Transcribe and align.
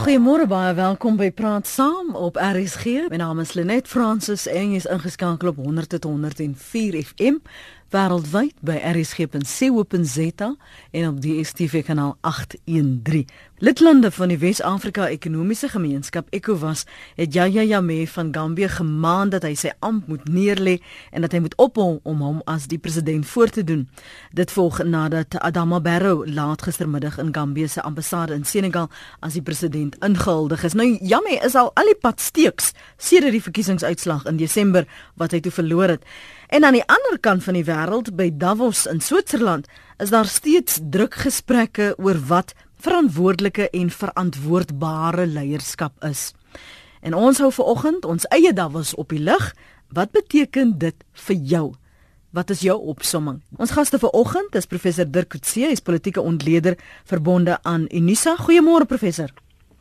Goeiemôre 0.00 0.46
baie 0.48 0.74
welkom 0.74 1.18
by 1.20 1.26
Praat 1.28 1.66
Saam 1.68 2.14
op 2.16 2.38
RSG. 2.40 3.10
My 3.12 3.18
naam 3.20 3.42
is 3.42 3.52
Lenet 3.52 3.88
Fransis 3.88 4.46
en 4.48 4.70
jy 4.72 4.78
is 4.80 4.86
ingeskakel 4.88 5.50
op 5.50 5.58
100.104 5.60 6.96
FM 7.02 7.36
wêreldwyd 7.92 8.54
by 8.64 8.78
rsg.co.za 8.94 10.48
en 10.90 11.08
op 11.10 11.20
die 11.20 11.34
DStv 11.42 11.84
kanaal 11.84 12.16
813. 12.24 13.28
Lidlande 13.60 14.08
van 14.10 14.30
die 14.32 14.38
Wes-Afrika 14.40 15.04
Ekonomiese 15.12 15.68
Gemeenskap 15.68 16.30
ECOWAS 16.32 16.86
het 17.18 17.34
Yahya 17.36 17.60
Jammeh 17.62 18.06
van 18.08 18.30
Gambia 18.32 18.70
gemaan 18.72 19.28
dat 19.28 19.44
hy 19.44 19.50
sy 19.52 19.74
amp 19.84 20.06
moet 20.08 20.22
neerlê 20.32 20.78
en 21.12 21.26
dat 21.26 21.36
hy 21.36 21.42
moet 21.44 21.56
ophou 21.60 21.98
om 22.08 22.22
hom 22.24 22.38
as 22.48 22.64
die 22.72 22.78
president 22.80 23.28
voor 23.28 23.52
te 23.52 23.60
doen. 23.68 23.82
Dit 24.32 24.54
volg 24.56 24.78
nadat 24.88 25.36
Adama 25.44 25.76
Barrow 25.84 26.22
laat 26.24 26.64
gistermiddag 26.64 27.18
in 27.20 27.34
Gambia 27.36 27.68
se 27.68 27.84
ambassade 27.84 28.32
in 28.32 28.48
Senegal 28.48 28.88
as 29.20 29.36
die 29.36 29.44
president 29.44 30.00
ingehuldig 30.00 30.64
is. 30.64 30.78
Nou 30.80 30.88
Jammeh 30.96 31.44
is 31.44 31.54
al 31.54 31.68
al 31.76 31.92
die 31.92 31.98
pad 32.00 32.24
steeks 32.24 32.72
sedert 32.96 33.36
die 33.36 33.44
verkiesingsuitslag 33.44 34.24
in 34.24 34.40
Desember 34.40 34.88
wat 35.20 35.36
hy 35.36 35.42
toe 35.44 35.52
verloor 35.52 35.98
het. 35.98 36.08
En 36.48 36.64
aan 36.64 36.80
die 36.80 36.86
ander 36.88 37.20
kant 37.20 37.44
van 37.44 37.60
die 37.60 37.68
wêreld 37.68 38.08
by 38.16 38.32
Davos 38.32 38.86
in 38.88 39.04
Switserland 39.04 39.68
is 40.00 40.16
daar 40.16 40.32
steeds 40.32 40.80
druk 40.80 41.20
gesprekke 41.28 41.92
oor 42.00 42.16
wat 42.32 42.56
verantwoordelike 42.80 43.70
en 43.70 43.90
verantwoordbare 43.90 45.26
leierskap 45.26 46.04
is. 46.04 46.30
En 47.00 47.14
ons 47.14 47.38
hou 47.38 47.50
ver 47.52 47.64
oggend 47.64 48.04
ons 48.04 48.26
eie 48.34 48.52
Davos 48.52 48.94
op 48.94 49.12
die 49.12 49.20
lig. 49.20 49.52
Wat 49.92 50.12
beteken 50.12 50.76
dit 50.78 50.96
vir 51.26 51.36
jou? 51.36 51.66
Wat 52.30 52.50
is 52.50 52.60
jou 52.62 52.76
opsomming? 52.92 53.40
Ons 53.58 53.72
gaste 53.74 53.98
vir 53.98 54.12
oggend 54.14 54.54
is 54.54 54.68
professor 54.70 55.08
Dirk 55.08 55.32
Coetzee, 55.32 55.66
hy 55.66 55.74
is 55.74 55.82
politieke 55.82 56.22
ontleder 56.22 56.76
verbonde 57.04 57.58
aan 57.62 57.88
Unisa. 57.90 58.36
Goeiemôre 58.38 58.86
professor. 58.86 59.32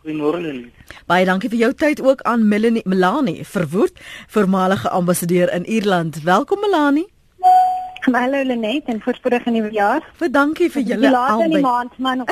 Goeiemôre 0.01 0.41
Lenie. 0.41 0.71
Baie 1.05 1.27
dankie 1.27 1.51
vir 1.51 1.59
jou 1.59 1.71
tyd 1.77 2.01
ook 2.01 2.23
aan 2.25 2.47
Melanie 2.47 2.81
Melanie 2.89 3.45
Verwoerd, 3.45 3.99
voormalige 4.27 4.89
ambassadeur 4.89 5.53
in 5.53 5.67
Ierland. 5.67 6.23
Welkom 6.23 6.59
Melanie. 6.65 7.05
Hallo 8.01 8.43
Lenet 8.43 8.85
en 8.85 9.01
voorspoedige 9.01 9.51
nuwe 9.51 9.71
jaar. 9.71 10.03
Vir 10.19 10.31
dankie 10.31 10.69
vir 10.71 10.85
julle 10.87 11.09
albei. 11.17 11.49
Die 11.51 11.63
maand 11.63 11.97
man. 11.99 12.23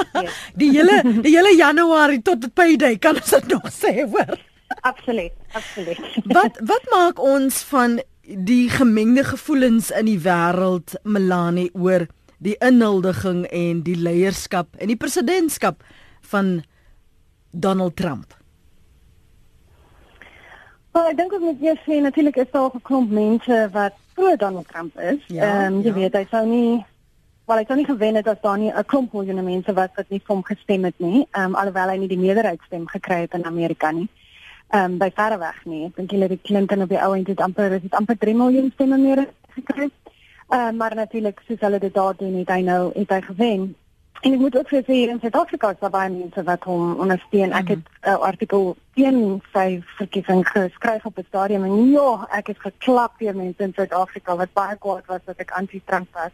die 0.60 0.68
hele 0.74 1.00
die 1.24 1.32
hele 1.32 1.54
Januarie 1.56 2.20
tot 2.22 2.42
die 2.44 2.52
payday 2.52 2.98
kan 3.00 3.16
ons 3.16 3.32
dit 3.32 3.48
nog 3.54 3.70
sê 3.72 3.94
hoor. 4.04 4.36
Absoluut, 4.84 5.32
absoluut. 5.56 6.02
wat 6.36 6.60
wat 6.68 6.92
maak 6.92 7.22
ons 7.22 7.62
van 7.70 7.98
die 8.26 8.68
gemengde 8.70 9.24
gevoelens 9.24 9.90
in 9.90 10.10
die 10.10 10.20
wêreld 10.20 10.98
Melanie 11.02 11.70
oor 11.74 12.08
die 12.42 12.56
inhuldiging 12.60 13.46
en 13.48 13.84
die 13.86 13.96
leierskap 13.96 14.74
en 14.76 14.92
die 14.92 15.00
presidentskap 15.00 15.84
van 16.32 16.58
Donald 17.52 17.96
Trump? 17.96 18.34
Wel, 20.92 21.12
ek 21.12 21.16
dink 21.22 21.38
ons 21.38 21.46
moet 21.50 21.62
eers 21.64 21.86
sê 21.88 22.02
natuurlik 22.04 22.36
is 22.42 22.52
daar 22.52 22.74
'n 22.74 22.84
klomp 22.84 23.10
mense 23.10 23.68
wat 23.72 23.96
pro 24.16 24.36
Donald 24.36 24.68
Trump 24.68 24.98
is. 25.00 25.22
Ja, 25.28 25.42
Ehm 25.44 25.74
um, 25.74 25.80
jy 25.84 25.92
ja. 25.92 25.94
weet 26.00 26.14
hy 26.18 26.26
sou 26.30 26.44
nie 26.48 26.84
wel 27.46 27.60
hy 27.60 27.64
sou 27.68 27.76
nie 27.78 27.86
gewen 27.86 28.18
het 28.18 28.28
as 28.32 28.40
daar 28.42 28.58
nie 28.58 28.72
'n 28.72 28.84
klomp 28.90 29.12
miljoene 29.12 29.42
mense 29.42 29.72
was 29.72 29.92
wat 29.96 30.08
nie 30.10 30.20
vir 30.24 30.34
hom 30.34 30.42
gestem 30.44 30.84
het 30.84 30.98
nie. 30.98 31.26
Ehm 31.30 31.44
um, 31.44 31.54
alhoewel 31.54 31.88
hy 31.88 31.96
nie 32.02 32.08
die 32.08 32.18
meerderheidsstem 32.24 32.86
gekry 32.86 33.20
het 33.26 33.34
in 33.34 33.44
Amerika 33.46 33.90
nie. 33.90 34.08
Ehm 34.70 34.84
um, 34.84 34.98
by 34.98 35.10
verre 35.14 35.38
weg 35.38 35.64
nie. 35.64 35.84
Ek 35.86 35.96
dink 35.96 36.10
Hillary 36.10 36.38
Clinton 36.42 36.82
op 36.82 36.88
die 36.88 37.02
ou 37.02 37.14
end 37.14 37.26
het 37.26 37.40
amper 37.40 37.70
het 37.70 37.94
amper 37.94 38.18
3 38.18 38.34
miljoen 38.34 38.70
stemme 38.74 38.98
meer 38.98 39.26
gekry. 39.54 39.90
Ehm 40.48 40.68
um, 40.68 40.76
maar 40.76 40.94
natuurlik 40.94 41.42
soos 41.46 41.60
hulle 41.60 41.78
dit 41.78 41.94
daar 41.94 42.14
doen 42.16 42.34
het 42.38 42.48
hy 42.48 42.60
nou 42.62 42.90
het 42.94 43.10
hy 43.10 43.20
gewen. 43.20 43.74
En 44.26 44.32
ek 44.34 44.40
moet 44.42 44.56
ook 44.58 44.70
vir 44.72 44.82
sê 44.82 44.94
in 45.06 45.20
Suid-Afrika 45.22 45.68
is 45.70 45.78
daar 45.78 45.92
baie 45.94 46.10
mense 46.10 46.42
wat 46.48 46.64
hom 46.66 46.96
ondersteun. 47.02 47.52
Ek 47.54 47.68
het 47.70 47.78
'n 47.78 48.08
uh, 48.10 48.14
artikel 48.28 48.76
teen 48.98 49.18
sy 49.52 49.82
verkiesing 49.98 50.42
geskryf 50.48 51.04
op 51.06 51.18
'n 51.18 51.26
stadium 51.28 51.64
en 51.64 51.90
ja, 51.90 52.26
ek 52.38 52.46
het 52.46 52.58
geklap 52.58 53.12
deur 53.18 53.36
mense 53.36 53.62
in 53.62 53.72
Suid-Afrika 53.76 54.36
wat 54.36 54.52
baie 54.52 54.76
kwaad 54.76 55.06
was 55.06 55.22
dat 55.24 55.38
ek 55.38 55.50
anti-Trump 55.50 56.08
was. 56.12 56.32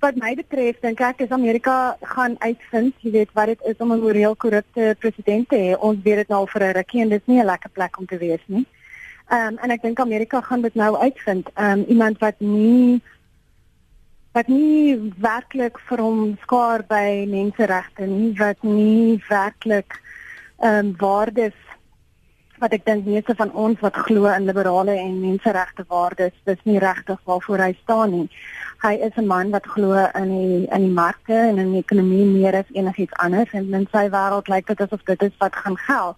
Wat 0.00 0.16
my 0.16 0.34
betref, 0.34 0.80
dink 0.80 1.00
ek 1.00 1.20
is 1.20 1.30
Amerika 1.30 1.96
gaan 2.00 2.34
uitvind, 2.38 2.94
jy 3.00 3.10
weet, 3.10 3.32
wat 3.32 3.46
dit 3.46 3.62
is 3.62 3.78
om 3.78 3.92
'n 3.92 4.00
moreel 4.00 4.36
korrupte 4.36 4.96
president 4.98 5.48
te 5.48 5.56
hê. 5.56 5.78
Ons 5.78 6.02
weet 6.02 6.16
dit 6.16 6.28
nou 6.28 6.46
vir 6.48 6.62
'n 6.62 6.74
rukkie 6.74 7.00
en 7.00 7.08
dit 7.08 7.20
is 7.20 7.26
nie 7.26 7.40
'n 7.40 7.46
lekker 7.46 7.70
plek 7.70 7.98
om 7.98 8.06
te 8.06 8.18
wees 8.18 8.42
nie. 8.46 8.66
Ehm 9.28 9.46
um, 9.52 9.58
en 9.58 9.70
ek 9.70 9.82
dink 9.82 10.00
Amerika 10.00 10.40
gaan 10.40 10.60
dit 10.60 10.74
nou 10.74 10.96
uitvind. 10.96 11.48
Ehm 11.54 11.78
um, 11.78 11.84
iemand 11.88 12.18
wat 12.18 12.34
nie 12.38 13.02
wat 14.34 14.48
nie 14.50 14.96
werklik 15.22 15.78
vir 15.88 16.00
hom 16.02 16.22
skaar 16.42 16.82
by 16.88 17.26
menseregte 17.30 18.06
nie, 18.10 18.32
wat 18.38 18.62
nie 18.66 19.20
werklik 19.28 20.00
ehm 20.62 20.90
um, 20.90 20.96
waardes 20.98 21.54
wat 22.62 22.72
ek 22.72 22.84
dink 22.86 23.06
meeste 23.06 23.34
van 23.38 23.50
ons 23.52 23.80
wat 23.82 23.96
glo 24.06 24.30
in 24.30 24.46
liberale 24.48 24.94
en 24.96 25.20
menseregte 25.20 25.84
waardes, 25.90 26.34
dis 26.48 26.60
nie 26.64 26.78
regtig 26.82 27.18
waarvoor 27.28 27.62
hy 27.66 27.72
staan 27.82 28.14
nie. 28.14 28.28
Hy 28.82 28.94
is 29.06 29.16
'n 29.16 29.26
man 29.26 29.50
wat 29.50 29.66
glo 29.66 29.94
in 30.14 30.28
die 30.28 30.66
in 30.70 30.82
die 30.86 30.96
markte 30.98 31.34
en 31.34 31.58
in 31.58 31.72
die 31.72 31.82
ekonomie 31.82 32.26
meer 32.26 32.54
as 32.54 32.70
enigiets 32.72 33.18
anders 33.26 33.52
en 33.52 33.74
in 33.74 33.88
sy 33.92 34.06
wêreld 34.08 34.48
lyk 34.48 34.66
dit 34.66 34.80
asof 34.80 35.02
dit 35.04 35.22
is 35.22 35.36
wat 35.38 35.56
gaan 35.56 35.78
geld. 35.78 36.16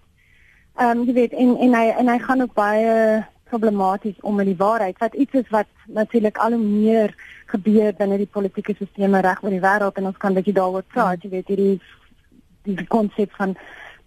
Ehm 0.79 0.99
um, 0.99 1.05
jy 1.07 1.13
weet 1.13 1.33
en 1.33 1.57
en 1.57 1.75
hy 1.75 1.87
en 1.99 2.09
hy 2.09 2.19
gaan 2.19 2.43
ook 2.43 2.55
baie 2.55 3.25
problematies 3.51 4.21
om 4.21 4.35
met 4.35 4.47
die 4.47 4.59
waarheid 4.59 4.99
wat 4.99 5.15
iets 5.15 5.33
is 5.43 5.49
wat 5.55 5.67
natuurlik 5.87 6.37
al 6.37 6.57
hoe 6.57 6.63
meer 6.63 7.15
gebeur 7.47 7.93
binne 7.99 8.19
die 8.19 8.33
politieke 8.39 8.75
sisteme 8.79 9.21
reg 9.21 9.43
oor 9.43 9.55
die 9.55 9.63
wêreld 9.63 9.99
en 9.99 10.11
ons 10.11 10.21
kan 10.23 10.35
bietjie 10.35 10.57
daaroor 10.57 10.87
praat 10.95 11.23
jy 11.23 11.31
weet 11.31 11.53
hierdie 11.55 11.81
die 12.67 12.87
konsep 12.91 13.35
van 13.39 13.55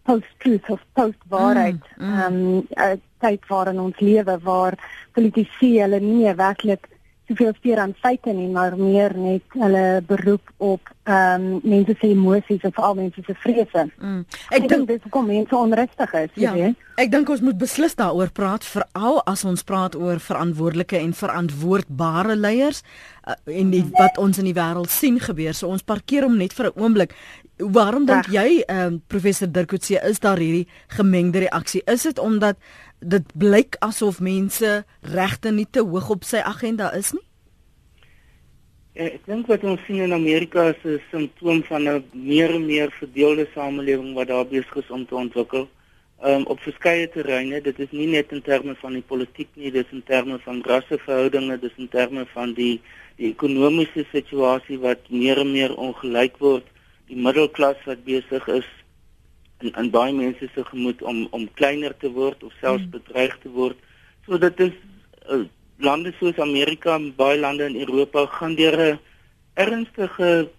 post-truth 0.03 0.69
of 0.69 0.83
post-waarheid 0.93 1.83
Mm, 1.97 2.05
mm. 2.05 2.19
ehm 2.19 2.41
um, 2.91 3.01
tyd 3.19 3.43
waarin 3.51 3.79
ons 3.83 3.99
lewe 3.99 4.37
waar 4.43 4.75
politici 5.11 5.73
hulle 5.81 5.99
nie 5.99 6.13
meer 6.21 6.35
werklik 6.39 6.87
soveel 7.29 7.53
steur 7.59 7.79
aan 7.79 7.93
feite 8.01 8.33
nie 8.33 8.49
maar 8.51 8.75
meer 8.77 9.13
net 9.17 9.43
hulle 9.53 10.01
beroep 10.09 10.49
op 10.57 10.89
ehm 11.09 11.41
um, 11.41 11.59
mense 11.63 11.95
se 11.99 12.07
emosies 12.11 12.61
en 12.67 12.73
veral 12.73 12.95
mense 12.95 13.21
se 13.25 13.33
vrese. 13.43 13.85
Mm. 13.97 14.25
Ek 14.53 14.67
dink 14.69 14.87
dis 14.87 15.01
hoekom 15.07 15.25
mense 15.25 15.55
onrustig 15.55 16.13
is, 16.13 16.29
jy 16.35 16.41
Ja, 16.43 16.53
weet. 16.53 16.75
ek 16.97 17.11
dink 17.11 17.29
ons 17.29 17.41
moet 17.41 17.57
beslis 17.57 17.95
daaroor 17.95 18.29
praat 18.33 18.65
veral 18.65 19.21
as 19.25 19.45
ons 19.45 19.63
praat 19.63 19.95
oor 19.95 20.19
verantwoordelike 20.19 20.97
en 20.99 21.13
verantwoordbare 21.13 22.35
leiers 22.35 22.83
uh, 23.27 23.33
en 23.45 23.71
die, 23.73 23.83
wat 23.97 24.17
ons 24.17 24.37
in 24.37 24.45
die 24.45 24.53
wêreld 24.57 24.89
sien 24.89 25.19
gebeur. 25.19 25.53
So 25.53 25.67
ons 25.69 25.81
parkeer 25.85 26.23
hom 26.27 26.37
net 26.37 26.53
vir 26.53 26.69
'n 26.69 26.79
oomblik. 26.81 27.15
Waarom 27.57 28.05
dink 28.05 28.29
jy 28.31 28.63
ehm 28.67 28.85
um, 28.93 29.01
professor 29.07 29.47
Dirkutse 29.47 29.99
is 30.09 30.19
daar 30.19 30.37
hierdie 30.37 30.67
gemengde 30.87 31.39
reaksie? 31.39 31.81
Is 31.85 32.03
dit 32.03 32.19
omdat 32.19 32.55
dit 32.99 33.25
blyk 33.33 33.75
asof 33.79 34.19
mense 34.19 34.83
regte 35.01 35.51
nie 35.51 35.67
te 35.71 35.79
hoog 35.79 36.09
op 36.09 36.23
sy 36.27 36.43
agenda 36.43 36.91
is 36.97 37.13
nie? 37.15 37.25
Ja, 38.99 39.05
ek 39.07 39.27
dink 39.29 39.47
wat 39.47 39.63
ons 39.63 39.83
sien 39.87 40.01
in 40.03 40.13
Amerika 40.13 40.69
is 40.73 40.81
'n 40.83 40.99
simptoom 41.11 41.63
van 41.63 41.87
'n 41.87 42.03
meer 42.11 42.49
en 42.55 42.65
meer 42.65 42.91
verdeelde 42.91 43.47
samelewing 43.53 44.13
wat 44.13 44.27
daar 44.27 44.45
besig 44.45 44.75
is 44.75 44.89
om 44.89 45.05
te 45.05 45.15
ontwikkel. 45.15 45.69
Um 46.21 46.43
op 46.45 46.59
verskeie 46.59 47.07
terreine, 47.09 47.61
dit 47.61 47.79
is 47.79 47.91
nie 47.91 48.07
net 48.07 48.31
in 48.31 48.41
terme 48.41 48.75
van 48.75 48.93
die 48.93 49.01
politiek 49.01 49.47
nie, 49.53 49.71
dit 49.71 49.85
is 49.85 49.91
in 49.91 50.03
terme 50.03 50.39
van 50.39 50.61
rasseverhoudinge, 50.61 51.59
dit 51.59 51.71
is 51.71 51.77
in 51.77 51.87
terme 51.87 52.25
van 52.33 52.53
die 52.53 52.81
die 53.15 53.29
ekonomiese 53.29 54.05
situasie 54.11 54.79
wat 54.79 54.99
meer 55.09 55.37
en 55.37 55.51
meer 55.51 55.75
ongelyk 55.75 56.37
word, 56.37 56.65
die 57.07 57.15
middelklas 57.15 57.79
wat 57.85 58.03
besig 58.03 58.47
is 58.47 58.67
in 59.59 59.73
in 59.75 59.89
baie 59.91 60.13
mense 60.13 60.49
se 60.53 60.63
gemoed 60.65 61.01
om 61.01 61.27
om 61.31 61.47
kleiner 61.53 61.97
te 61.97 62.11
word 62.11 62.43
of 62.43 62.53
selfs 62.61 62.83
Hmm. 62.83 62.91
bedreig 62.91 63.37
te 63.43 63.49
word. 63.49 63.77
So 64.25 64.37
dit 64.37 64.59
is 64.59 64.75
uh, 65.29 65.45
lande 65.77 66.13
soos 66.19 66.39
Amerika 66.39 66.95
en 66.95 67.15
baie 67.15 67.39
lande 67.39 67.65
in 67.65 67.79
Europa 67.79 68.25
gaan 68.25 68.55
deur 68.55 68.77
'n 68.77 68.99
ernstige 69.53 70.49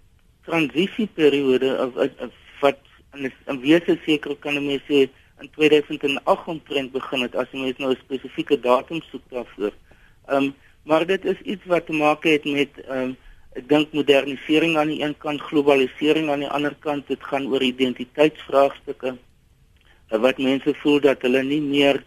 transisieperiode 0.45 1.71
of, 1.79 1.97
of, 1.97 2.11
of 2.27 2.33
wat 2.61 2.79
in 3.15 3.33
'n 3.47 3.61
wese 3.61 3.99
seker 4.05 4.37
kan 4.37 4.55
mense 4.67 4.85
sê 4.89 5.09
in 5.41 5.51
2008 5.51 6.47
omtrent 6.47 6.93
begin 6.93 7.23
het 7.23 7.35
as 7.35 7.49
jy 7.53 7.61
mens 7.61 7.79
nou 7.79 7.91
'n 7.93 8.05
spesifieke 8.05 8.61
datum 8.61 9.01
soek 9.11 9.23
daarvoor. 9.31 9.73
Ehm 10.29 10.45
um, 10.45 10.55
maar 10.85 11.07
dit 11.07 11.25
is 11.25 11.41
iets 11.41 11.65
wat 11.65 11.87
te 11.87 11.93
maak 11.93 12.25
het 12.25 12.45
met 12.45 12.81
ehm 12.89 12.99
um, 12.99 13.17
ek 13.61 13.69
dink 13.69 13.93
modernisering 13.93 14.79
aan 14.81 14.89
die 14.89 15.03
een 15.03 15.17
kant, 15.21 15.43
globalisering 15.51 16.31
aan 16.33 16.45
die 16.45 16.49
ander 16.49 16.75
kant. 16.81 17.09
Dit 17.13 17.25
gaan 17.29 17.51
oor 17.53 17.63
identiteitsvraagstukke 17.63 19.19
wat 20.25 20.41
mense 20.43 20.73
voel 20.83 20.99
dat 21.05 21.23
hulle 21.23 21.43
nie 21.47 21.61
meer 21.63 22.01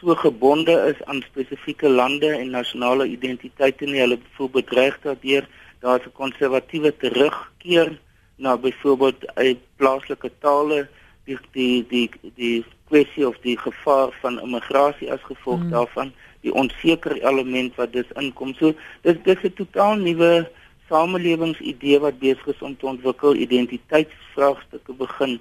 so 0.00 0.16
gebonde 0.16 0.74
is 0.90 0.98
aan 1.08 1.22
spesifieke 1.24 1.88
lande 1.88 2.28
en 2.36 2.50
nasionale 2.56 3.06
identiteite 3.08 3.86
nie. 3.86 4.02
Hulle 4.02 4.18
voel 4.36 4.50
bedreig 4.58 4.98
daardeur. 5.04 5.48
Daar's 5.80 6.04
'n 6.06 6.12
konservatiewe 6.12 6.92
terugkeer 6.96 7.98
na 8.36 8.56
byvoorbeeld 8.56 9.20
uit 9.34 9.58
plaaslike 9.76 10.30
tale, 10.40 10.88
die 11.24 11.38
die 11.52 11.86
die 11.88 12.08
die 12.34 12.64
kwessie 12.88 13.26
of 13.28 13.36
die 13.42 13.56
gevaar 13.56 14.10
van 14.20 14.40
immigrasie 14.40 15.12
as 15.12 15.22
gevolg 15.22 15.62
mm. 15.62 15.70
daarvan, 15.70 16.12
die 16.40 16.52
onseker 16.52 17.16
element 17.22 17.76
wat 17.76 17.92
dis 17.92 18.10
inkom. 18.16 18.54
So 18.54 18.74
dis 19.02 19.16
dis 19.24 19.42
'n 19.44 19.52
totaal 19.54 19.96
nuwe 19.96 20.50
samelewingsidee 20.90 22.00
wat 22.02 22.18
besig 22.20 22.46
is 22.54 22.62
om 22.66 22.76
te 22.76 22.88
ontwikkel, 22.90 23.38
identiteitsvraagstukke 23.46 24.96
begin 24.98 25.38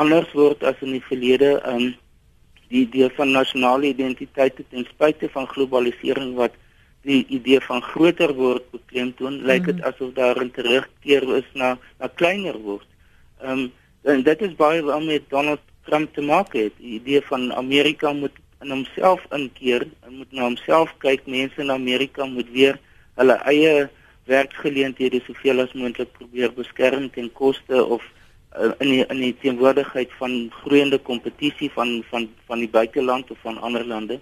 anders 0.00 0.30
word 0.36 0.64
as 0.64 0.78
in 0.84 0.94
die 0.96 1.04
verlede. 1.04 1.58
Um 1.68 1.92
die 2.68 2.82
idee 2.84 3.08
van 3.16 3.30
nasionale 3.32 3.88
identiteit 3.88 4.58
ten 4.60 4.84
spyte 4.90 5.30
van 5.32 5.46
globalisering 5.48 6.34
wat 6.36 6.56
die 7.08 7.22
idee 7.32 7.62
van 7.64 7.80
groter 7.80 8.34
word 8.36 8.66
beklemtoon, 8.74 9.38
mm. 9.38 9.46
lyk 9.48 9.64
dit 9.70 9.80
asof 9.88 10.12
daar 10.18 10.36
'n 10.42 10.52
terugkeer 10.52 11.24
is 11.36 11.48
na 11.54 11.78
na 12.00 12.10
kleiner 12.20 12.58
word. 12.58 12.88
Um 13.40 13.72
en 14.04 14.22
dit 14.22 14.42
is 14.42 14.54
baie 14.56 14.82
wat 14.82 15.04
met 15.04 15.24
Donald 15.28 15.64
Trump 15.84 16.14
te 16.14 16.20
maak 16.20 16.52
het. 16.52 16.72
Die 16.76 17.00
idee 17.00 17.22
van 17.30 17.52
Amerika 17.54 18.12
moet 18.12 18.36
in 18.60 18.70
homself 18.70 19.24
inkeer 19.32 19.86
moet 20.08 20.32
na 20.32 20.42
homself 20.42 20.94
kyk. 20.98 21.26
Mense 21.26 21.60
in 21.60 21.70
Amerika 21.70 22.26
moet 22.26 22.50
weer 22.52 22.78
hulle 23.16 23.36
eie 23.48 23.88
werkgeleenthede 24.28 25.20
soveel 25.26 25.64
as 25.64 25.74
moontlik 25.74 26.12
probeer 26.16 26.52
beskerm 26.56 27.08
ten 27.10 27.30
koste 27.32 27.84
of 27.84 28.04
uh, 28.56 28.72
in 28.78 28.90
die, 28.92 29.04
in 29.06 29.20
die 29.22 29.34
teenwoordigheid 29.42 30.12
van 30.20 30.36
groeiende 30.62 30.98
kompetisie 31.10 31.70
van 31.74 32.02
van 32.10 32.28
van 32.46 32.64
die 32.64 32.70
buiteland 32.78 33.30
of 33.30 33.38
van 33.44 33.58
ander 33.58 33.86
lande. 33.86 34.20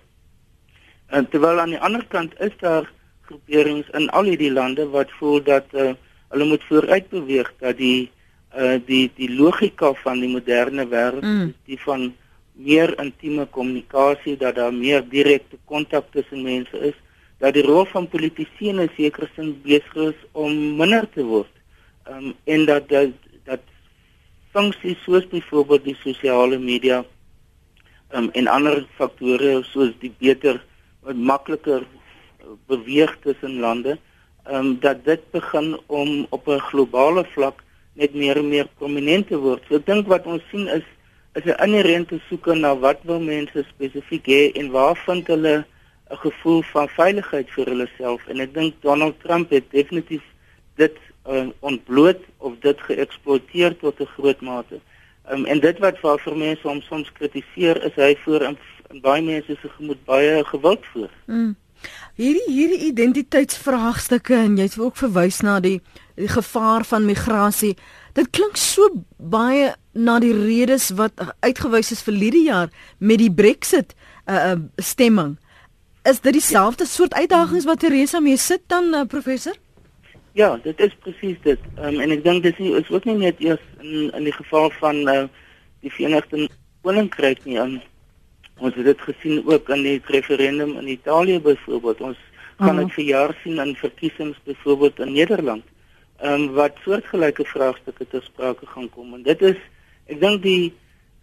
En 1.07 1.29
terwyl 1.29 1.61
aan 1.61 1.75
die 1.75 1.83
ander 1.89 2.05
kant 2.15 2.35
is 2.41 2.55
daar 2.61 2.91
groeperings 3.27 3.89
in 3.99 4.11
al 4.11 4.31
hierdie 4.31 4.53
lande 4.53 4.89
wat 4.95 5.11
voel 5.19 5.43
dat 5.43 5.67
uh, 5.75 5.93
hulle 6.29 6.45
moet 6.45 6.65
vooruit 6.69 7.09
beweeg 7.11 7.53
dat 7.63 7.79
die 7.79 8.11
uh, 8.57 8.79
die 8.87 9.11
die 9.17 9.31
logika 9.35 9.93
van 10.03 10.23
die 10.23 10.31
moderne 10.31 10.87
wêreld 10.91 11.27
mm. 11.27 11.51
die 11.67 11.81
van 11.83 12.13
meer 12.57 12.95
intieme 13.03 13.47
kommunikasie 13.47 14.37
dat 14.41 14.55
daar 14.55 14.75
meer 14.75 15.05
direkte 15.09 15.59
kontak 15.65 16.07
tussen 16.13 16.43
mense 16.43 16.79
is 16.91 16.97
dat 17.39 17.55
die 17.55 17.65
rol 17.67 17.85
van 17.93 18.09
politici 18.09 18.69
in 18.69 18.81
'n 18.81 18.91
sekere 18.97 19.29
sin 19.35 19.61
besig 19.63 19.95
is 19.95 20.21
om 20.33 20.77
minder 20.77 21.09
te 21.15 21.25
word. 21.25 21.53
Ehm 22.07 22.25
um, 22.25 22.35
en 22.45 22.65
dat 22.65 22.89
dat 22.89 23.13
dat 23.45 23.61
funksies 24.53 25.03
soos 25.05 25.27
byvoorbeeld 25.29 25.85
die 25.85 25.99
sosiale 26.01 26.59
media 26.59 27.05
ehm 28.11 28.25
um, 28.25 28.31
en 28.33 28.47
ander 28.47 28.87
faktore 28.97 29.63
soos 29.63 29.93
die 30.01 30.13
beter 30.19 30.63
wat 31.01 31.17
makliker 31.17 31.87
beweeg 32.67 33.17
tussen 33.23 33.61
lande, 33.61 33.99
ehm 34.45 34.55
um, 34.55 34.81
dat 34.81 35.05
dit 35.05 35.31
begin 35.31 35.79
om 35.87 36.27
op 36.31 36.49
'n 36.49 36.61
globale 36.71 37.25
vlak 37.25 37.63
net 37.93 38.15
meer 38.15 38.37
en 38.37 38.49
meer 38.49 38.69
prominent 38.79 39.29
te 39.29 39.39
word. 39.39 39.63
So 39.69 39.77
ek 39.77 39.87
dink 39.87 40.07
wat 40.07 40.27
ons 40.27 40.43
sien 40.51 40.69
is 40.69 40.85
is 41.35 41.45
'n 41.45 41.63
inherente 41.67 42.21
soeke 42.29 42.55
na 42.55 42.77
wat 42.77 43.01
wil 43.03 43.21
mense 43.21 43.65
spesifiek 43.69 44.27
hê 44.27 44.43
en 44.61 44.71
waar 44.71 44.97
vind 44.97 45.27
hulle 45.27 45.65
'n 46.11 46.17
gevoel 46.17 46.63
van 46.63 46.89
veiligheid 46.89 47.51
vir 47.51 47.67
hulle 47.67 47.89
self 47.97 48.27
en 48.27 48.41
ek 48.41 48.55
dink 48.55 48.75
Donald 48.81 49.21
Trump 49.21 49.51
het 49.51 49.65
definitief 49.71 50.23
dit 50.75 50.97
uh, 51.29 51.49
ontbloot 51.61 52.23
of 52.39 52.55
dit 52.61 52.81
geëksploiteer 52.89 53.77
tot 53.77 54.01
'n 54.01 54.15
groot 54.17 54.41
mate. 54.41 54.81
Um, 55.31 55.45
en 55.45 55.61
dit 55.61 55.79
wat 55.79 55.99
vir 55.99 56.37
mense 56.37 56.69
om 56.69 56.81
soms 56.81 57.13
kritiseer 57.13 57.83
is 57.85 57.95
hy 57.95 58.15
voor 58.25 58.43
in, 58.43 58.59
in 58.91 59.01
baie 59.01 59.23
mense 59.23 59.57
se 59.61 59.69
gemoed 59.69 60.05
baie 60.05 60.45
geweld 60.45 60.87
voor. 60.93 61.11
Mm. 61.27 61.57
Hierdie 62.15 62.47
hierdie 62.47 62.87
identiteitsvraagstukke 62.87 64.35
en 64.35 64.57
jy 64.57 64.63
het 64.63 64.79
ook 64.79 64.97
verwys 64.97 65.41
na 65.43 65.59
die, 65.61 65.81
die 66.15 66.29
gevaar 66.29 66.85
van 66.85 67.05
migrasie. 67.05 67.75
Dit 68.15 68.31
klink 68.31 68.57
so 68.57 68.89
baie 69.19 69.75
na 69.93 70.19
die 70.23 70.33
redes 70.33 70.91
wat 70.97 71.13
uitgewys 71.41 71.91
is 71.93 72.03
vir 72.07 72.15
hierdie 72.15 72.47
jaar 72.47 72.71
met 72.99 73.19
die 73.19 73.33
Brexit 73.33 73.95
uh, 74.27 74.55
stemming 74.77 75.37
is 76.07 76.21
dit 76.21 76.33
dieselfde 76.33 76.87
soort 76.87 77.15
uitdagings 77.15 77.65
wat 77.65 77.81
Teresa 77.81 78.21
mee 78.21 78.37
sit 78.37 78.63
dan 78.67 78.95
uh, 78.95 79.05
professor? 79.09 79.55
Ja, 80.33 80.57
dit 80.63 80.81
is 80.81 80.95
presies 81.01 81.37
dit. 81.43 81.61
Um, 81.81 82.01
en 82.01 82.13
ek 82.13 82.23
dink 82.25 82.45
dis 82.45 82.59
nie 82.61 82.75
is 82.77 82.91
ook 82.93 83.07
nie 83.09 83.17
net 83.23 83.41
eers 83.41 83.63
in 83.83 84.11
in 84.15 84.29
die 84.29 84.35
geval 84.37 84.71
van 84.81 85.03
uh, 85.09 85.23
die 85.85 85.93
Verenigde 85.93 86.49
Koninkryk 86.85 87.45
nie. 87.49 87.57
Um, 87.63 87.79
ons 88.61 88.77
het 88.77 88.85
dit 88.85 89.01
gesien 89.09 89.43
ook 89.45 89.69
in 89.75 89.83
die 89.85 89.97
referendum 90.13 90.77
in 90.81 90.89
Italië 90.89 91.41
byvoorbeeld. 91.41 92.01
Ons 92.01 92.21
kan 92.59 92.77
dit 92.77 92.85
uh 92.85 92.91
-huh. 92.91 92.95
vir 92.99 93.05
jaar 93.05 93.37
sien 93.43 93.59
in 93.59 93.75
verkiesings 93.77 94.39
byvoorbeeld 94.45 94.99
in 94.99 95.13
Nederland. 95.13 95.65
Ehm 96.19 96.43
um, 96.43 96.53
wat 96.53 96.77
soortgelyke 96.85 97.45
vraagstukke 97.45 98.07
ter 98.09 98.23
sprake 98.23 98.67
gaan 98.67 98.91
kom 98.91 99.15
en 99.15 99.23
dit 99.23 99.43
is 99.43 99.59
ek 100.07 100.21
dink 100.21 100.43
die 100.43 100.73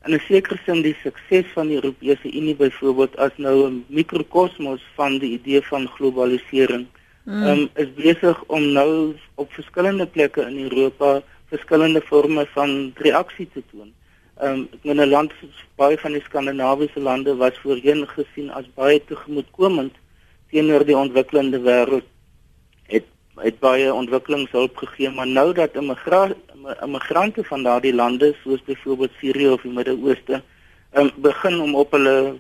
in 0.05 0.13
'n 0.13 0.19
sekere 0.27 0.57
sin 0.65 0.81
die 0.81 0.95
sukses 1.03 1.45
van 1.53 1.67
die 1.67 1.75
Europese 1.75 2.27
Unie 2.27 2.55
byvoorbeeld 2.55 3.15
as 3.17 3.31
nou 3.37 3.67
'n 3.67 3.85
mikrokosmos 3.87 4.81
van 4.95 5.17
die 5.19 5.31
idee 5.39 5.61
van 5.61 5.87
globalisering 5.87 6.85
mm. 7.23 7.43
um, 7.43 7.69
is 7.75 7.93
besig 7.93 8.43
om 8.47 8.71
nou 8.71 9.15
op 9.35 9.53
verskillende 9.53 10.05
plekke 10.05 10.41
in 10.41 10.57
Europa 10.67 11.21
verskillende 11.47 12.01
forme 12.01 12.45
van 12.45 12.93
reaksie 12.95 13.47
te 13.53 13.63
toon. 13.71 13.93
Um, 14.41 14.67
ek 14.73 14.83
meen 14.83 15.01
'n 15.01 15.09
land 15.09 15.31
baie 15.75 15.97
van 15.97 16.11
die 16.11 16.23
skandinawiese 16.27 16.99
lande 16.99 17.35
was 17.35 17.57
voorheen 17.63 18.07
gesien 18.07 18.49
as 18.49 18.73
baie 18.75 18.99
tegemoetkomend 19.05 19.93
teenoor 20.49 20.85
die 20.85 20.97
ontwikkelende 20.97 21.59
wêreld 21.59 22.07
het 23.35 23.59
baie 23.59 23.93
ontwikkelingshulp 23.93 24.77
gegee 24.77 25.09
maar 25.09 25.27
nou 25.27 25.53
dat 25.53 25.75
immigrasie 25.75 26.35
immigrante 26.81 27.43
van 27.43 27.63
daardie 27.63 27.93
lande 27.93 28.35
soos 28.43 28.63
byvoorbeeld 28.63 29.11
Sirië 29.19 29.49
of 29.49 29.61
die 29.61 29.71
Midde-Ooste 29.71 30.41
um, 30.93 31.09
begin 31.15 31.59
om 31.61 31.75
op 31.75 31.91
hulle 31.91 32.37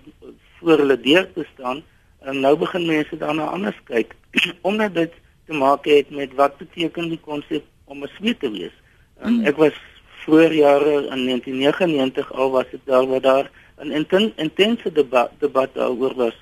voor 0.59 0.77
hulle 0.77 0.99
deur 0.99 1.27
te 1.33 1.45
staan 1.53 1.83
en 2.19 2.39
nou 2.39 2.57
begin 2.57 2.85
mense 2.85 3.17
daarna 3.17 3.45
anders 3.45 3.79
kyk 3.89 4.15
omdat 4.69 4.93
dit 4.93 5.13
te 5.45 5.53
maak 5.53 5.85
het 5.85 6.09
met 6.09 6.33
wat 6.39 6.57
beteken 6.57 7.09
die 7.09 7.19
konsep 7.19 7.63
om 7.85 8.03
'n 8.03 8.09
sweet 8.17 8.39
te 8.39 8.51
wees. 8.51 8.75
Um, 9.23 9.33
mm. 9.33 9.45
Ek 9.45 9.57
was 9.57 9.75
vroeër 10.23 10.53
jare 10.53 10.93
in 11.11 11.25
1999 11.27 12.31
al 12.33 12.51
was 12.51 12.69
dit 12.71 12.81
daar 12.85 13.07
waar 13.07 13.21
daar 13.21 13.51
'n 13.83 13.91
inten, 13.91 14.33
intense 14.35 14.91
debat 14.91 15.31
debat 15.39 15.69
daaroor 15.73 16.15
was. 16.15 16.37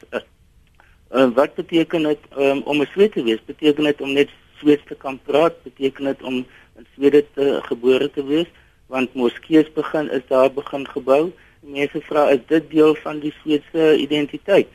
Uh, 1.12 1.22
uh, 1.22 1.28
wat 1.36 1.56
beteken 1.56 2.04
dit 2.04 2.20
um, 2.38 2.62
om 2.64 2.82
'n 2.82 2.88
sweet 2.92 3.12
te 3.12 3.24
wees? 3.24 3.46
Beteken 3.46 3.84
dit 3.84 4.02
om 4.02 4.14
net 4.14 4.30
Sweeds 4.58 4.84
te 4.88 4.96
kan 4.96 5.20
praat? 5.24 5.64
Beteken 5.64 6.06
dit 6.06 6.22
om 6.22 6.36
in 6.78 6.86
Swede 6.94 7.26
te 7.34 7.60
gebore 7.64 8.12
te 8.12 8.26
wees 8.26 8.48
want 8.92 9.14
moskeeë 9.14 9.72
begin 9.74 10.10
is 10.12 10.24
daar 10.28 10.52
begin 10.52 10.88
gebou. 10.88 11.32
Mense 11.60 12.02
vra 12.02 12.30
is 12.30 12.40
dit 12.48 12.70
deel 12.70 12.96
van 12.96 13.20
die 13.20 13.34
Sweedse 13.42 13.98
identiteit? 13.98 14.68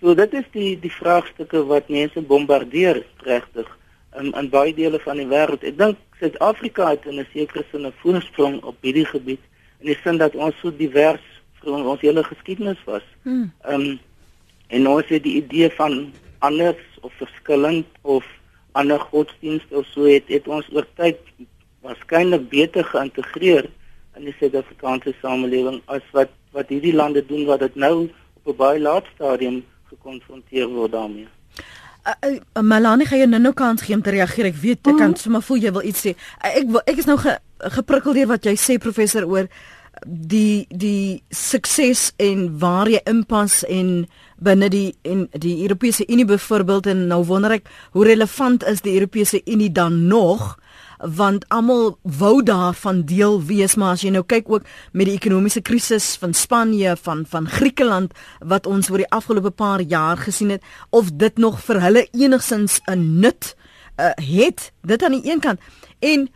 So 0.00 0.14
dit 0.14 0.34
is 0.34 0.44
die 0.52 0.78
die 0.80 0.92
vraagstukke 0.92 1.64
wat 1.66 1.88
mense 1.88 2.20
bombardeer 2.20 3.02
regtig 3.26 3.68
in 4.20 4.32
in 4.32 4.50
baie 4.52 4.74
dele 4.74 5.00
van 5.02 5.16
die 5.16 5.26
wêreld. 5.26 5.64
Ek 5.64 5.78
dink 5.78 5.98
Suid-Afrika 6.20 6.90
het 6.94 7.06
in 7.06 7.18
'n 7.20 7.26
sekere 7.32 7.64
sin 7.70 7.86
'n 7.86 7.92
voorsprong 8.02 8.62
op 8.62 8.76
hierdie 8.80 9.04
gebied 9.04 9.42
in 9.80 9.86
die 9.86 9.98
sin 10.04 10.18
dat 10.18 10.34
ons 10.34 10.54
so 10.60 10.70
divers 10.70 11.26
vir 11.60 11.72
ons 11.72 12.00
hele 12.00 12.24
geskiedenis 12.24 12.84
was. 12.84 13.02
Hmm. 13.22 13.52
Ehm 13.64 13.80
um, 13.80 13.98
en 14.68 14.88
ons 14.88 15.08
het 15.08 15.22
die 15.22 15.36
idee 15.42 15.70
van 15.76 16.12
anders 16.38 16.82
of 17.00 17.12
verskillend 17.20 17.86
of 18.02 18.24
ander 18.72 19.00
godsdienste 19.00 19.76
of 19.76 19.86
so 19.92 20.08
het 20.08 20.28
het 20.32 20.48
ons 20.48 20.66
oor 20.74 20.86
tyd 21.00 21.20
waarskynlik 21.86 22.48
beter 22.50 22.84
geïntegreer 22.84 23.70
in 24.16 24.28
die 24.28 24.34
Suid-Afrikaanse 24.40 25.14
samelewing 25.22 25.80
as 25.92 26.04
wat 26.16 26.32
wat 26.56 26.70
hierdie 26.72 26.94
lande 26.96 27.22
doen 27.26 27.44
wat 27.48 27.60
dit 27.60 27.74
nou 27.74 28.08
op 28.42 28.52
'n 28.52 28.56
baie 28.56 28.80
laat 28.80 29.06
stadium 29.14 29.64
gekonfronteer 29.88 30.68
word 30.68 30.92
daarmee. 30.92 31.28
Uh, 32.06 32.30
uh, 32.30 32.62
Malani 32.62 33.04
gaan 33.04 33.18
jy 33.18 33.26
nou 33.26 33.40
nou 33.42 33.54
kans 33.54 33.82
gee 33.82 33.94
om 33.94 34.02
te 34.02 34.10
reageer. 34.10 34.46
Ek 34.46 34.54
weet 34.62 34.86
ek 34.86 34.96
kan 34.96 35.10
mhm. 35.10 35.18
sommer 35.18 35.42
voel 35.42 35.56
jy 35.56 35.72
wil 35.72 35.82
iets 35.82 36.06
sê. 36.06 36.12
Uh, 36.44 36.52
ek 36.52 36.68
wil, 36.70 36.82
ek 36.86 37.00
is 37.02 37.08
nou 37.10 37.16
ge, 37.18 37.38
geprikkel 37.58 38.14
deur 38.14 38.30
wat 38.30 38.44
jy 38.46 38.54
sê 38.54 38.78
professor 38.78 39.26
oor 39.26 39.48
die 40.04 40.66
die 40.68 41.22
sukses 41.30 42.12
en 42.16 42.58
waar 42.58 42.88
jy 42.88 43.00
inpas 43.08 43.62
en 43.64 44.06
binne 44.36 44.68
die 44.68 44.96
en 45.02 45.26
die 45.32 45.62
Europese 45.62 46.04
Unie 46.08 46.26
byvoorbeeld 46.28 46.86
en 46.86 47.06
nou 47.06 47.22
wonder 47.24 47.56
ek 47.56 47.70
hoe 47.96 48.04
relevant 48.04 48.64
is 48.68 48.84
die 48.84 48.94
Europese 48.94 49.40
Unie 49.44 49.72
dan 49.72 50.06
nog 50.06 50.56
want 51.00 51.44
almal 51.52 51.98
wou 52.02 52.42
daarvan 52.42 53.02
deel 53.08 53.40
wees 53.44 53.76
maar 53.76 53.96
as 53.96 54.04
jy 54.04 54.12
nou 54.12 54.24
kyk 54.24 54.48
ook 54.48 54.68
met 54.92 55.08
die 55.08 55.16
ekonomiese 55.16 55.60
krisis 55.60 56.14
van 56.20 56.34
Spanje 56.34 56.96
van 56.96 57.24
van 57.28 57.48
Griekeland 57.48 58.12
wat 58.40 58.66
ons 58.66 58.90
oor 58.90 59.04
die 59.04 59.12
afgelope 59.12 59.50
paar 59.50 59.80
jaar 59.80 60.16
gesien 60.16 60.52
het 60.56 60.64
of 60.90 61.12
dit 61.12 61.38
nog 61.38 61.60
vir 61.64 61.80
hulle 61.80 62.08
enigsins 62.12 62.80
'n 62.88 63.20
nut 63.20 63.56
uh, 64.00 64.12
het 64.14 64.72
dit 64.82 65.02
aan 65.02 65.20
die 65.20 65.30
een 65.32 65.40
kant. 65.40 65.60
En 65.98 66.28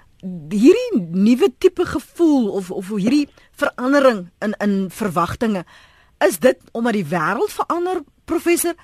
hierdie 0.48 1.00
nuwe 1.10 1.48
tipe 1.58 1.84
gevoel 1.86 2.50
of 2.50 2.70
of 2.70 2.88
hierdie 2.88 3.28
verandering 3.60 4.28
in 4.44 4.56
in 4.58 4.74
verwagtinge. 4.90 5.64
Is 6.18 6.38
dit 6.38 6.58
omdat 6.72 6.98
die 6.98 7.06
wêreld 7.12 7.52
verander 7.52 8.02
professor 8.24 8.74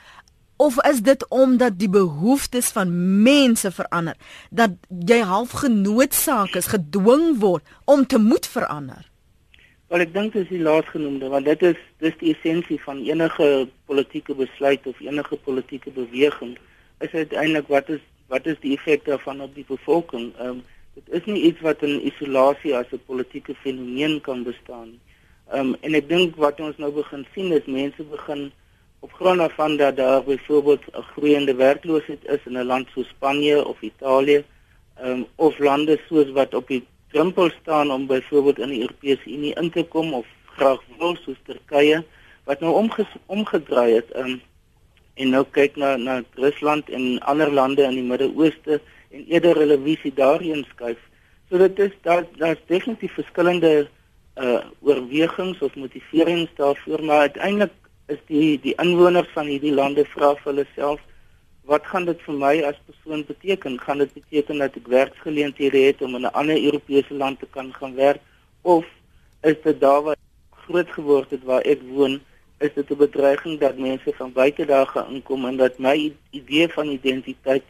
of 0.57 0.79
is 0.89 1.03
dit 1.05 1.27
omdat 1.29 1.79
die 1.79 1.91
behoeftes 1.93 2.71
van 2.77 2.93
mense 3.23 3.71
verander? 3.71 4.17
Dat 4.51 4.79
jy 4.89 5.21
half 5.21 5.53
genoodsaak 5.65 6.57
is 6.57 6.73
gedwing 6.73 7.37
word 7.41 7.65
om 7.85 8.07
te 8.07 8.19
moet 8.19 8.47
verander? 8.47 9.05
Wel 9.93 10.03
ek 10.03 10.15
dink 10.15 10.33
dis 10.35 10.49
die 10.51 10.63
laasgenoemde 10.63 11.29
want 11.31 11.47
dit 11.47 11.63
is 11.63 11.83
dis 12.03 12.17
die 12.23 12.33
essensie 12.35 12.81
van 12.83 13.05
enige 13.07 13.69
politieke 13.87 14.35
besluit 14.35 14.87
of 14.91 15.01
enige 15.05 15.39
politieke 15.45 15.93
beweging 15.95 16.57
is 17.05 17.13
uiteindelik 17.13 17.69
wat 17.69 17.93
is 17.95 18.03
wat 18.33 18.47
is 18.51 18.59
die 18.65 18.75
effek 18.75 19.05
daarvan 19.07 19.41
op 19.45 19.55
die 19.55 19.67
bevolking? 19.69 20.33
Um, 20.43 20.65
dit 20.97 21.09
is 21.21 21.25
nie 21.31 21.43
iets 21.49 21.61
wat 21.61 21.83
in 21.83 22.07
isolasie 22.13 22.77
as 22.77 22.93
'n 22.93 23.07
politieke 23.07 23.55
fenomeen 23.65 24.21
kan 24.21 24.45
bestaan 24.45 24.97
Ehm 25.47 25.69
um, 25.69 25.77
en 25.87 25.95
ek 25.95 26.09
dink 26.11 26.39
wat 26.43 26.59
ons 26.59 26.79
nou 26.83 26.89
begin 26.91 27.21
sien 27.35 27.53
is 27.55 27.67
mense 27.71 28.05
begin 28.11 28.41
op 29.07 29.13
grond 29.15 29.39
daarvan 29.39 29.77
dat 29.79 29.97
daar 29.97 30.25
byvoorbeeld 30.27 30.83
'n 30.93 31.05
groeiende 31.13 31.55
werkloosheid 31.55 32.25
is 32.35 32.47
in 32.51 32.59
'n 32.59 32.67
land 32.67 32.89
soos 32.95 33.09
Spanje 33.09 33.65
of 33.65 33.81
Italië, 33.81 34.43
ehm 34.99 35.11
um, 35.11 35.27
of 35.37 35.59
lande 35.59 36.01
soos 36.09 36.31
wat 36.31 36.55
op 36.55 36.67
die 36.69 36.83
drempel 37.13 37.51
staan 37.61 37.91
om 37.91 38.07
byvoorbeeld 38.07 38.59
in 38.59 38.69
die 38.69 38.81
Europese 38.81 39.31
Unie 39.31 39.55
in 39.55 39.71
te 39.71 39.85
kom 39.85 40.13
of 40.15 40.27
graag 40.57 40.83
wil 40.99 41.17
soos 41.17 41.39
Turkye 41.45 42.05
wat 42.45 42.61
nou 42.61 42.75
omge 42.75 43.07
omgedraai 43.27 43.95
het 43.95 44.11
ehm 44.11 44.27
um, 44.27 44.41
en 45.15 45.31
nou 45.31 45.45
kyk 45.51 45.77
na 45.77 45.97
na 45.97 46.23
Rusland 46.35 46.91
en 46.91 47.21
ander 47.21 47.53
lande 47.53 47.83
in 47.83 47.95
die 47.95 48.09
Midde-Ooste 48.11 48.81
en 49.17 49.25
eerder 49.33 49.59
hulle 49.63 49.79
visie 49.89 50.13
daarin 50.15 50.65
skuif. 50.71 51.01
So 51.49 51.59
dit 51.59 51.79
is 51.79 51.93
daar 52.03 52.25
daar's 52.37 52.63
definitief 52.67 53.15
verskillende 53.15 53.89
uh 54.37 54.61
oorwegings 54.81 55.59
of 55.65 55.75
motiverings 55.75 56.51
daarvoor, 56.57 57.05
maar 57.05 57.29
uiteindelik 57.29 57.73
is 58.13 58.23
die 58.29 58.61
die 58.61 58.75
inwoners 58.83 59.31
van 59.35 59.49
hierdie 59.49 59.75
lande 59.75 60.05
vra 60.15 60.35
vir 60.41 60.53
hulle 60.53 60.67
self 60.75 61.01
wat 61.67 61.87
gaan 61.91 62.05
dit 62.07 62.21
vir 62.23 62.37
my 62.39 62.53
as 62.69 62.77
persoon 62.87 63.25
beteken? 63.27 63.79
Gaan 63.83 63.99
dit 63.99 64.13
beteken 64.15 64.63
dat 64.63 64.77
ek 64.79 64.87
werksgeleenthede 64.93 65.81
het 65.89 66.03
om 66.03 66.15
in 66.15 66.27
'n 66.29 66.37
ander 66.41 66.63
Europese 66.63 67.15
land 67.15 67.41
te 67.41 67.49
kan 67.51 67.73
gaan 67.75 67.95
werk 67.95 68.21
of 68.63 68.85
is 69.43 69.59
dit 69.63 69.81
daar 69.81 70.03
waar 70.03 70.17
groot 70.51 70.91
geword 70.91 71.31
het 71.31 71.43
waar 71.45 71.63
ek 71.63 71.83
woon, 71.83 72.21
is 72.59 72.75
dit 72.75 72.91
'n 72.91 72.97
bedreiging 72.97 73.59
dat 73.61 73.79
mense 73.79 74.13
van 74.15 74.33
buite 74.33 74.65
daar 74.67 74.87
gaan 74.87 75.15
inkom 75.15 75.47
en 75.47 75.57
dat 75.57 75.79
my 75.79 76.13
idee 76.31 76.69
van 76.69 76.89
identiteit 76.89 77.65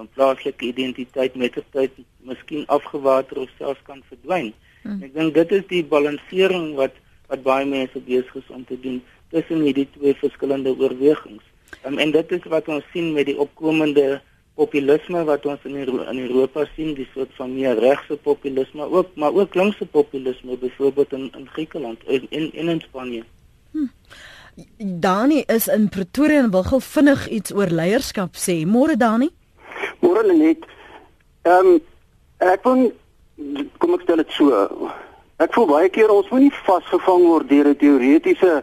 van 0.00 0.08
plaaslike 0.16 0.64
identiteit 0.64 1.36
met 1.36 1.54
die 1.58 1.64
tyd 1.76 2.00
miskien 2.24 2.64
afgewater 2.72 3.44
of 3.44 3.52
selfs 3.58 3.82
kan 3.88 4.00
verdwyn. 4.08 4.52
Hmm. 4.82 5.02
Ek 5.04 5.12
dink 5.16 5.36
dit 5.36 5.54
is 5.58 5.66
die 5.72 5.84
balansering 5.84 6.72
wat 6.80 6.96
wat 7.30 7.44
baie 7.46 7.66
mense 7.68 8.00
besig 8.08 8.40
is 8.40 8.48
om 8.50 8.64
te 8.66 8.74
doen 8.82 8.98
tussen 9.30 9.60
hierdie 9.62 9.86
twee 9.94 10.16
verskillende 10.18 10.72
oorwegings. 10.74 11.44
Um, 11.86 12.00
en 12.02 12.10
dit 12.16 12.32
is 12.34 12.48
wat 12.50 12.66
ons 12.68 12.86
sien 12.94 13.12
met 13.14 13.28
die 13.28 13.36
opkomende 13.38 14.18
populisme 14.58 15.22
wat 15.28 15.46
ons 15.46 15.62
in 15.68 15.76
in 15.78 16.22
Europa 16.24 16.64
sien, 16.74 16.96
die 16.98 17.06
soort 17.14 17.30
van 17.38 17.54
meer 17.54 17.78
regse 17.78 18.16
populisme 18.24 18.88
ook, 18.88 19.14
maar 19.14 19.36
ook 19.36 19.54
linkse 19.54 19.86
populisme 19.86 20.58
byvoorbeeld 20.64 21.12
in 21.18 21.28
in 21.38 21.46
Griekeland 21.54 22.04
en 22.08 22.26
in 22.30 22.50
in, 22.52 22.72
in 22.74 22.82
Spanje. 22.88 23.22
Hm. 23.72 23.86
Dani 24.76 25.44
is 25.46 25.68
in 25.68 25.88
Pretoria 25.88 26.42
en 26.42 26.50
wil 26.50 26.66
gou 26.66 26.80
vinnig 26.82 27.28
iets 27.28 27.54
oor 27.54 27.70
leierskap 27.70 28.34
sê. 28.36 28.64
Môre 28.66 28.96
Dani? 28.96 29.30
Môre 30.00 30.22
net. 30.32 30.66
Ehm 31.42 31.66
um, 31.66 31.80
ek 32.38 32.64
wil 32.64 32.92
kom 33.78 33.94
ek 33.94 34.04
stel 34.04 34.20
dit 34.22 34.36
so. 34.36 34.66
Ek 35.40 35.54
voel 35.56 35.66
baie 35.66 35.88
keer 35.88 36.12
ons 36.12 36.28
moet 36.30 36.46
nie 36.46 36.54
vasgevang 36.66 37.26
word 37.28 37.48
deur 37.48 37.68
'n 37.68 37.76
teoretiese 37.76 38.62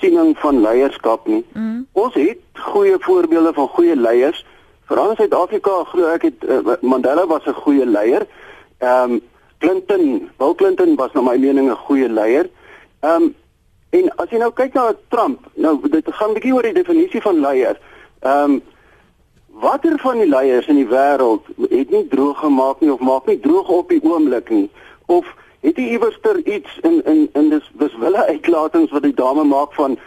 siening 0.00 0.36
van 0.38 0.60
leierskap 0.60 1.26
nie. 1.26 1.44
Mm. 1.54 1.86
Ons 1.92 2.14
het 2.14 2.40
goeie 2.72 2.96
voorbeelde 3.00 3.52
van 3.52 3.68
goeie 3.68 3.96
leiers. 3.96 4.44
Veral 4.88 5.10
in 5.10 5.16
Suid-Afrika 5.16 5.84
glo 5.92 6.08
ek 6.12 6.22
het 6.28 6.44
uh, 6.44 6.76
Mandela 6.82 7.26
was 7.26 7.46
'n 7.46 7.62
goeie 7.64 7.86
leier. 7.86 8.26
Ehm 8.78 9.12
um, 9.12 9.20
Clinton, 9.60 10.30
Bill 10.38 10.54
Clinton 10.54 10.96
was 10.96 11.12
na 11.12 11.20
my 11.20 11.36
mening 11.36 11.70
'n 11.70 11.76
goeie 11.86 12.08
leier. 12.08 12.48
Ehm 13.00 13.22
um, 13.22 13.34
en 13.90 14.10
as 14.16 14.30
jy 14.30 14.38
nou 14.38 14.52
kyk 14.52 14.74
na 14.74 14.92
Trump, 15.08 15.46
nou 15.54 15.80
dit 15.88 16.04
gaan 16.08 16.30
'n 16.30 16.34
bietjie 16.34 16.54
oor 16.54 16.62
die 16.62 16.72
definisie 16.72 17.20
van 17.20 17.40
leier. 17.40 17.78
Ehm 18.20 18.50
um, 18.50 18.62
watter 19.60 19.98
van 19.98 20.18
die 20.18 20.28
leiers 20.28 20.66
in 20.66 20.80
die 20.80 20.88
wêreld 20.88 21.46
het 21.68 21.90
nie 21.90 22.06
droog 22.08 22.38
gemaak 22.40 22.80
nie 22.80 22.92
of 22.92 23.00
maak 23.00 23.26
nie 23.26 23.40
droog 23.40 23.68
op 23.68 23.88
die 23.88 24.00
oomblik 24.02 24.50
nie 24.50 24.68
of 25.06 25.26
het 25.60 25.76
jy 25.76 25.92
iewerster 25.96 26.40
iets 26.46 26.78
in 26.82 27.02
in 27.04 27.28
in 27.34 27.50
dis 27.52 27.66
dis 27.82 27.96
wille 28.00 28.24
uitlatings 28.26 28.92
wat 28.96 29.04
die 29.04 29.14
dame 29.14 29.44
maak 29.44 29.74
van 29.76 29.98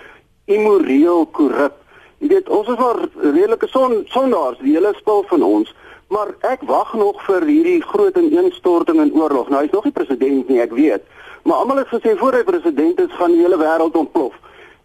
immoreel 0.46 1.26
korrup. 1.26 1.76
Jy 2.18 2.28
weet 2.28 2.50
ons 2.50 2.68
is 2.68 2.80
maar 2.80 3.00
redelike 3.22 3.68
son 3.68 4.02
sondaars, 4.12 4.60
die 4.64 4.76
hele 4.76 4.94
spul 4.98 5.24
van 5.28 5.44
ons, 5.44 5.74
maar 6.14 6.34
ek 6.48 6.64
wag 6.68 6.94
nog 7.00 7.20
vir 7.28 7.46
hierdie 7.48 7.82
groot 7.84 8.18
ineenstorting 8.18 9.02
in 9.04 9.14
oorlog. 9.14 9.50
Nou 9.50 9.62
hy's 9.64 9.76
nog 9.76 9.88
nie 9.88 9.96
president 9.96 10.50
nie, 10.50 10.62
ek 10.64 10.76
weet. 10.76 11.06
Maar 11.44 11.64
almal 11.64 11.84
het 11.84 11.92
gesê 11.92 12.16
voor 12.18 12.40
hy 12.40 12.44
president 12.48 13.00
is, 13.00 13.16
gaan 13.20 13.36
die 13.36 13.44
hele 13.44 13.60
wêreld 13.60 13.98
ontplof. 14.00 14.36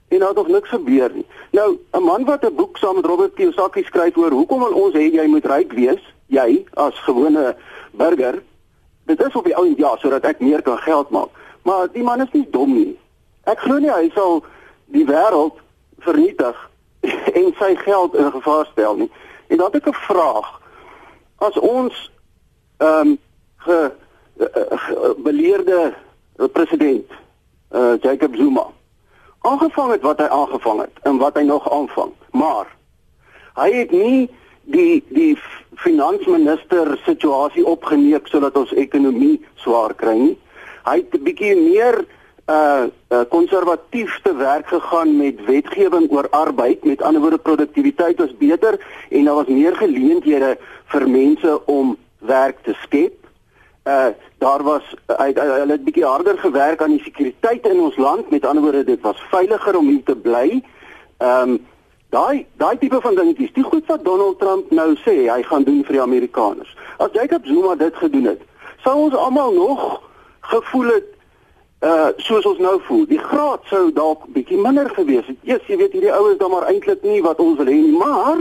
En 0.08 0.18
nou 0.18 0.34
nog 0.34 0.48
niks 0.48 0.68
gebeur 0.68 1.10
nie. 1.14 1.26
Nou 1.50 1.78
'n 1.92 2.02
man 2.02 2.24
wat 2.24 2.44
'n 2.44 2.54
boek 2.54 2.76
saam 2.76 2.94
met 2.94 3.04
Robert 3.04 3.34
Kiyosaki 3.34 3.82
skryf 3.82 4.16
oor 4.16 4.30
hoekom 4.30 4.60
wil 4.60 4.72
ons 4.72 4.94
hê 4.94 5.12
jy 5.12 5.26
moet 5.26 5.46
ryk 5.46 5.72
wees, 5.72 6.14
jy 6.26 6.64
as 6.74 6.94
gewone 6.98 7.56
burger 7.90 8.42
dit 9.08 9.26
is 9.26 9.34
op 9.34 9.44
die 9.44 9.56
ou 9.56 9.66
en 9.66 9.74
ja 9.76 9.96
sodat 9.96 10.24
ek 10.24 10.40
meer 10.44 10.62
kan 10.62 10.78
geld 10.78 11.10
maak. 11.10 11.28
Maar 11.62 11.88
die 11.92 12.02
man 12.02 12.20
is 12.20 12.32
nie 12.32 12.46
dom 12.50 12.74
nie. 12.74 12.98
Ek 13.48 13.60
glo 13.64 13.78
nie 13.80 13.92
hy 13.92 14.10
sal 14.14 14.42
die 14.92 15.04
wêreld 15.08 15.56
vernietig 16.04 16.56
en 17.40 17.54
sy 17.58 17.74
geld 17.84 18.14
in 18.14 18.30
gevaar 18.32 18.68
stel 18.72 18.96
nie. 18.96 19.10
En 19.48 19.56
dan 19.56 19.72
het 19.72 19.80
ek 19.80 19.88
'n 19.88 20.00
vraag. 20.08 20.48
As 21.38 21.58
ons 21.58 22.10
ehm 22.78 23.08
um, 23.08 23.18
ge, 23.56 23.90
ge, 24.38 24.66
ge 24.70 25.14
beleerde 25.24 25.94
president 26.52 27.10
uh 27.72 27.94
Jacob 28.00 28.36
Zuma 28.36 28.66
aangevang 29.42 29.90
het 29.92 30.02
wat 30.02 30.18
hy 30.18 30.26
aangevang 30.26 30.80
het 30.80 30.98
en 31.02 31.18
wat 31.18 31.36
hy 31.36 31.42
nog 31.42 31.72
aanvang. 31.72 32.12
Maar 32.32 32.66
hy 33.54 33.72
het 33.72 33.90
nie 33.90 34.28
die 34.68 35.04
die 35.08 35.38
finansminister 35.78 36.98
situasie 37.04 37.64
opgeneem 37.66 38.26
sodat 38.28 38.56
ons 38.56 38.72
ekonomie 38.72 39.38
swaar 39.62 39.94
kry 39.94 40.16
nie. 40.18 40.36
Hy 40.84 40.96
het 40.96 41.14
'n 41.14 41.24
bietjie 41.24 41.56
meer 41.56 42.04
uh 42.48 42.86
konservatief 43.28 44.16
uh, 44.16 44.22
te 44.22 44.34
werk 44.36 44.66
gegaan 44.66 45.16
met 45.16 45.44
wetgewing 45.44 46.10
oor 46.10 46.28
arbeid. 46.30 46.84
Met 46.84 47.02
ander 47.02 47.20
woorde 47.20 47.38
produktiwiteit 47.38 48.18
was 48.18 48.36
beter 48.36 48.80
en 49.10 49.24
daar 49.24 49.34
was 49.34 49.46
meer 49.46 49.76
geleenthede 49.76 50.58
vir 50.84 51.08
mense 51.08 51.66
om 51.66 51.96
werk 52.18 52.62
te 52.62 52.74
skep. 52.82 53.26
Uh 53.84 54.12
daar 54.38 54.62
was 54.62 54.94
hulle 55.06 55.72
het 55.72 55.84
bietjie 55.84 56.04
harder 56.04 56.38
gewerk 56.38 56.82
aan 56.82 56.94
die 56.96 57.02
sekuriteit 57.02 57.66
in 57.66 57.80
ons 57.80 57.96
land. 57.96 58.30
Met 58.30 58.46
ander 58.46 58.62
woorde 58.62 58.84
dit 58.84 59.00
was 59.00 59.22
veiliger 59.30 59.76
om 59.76 59.88
hier 59.88 60.04
te 60.04 60.16
bly. 60.16 60.62
Ehm 61.18 61.50
um, 61.50 61.58
Daai 62.08 62.46
daai 62.56 62.78
tipe 62.80 63.00
van 63.04 63.14
dingetjies, 63.14 63.52
die 63.52 63.62
goed 63.62 63.84
wat 63.86 64.04
Donald 64.04 64.38
Trump 64.40 64.70
nou 64.72 64.94
sê 65.04 65.26
hy 65.28 65.42
gaan 65.44 65.64
doen 65.66 65.82
vir 65.84 65.98
die 65.98 66.00
Amerikaners. 66.00 66.70
As 67.04 67.12
Jacob 67.12 67.44
Zuma 67.44 67.74
dit 67.76 67.96
gedoen 68.00 68.30
het, 68.30 68.46
sou 68.80 68.94
ons 68.96 69.16
almal 69.16 69.52
nog 69.52 69.82
gevoel 70.40 70.94
het 70.94 71.10
uh 71.84 72.08
soos 72.16 72.48
ons 72.48 72.62
nou 72.64 72.78
voel. 72.86 73.04
Die 73.12 73.20
graad 73.20 73.68
sou 73.68 73.92
dalk 73.92 74.24
bietjie 74.32 74.56
minder 74.56 74.88
gewees 74.96 75.28
het. 75.28 75.36
Eers 75.44 75.68
jy 75.68 75.76
weet 75.82 75.92
hierdie 75.98 76.14
ouens 76.14 76.40
dan 76.40 76.50
maar 76.50 76.70
eintlik 76.72 77.04
nie 77.04 77.20
wat 77.22 77.44
ons 77.44 77.60
wil 77.60 77.68
hê 77.68 77.76
nie, 77.76 77.98
maar 78.00 78.40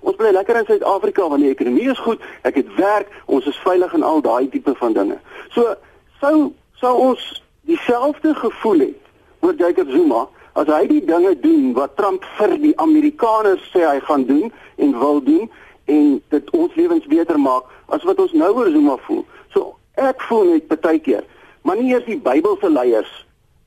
ons 0.00 0.16
bly 0.16 0.30
lekker 0.32 0.56
in 0.60 0.66
Suid-Afrika 0.68 1.28
want 1.28 1.42
die 1.42 1.50
ekonomie 1.50 1.90
is 1.90 2.00
goed, 2.04 2.22
ek 2.48 2.60
het 2.60 2.70
werk, 2.76 3.10
ons 3.26 3.46
is 3.46 3.58
veilig 3.64 3.94
en 3.94 4.06
al 4.06 4.22
daai 4.24 4.48
tipe 4.52 4.74
van 4.78 4.96
dinge. 4.96 5.18
So 5.54 5.74
sou 6.20 6.50
sou 6.78 6.94
ons 7.10 7.22
dieselfde 7.66 8.34
gevoel 8.34 8.84
het 8.86 9.44
oor 9.44 9.54
Jacob 9.58 9.90
Zuma 9.90 10.26
as 10.58 10.70
hy 10.70 10.84
die 10.90 11.02
dinge 11.06 11.34
doen 11.42 11.72
wat 11.76 11.96
Trump 11.98 12.24
vir 12.38 12.54
die 12.62 12.74
Amerikaners 12.82 13.62
sê 13.72 13.84
hy 13.86 13.98
gaan 14.06 14.26
doen 14.28 14.52
en 14.76 14.94
wil 14.98 15.22
doen 15.22 15.48
en 15.88 16.06
dit 16.34 16.50
ons 16.56 16.74
lewens 16.78 17.06
beter 17.10 17.38
maak 17.40 17.66
as 17.94 18.04
wat 18.06 18.20
ons 18.22 18.34
nou 18.36 18.50
oor 18.54 18.70
Zuma 18.70 18.98
voel. 19.06 19.24
So 19.54 19.74
ek 19.98 20.22
voel 20.28 20.54
net 20.54 20.70
baie 20.70 21.00
keer, 21.02 21.24
maar 21.62 21.78
nie 21.78 21.92
eers 21.92 22.06
die 22.06 22.20
Bybelse 22.20 22.70
leiers 22.70 23.10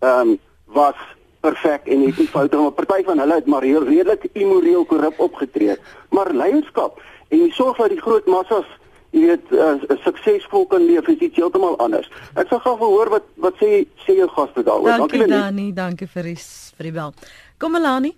ehm 0.02 0.36
um, 0.36 0.40
was 0.72 0.96
perfek 1.42 1.88
en 1.88 2.06
het 2.06 2.18
nie 2.18 2.28
foute 2.28 2.56
gemaak. 2.56 2.78
Party 2.80 3.04
van 3.08 3.20
hulle 3.24 3.40
het 3.40 3.50
maar 3.50 3.66
heel 3.66 3.86
redelik 3.88 4.28
immoreel 4.34 4.86
korrup 4.86 5.20
opgetree. 5.20 5.78
Maar 6.10 6.34
leierskap 6.34 7.02
en 7.30 7.44
die 7.46 7.54
sorg 7.56 7.78
dat 7.78 7.94
die 7.94 8.02
groot 8.02 8.26
massas 8.26 8.70
jy 9.12 9.26
weet 9.28 9.52
uh, 9.52 9.98
suksesvol 10.06 10.66
kan 10.72 10.86
leef 10.88 11.08
is 11.12 11.20
iets 11.20 11.40
heeltemal 11.40 11.76
anders. 11.84 12.08
Ek 12.40 12.48
sal 12.52 12.62
gou 12.64 12.78
hoor 12.80 13.12
wat 13.12 13.28
wat 13.44 13.58
sê 13.60 13.84
sê 14.06 14.16
jou 14.16 14.30
gaste 14.32 14.64
daaroor. 14.64 15.04
Dankie 15.04 15.26
Dankie 15.26 15.36
Dani, 15.36 15.68
dankie 15.76 16.08
vir 16.08 16.32
die 16.32 16.38
vir 16.78 16.90
die 16.90 16.96
bel. 16.96 17.16
Kom 17.60 17.76
Melanie. 17.76 18.16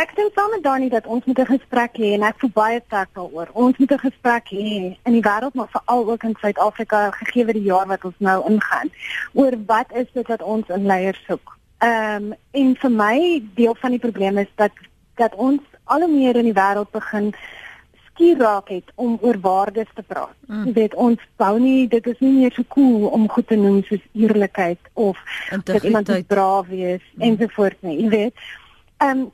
Ek 0.00 0.14
sê 0.16 0.24
saam 0.34 0.50
met 0.54 0.62
Dani 0.64 0.88
dat 0.88 1.06
ons 1.06 1.24
moet 1.24 1.38
'n 1.38 1.46
gesprek 1.46 1.96
hê 1.96 2.12
en 2.14 2.22
ek 2.22 2.38
voel 2.38 2.50
baie 2.54 2.80
sterk 2.86 3.08
daaroor. 3.14 3.48
Ons 3.52 3.76
moet 3.76 3.92
'n 3.92 3.98
gesprek 4.08 4.46
hê 4.50 4.96
in 5.04 5.12
die 5.12 5.22
wêreld 5.22 5.54
maar 5.54 5.68
veral 5.68 6.10
ook 6.10 6.22
in 6.22 6.36
Suid-Afrika 6.40 7.10
gegee 7.10 7.44
die 7.44 7.62
jaar 7.62 7.86
wat 7.86 8.04
ons 8.04 8.18
nou 8.18 8.50
ingaan 8.50 8.90
oor 9.32 9.52
wat 9.66 9.92
is 9.92 10.06
dit 10.12 10.26
wat 10.26 10.42
ons 10.42 10.68
in 10.68 10.86
leiers 10.86 11.24
soek. 11.26 11.58
Ehm 11.78 12.24
um, 12.24 12.34
en 12.50 12.76
vir 12.76 12.90
my 12.90 13.42
deel 13.54 13.74
van 13.74 13.90
die 13.90 13.98
probleem 13.98 14.38
is 14.38 14.52
dat 14.54 14.72
dat 15.14 15.34
ons 15.34 15.60
al 15.84 16.00
hoe 16.00 16.08
meer 16.08 16.36
in 16.36 16.44
die 16.44 16.60
wêreld 16.62 16.90
begin 16.90 17.34
skier 18.06 18.38
raak 18.38 18.68
het 18.68 18.92
om 18.94 19.18
oor 19.20 19.38
waardes 19.40 19.88
te 19.94 20.02
praat. 20.02 20.36
Mm. 20.46 20.64
Jy 20.64 20.72
weet 20.72 20.94
ons 20.94 21.20
bou 21.36 21.58
nie 21.58 21.88
dit 21.88 22.06
is 22.06 22.18
nie 22.20 22.32
meer 22.32 22.52
so 22.52 22.62
cool 22.68 23.06
om 23.06 23.28
goed 23.28 23.46
te 23.46 23.56
noem 23.56 23.82
soos 23.82 24.04
eerlikheid 24.12 24.78
of 24.92 25.18
dat 25.64 25.82
iemand 25.82 26.26
braaf 26.26 26.66
wees 26.66 27.02
mm. 27.14 27.22
ensovoorts 27.22 27.80
nie. 27.80 28.02
Jy 28.02 28.08
weet. 28.08 28.34
Ehm 28.96 29.18
um, 29.18 29.30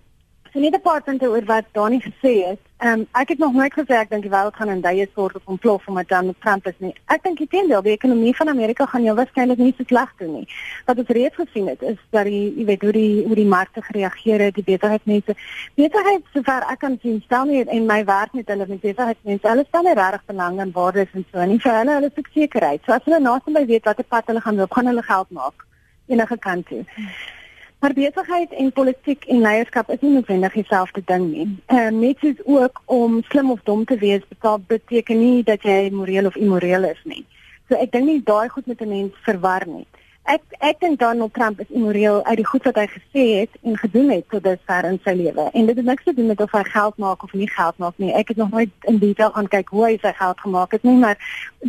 So 0.58 0.64
net 0.64 0.74
'n 0.74 0.80
paar 0.80 1.02
punte 1.02 1.26
oor 1.28 1.44
wat 1.44 1.64
Dani 1.72 2.00
gesê 2.00 2.32
het. 2.48 2.58
Ehm 2.78 3.00
um, 3.00 3.06
ek 3.12 3.28
het 3.28 3.38
nog 3.38 3.52
nooit 3.52 3.72
gesê 3.72 3.94
ek 3.94 4.10
dink 4.10 4.22
die 4.22 4.30
wêreld 4.30 4.56
gaan 4.56 4.68
in 4.68 4.80
duie 4.80 5.06
stort 5.10 5.36
of 5.36 5.42
ontplof 5.44 5.86
omdat 5.86 6.08
Donald 6.08 6.40
Trump 6.40 6.66
is 6.66 6.78
nie. 6.78 6.94
Ek 7.06 7.22
dink 7.22 7.38
intendeel 7.40 7.82
die 7.82 7.92
ekonomie 7.92 8.36
van 8.36 8.48
Amerika 8.48 8.86
gaan 8.86 9.04
jou 9.04 9.14
waarskynlik 9.14 9.58
nie 9.58 9.74
so 9.76 9.84
sleg 9.86 10.10
doen 10.18 10.32
nie. 10.32 10.48
Wat 10.86 10.98
ons 10.98 11.08
reeds 11.08 11.34
gesien 11.34 11.68
het 11.68 11.82
is 11.82 11.96
dat 12.10 12.24
die 12.24 12.54
jy 12.56 12.64
weet 12.64 12.82
hoe 12.82 12.92
die 12.92 13.24
hoe 13.26 13.34
die 13.34 13.46
markte 13.46 13.82
gereageer 13.82 14.40
het, 14.40 14.54
die 14.54 14.66
besigheidsmense. 14.72 15.36
Besigheid 15.74 16.26
sover 16.32 16.66
ek 16.72 16.78
kan 16.78 16.98
sien 17.02 17.22
stel 17.24 17.44
nie 17.44 17.64
in 17.78 17.86
my 17.86 18.04
werk 18.04 18.34
met 18.34 18.48
hulle 18.48 18.66
met 18.66 18.80
besigheidsmense. 18.80 19.48
Hulle 19.48 19.64
stel 19.68 19.82
nie 19.82 19.94
regtig 19.94 20.26
belang 20.26 20.60
in 20.60 20.72
waardes 20.72 21.14
en 21.14 21.26
so 21.32 21.44
nie. 21.44 21.62
Vir 21.62 21.78
hulle 21.78 21.98
hulle 22.00 22.10
is 22.16 22.34
sekerheid. 22.34 22.82
So 22.84 22.92
as 22.92 23.04
hulle 23.06 23.20
naasbei 23.20 23.66
weet 23.66 23.84
watter 23.84 24.04
pad 24.04 24.26
hulle 24.26 24.40
gaan 24.40 24.56
loop, 24.56 24.72
gaan 24.74 24.86
hulle 24.86 25.02
geld 25.02 25.30
maak 25.30 25.66
enige 26.08 26.38
kant 26.38 26.66
toe. 26.66 26.84
Hmm. 26.94 27.37
Maar 27.78 27.92
besigheid 27.92 28.52
en 28.52 28.72
politiek 28.72 29.24
en 29.24 29.40
leierskap 29.40 29.90
is 29.90 30.00
nie 30.00 30.10
noodwendig 30.10 30.52
dieselfde 30.52 31.02
ding 31.04 31.28
nie. 31.30 31.46
Ehm 31.66 31.94
uh, 31.94 32.00
net 32.00 32.18
soos 32.18 32.40
ook 32.44 32.82
om 32.84 33.22
slim 33.28 33.50
of 33.50 33.60
dom 33.62 33.84
te 33.84 33.98
wees 33.98 34.22
beteken 34.66 35.18
nie 35.18 35.42
dat 35.42 35.62
jy 35.62 35.90
moreel 35.90 36.26
of 36.26 36.36
immoreel 36.36 36.84
is 36.84 37.00
nie. 37.04 37.24
So 37.68 37.76
ek 37.76 37.92
dink 37.92 38.06
nie 38.06 38.22
daai 38.24 38.48
goed 38.48 38.66
met 38.66 38.80
'n 38.80 38.88
mens 38.88 39.14
verwar 39.22 39.66
nie 39.66 39.86
ek 40.28 40.42
ek 40.60 40.80
dink 40.82 40.98
Donald 41.00 41.32
Trump 41.34 41.60
is 41.60 41.70
immoreel 41.72 42.20
uit 42.24 42.36
die 42.40 42.46
goed 42.46 42.66
wat 42.68 42.76
hy 42.80 42.84
gesê 42.92 43.24
het 43.40 43.54
en 43.62 43.78
gedoen 43.80 44.10
het 44.12 44.26
tot 44.32 44.44
dusver 44.44 44.88
in 44.88 44.98
sy 45.04 45.14
lewe. 45.16 45.46
En 45.56 45.68
dit 45.70 45.76
het 45.80 45.88
niks 45.88 46.04
te 46.04 46.14
doen 46.14 46.28
met 46.30 46.40
of 46.44 46.52
hy 46.52 46.62
geld 46.68 46.98
maak 47.04 47.24
of 47.24 47.32
nie 47.32 47.48
geld 47.48 47.78
maak 47.82 47.96
nie. 48.02 48.12
Ek 48.12 48.32
het 48.34 48.40
nog 48.40 48.50
nooit 48.52 48.88
in 48.92 49.00
detail 49.00 49.32
gaan 49.36 49.48
kyk 49.48 49.72
hoe 49.72 49.84
hy 49.86 49.94
sy 50.02 50.12
geld 50.20 50.44
gemaak 50.44 50.76
het 50.76 50.84
nie, 50.84 50.96
maar 51.00 51.16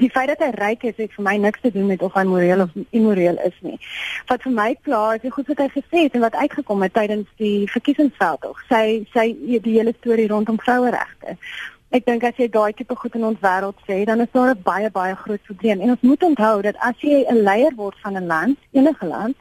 die 0.04 0.12
feit 0.12 0.28
dat 0.34 0.44
hy 0.44 0.51
ryk 0.58 0.84
is, 0.92 0.98
het 1.00 1.16
vir 1.16 1.28
my 1.30 1.36
niks 1.48 1.63
te 1.63 1.72
doen 1.72 1.88
met 1.88 2.04
of 2.04 2.13
hy 2.20 2.25
moreel 2.28 2.66
of 2.68 2.75
immoreel 2.89 3.39
is 3.48 3.58
nie. 3.66 3.78
Wat 4.28 4.44
vir 4.44 4.56
my 4.60 4.70
klaar 4.84 5.16
is, 5.16 5.24
die 5.24 5.34
goed 5.34 5.51
wat 5.54 5.63
hy 5.63 5.70
gesê 5.80 6.06
het 6.08 6.20
en 6.20 6.28
wat 6.28 6.36
uitgekom 6.36 6.84
het 6.84 6.98
tydens 7.00 7.32
die 7.42 7.68
verkiesingsveldtog, 7.72 8.60
sy 8.68 8.84
sy 9.16 9.32
die 9.39 9.78
hele 9.80 9.96
storie 10.01 10.28
rondom 10.28 10.60
vroueregte. 10.60 11.39
Ek 11.89 12.03
dink 12.05 12.22
as 12.27 12.38
jy 12.38 12.46
daai 12.53 12.74
tipe 12.77 12.93
goed 12.93 13.15
in 13.17 13.24
ons 13.25 13.39
wêreld 13.41 13.77
sê, 13.88 14.03
dan 14.05 14.22
is 14.22 14.29
daar 14.31 14.53
'n 14.53 14.62
baie 14.63 14.89
baie 14.91 15.15
groot 15.15 15.41
probleem. 15.43 15.81
En 15.81 15.89
ons 15.93 16.01
moet 16.10 16.24
onthou 16.24 16.62
dat 16.62 16.75
as 16.77 16.98
jy 17.01 17.25
'n 17.25 17.41
leier 17.43 17.74
word 17.75 17.98
van 18.03 18.13
'n 18.13 18.27
land, 18.27 18.58
enige 18.72 19.05
land, 19.05 19.36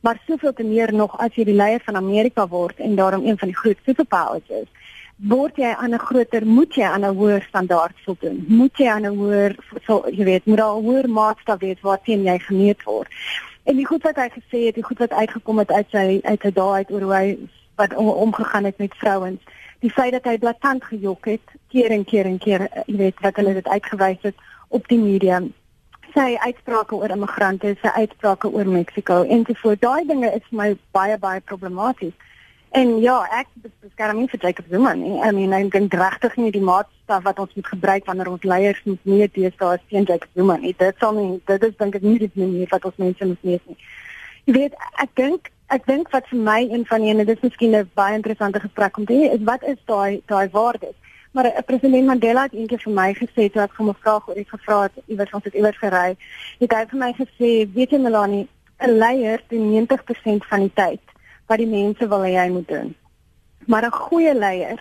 maar 0.00 0.20
soveel 0.26 0.52
te 0.52 0.62
meer 0.62 0.92
nog 0.94 1.18
as 1.18 1.34
jy 1.34 1.44
die 1.44 1.60
leier 1.62 1.80
van 1.80 1.96
Amerika 1.96 2.46
word 2.46 2.78
en 2.78 2.94
daarom 2.94 3.26
een 3.26 3.38
van 3.38 3.48
die 3.48 3.56
groot 3.56 3.78
superpowers 3.84 4.48
is, 4.48 4.68
word 5.16 5.56
jy 5.56 5.74
aan 5.74 5.94
'n 5.94 5.98
groter, 5.98 6.46
moet 6.46 6.74
jy 6.74 6.84
aan 6.84 7.04
'n 7.04 7.16
hoër 7.16 7.42
standaard 7.48 7.96
voldoen. 8.04 8.44
Moet 8.48 8.76
jy 8.78 8.88
aan 8.88 9.06
'n 9.06 9.16
hoër 9.16 9.56
so 9.86 10.04
jy 10.10 10.24
weet, 10.24 10.46
moet 10.46 10.58
daar 10.58 10.78
'n 10.78 10.84
hoër 10.84 11.08
maatstaf 11.08 11.58
wees 11.60 11.80
waarteen 11.80 12.22
jy 12.22 12.38
gemeet 12.38 12.82
word. 12.84 13.08
En 13.64 13.76
die 13.76 13.86
goed 13.86 14.02
wat 14.02 14.16
hy 14.16 14.28
gesê 14.28 14.66
het, 14.66 14.74
die 14.74 14.84
goed 14.84 14.98
wat 14.98 15.12
uitgekom 15.12 15.58
het 15.58 15.72
uit 15.72 15.86
sy 15.90 16.20
uit 16.22 16.40
sy 16.42 16.50
daai 16.50 16.76
uit 16.76 16.90
oor 16.90 17.00
hoe 17.00 17.14
hy 17.14 17.38
wat 17.74 17.94
omgegaan 17.94 18.64
het 18.64 18.78
met 18.78 18.94
vrouens 18.94 19.40
die 19.84 19.90
feit 19.90 20.12
dat 20.16 20.26
hy 20.26 20.38
blaatant 20.42 20.84
gejok 20.84 21.30
het 21.30 21.56
keer 21.72 21.94
en 21.94 22.04
keer 22.04 22.26
en 22.26 22.38
keer 22.42 22.66
eh, 22.66 22.84
jy 22.86 22.96
weet 23.02 23.24
wat 23.24 23.36
hulle 23.40 23.54
dit 23.60 23.68
uitgewys 23.68 24.22
het 24.26 24.46
op 24.68 24.88
die 24.88 24.98
media. 24.98 25.40
Sy 26.14 26.36
uitsprake 26.40 26.96
oor 26.96 27.12
immigrante 27.14 27.74
sy 27.82 27.92
uitsprake 28.00 28.50
oor 28.50 28.68
Mexiko 28.68 29.22
en 29.24 29.44
so 29.46 29.60
voort 29.62 29.82
daai 29.84 30.06
dinge 30.08 30.32
is 30.34 30.48
my 30.50 30.72
baie 30.96 31.18
baie 31.18 31.40
problematies 31.40 32.16
en 32.76 32.96
ja 33.00 33.20
ek 33.32 33.48
beskerm 33.62 34.18
nie 34.20 34.28
vir 34.28 34.40
Jacob 34.42 34.66
Zuma 34.70 34.94
nie. 34.94 35.14
I 35.24 35.30
mean 35.32 35.54
ek 35.56 35.70
dink 35.72 35.94
regtig 35.94 36.36
nie 36.36 36.50
die 36.52 36.64
maatstaf 36.64 37.24
wat 37.24 37.38
ons 37.38 37.54
moet 37.56 37.70
gebruik 37.70 38.08
wanneer 38.08 38.32
ons 38.32 38.44
leiers 38.44 38.80
moet 38.84 39.04
meet 39.08 39.34
deesdae 39.36 39.78
is 39.78 39.86
teen 39.88 40.08
Jacob 40.08 40.28
Zuma 40.34 40.58
nie. 40.58 40.74
Dit 40.76 40.98
sal 41.00 41.14
nie 41.16 41.38
dit 41.46 41.68
is 41.70 41.76
dink 41.78 41.96
ek 41.96 42.04
nie 42.04 42.18
die 42.24 42.32
manier 42.34 42.68
wat 42.72 42.84
ons 42.90 43.00
mense 43.00 43.30
moet 43.30 43.46
nie. 43.46 43.78
Jy 44.48 44.56
weet 44.58 44.76
ek 45.04 45.14
dink 45.20 45.52
Ek 45.68 45.84
dink 45.84 46.08
wat 46.14 46.24
vir 46.30 46.38
my 46.40 46.60
een 46.64 46.86
van 46.88 47.02
die 47.04 47.10
en 47.12 47.18
dit 47.20 47.28
is 47.28 47.42
miskien 47.44 47.76
'n 47.76 47.90
baie 47.94 48.14
interessante 48.14 48.60
gesprek 48.60 48.96
om 48.96 49.04
te 49.04 49.12
hê, 49.12 49.32
is 49.36 49.44
wat 49.44 49.62
is 49.62 49.76
daai 49.84 50.22
daai 50.26 50.48
waardes? 50.48 50.96
Maar 51.32 51.46
uh, 51.46 51.60
president 51.66 52.06
Mandela 52.06 52.42
het 52.42 52.52
eendag 52.52 52.82
vir 52.82 52.92
my 52.92 53.12
gesê 53.14 53.50
toe 53.52 53.62
ek 53.62 53.76
hom 53.76 53.88
'n 53.88 54.00
vraag 54.00 54.28
oor 54.28 54.38
iets 54.38 54.50
gevra 54.50 54.82
het, 54.82 54.92
iewers 55.06 55.32
ons 55.32 55.44
het 55.44 55.54
iewers 55.54 55.76
gery. 55.76 56.16
Het 56.60 56.72
hy 56.72 56.84
vir 56.90 56.98
my 56.98 57.12
gesê, 57.12 57.50
weet 57.74 57.90
jy 57.90 57.98
Melanie, 57.98 58.48
'n 58.80 58.96
leier 58.98 59.42
doen 59.48 59.70
90% 59.70 60.46
van 60.48 60.60
die 60.60 60.72
tyd 60.74 61.04
wat 61.48 61.58
die 61.58 61.66
mense 61.66 62.08
wil 62.08 62.24
hê 62.24 62.34
hy 62.40 62.48
moet 62.48 62.68
doen. 62.68 62.94
Maar 63.66 63.84
'n 63.84 64.00
goeie 64.08 64.34
leier 64.34 64.80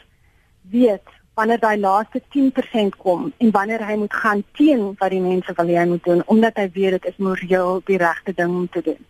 weet 0.71 1.07
wanneer 1.33 1.59
daai 1.59 1.77
laaste 1.77 2.21
10% 2.29 2.95
kom 2.97 3.33
en 3.37 3.51
wanneer 3.51 3.85
hy 3.85 3.95
moet 3.95 4.13
gaan 4.13 4.43
teen 4.53 4.95
wat 4.99 5.09
die 5.09 5.21
mense 5.21 5.53
wil 5.53 5.67
hê 5.67 5.75
hy 5.77 5.85
moet 5.85 6.03
doen 6.03 6.23
omdat 6.25 6.55
hy 6.55 6.69
weet 6.73 6.91
dit 6.91 7.05
is 7.05 7.17
moreel 7.17 7.81
die 7.85 7.97
regte 7.97 8.33
ding 8.33 8.49
om 8.49 8.69
te 8.69 8.81
doen. 8.81 9.05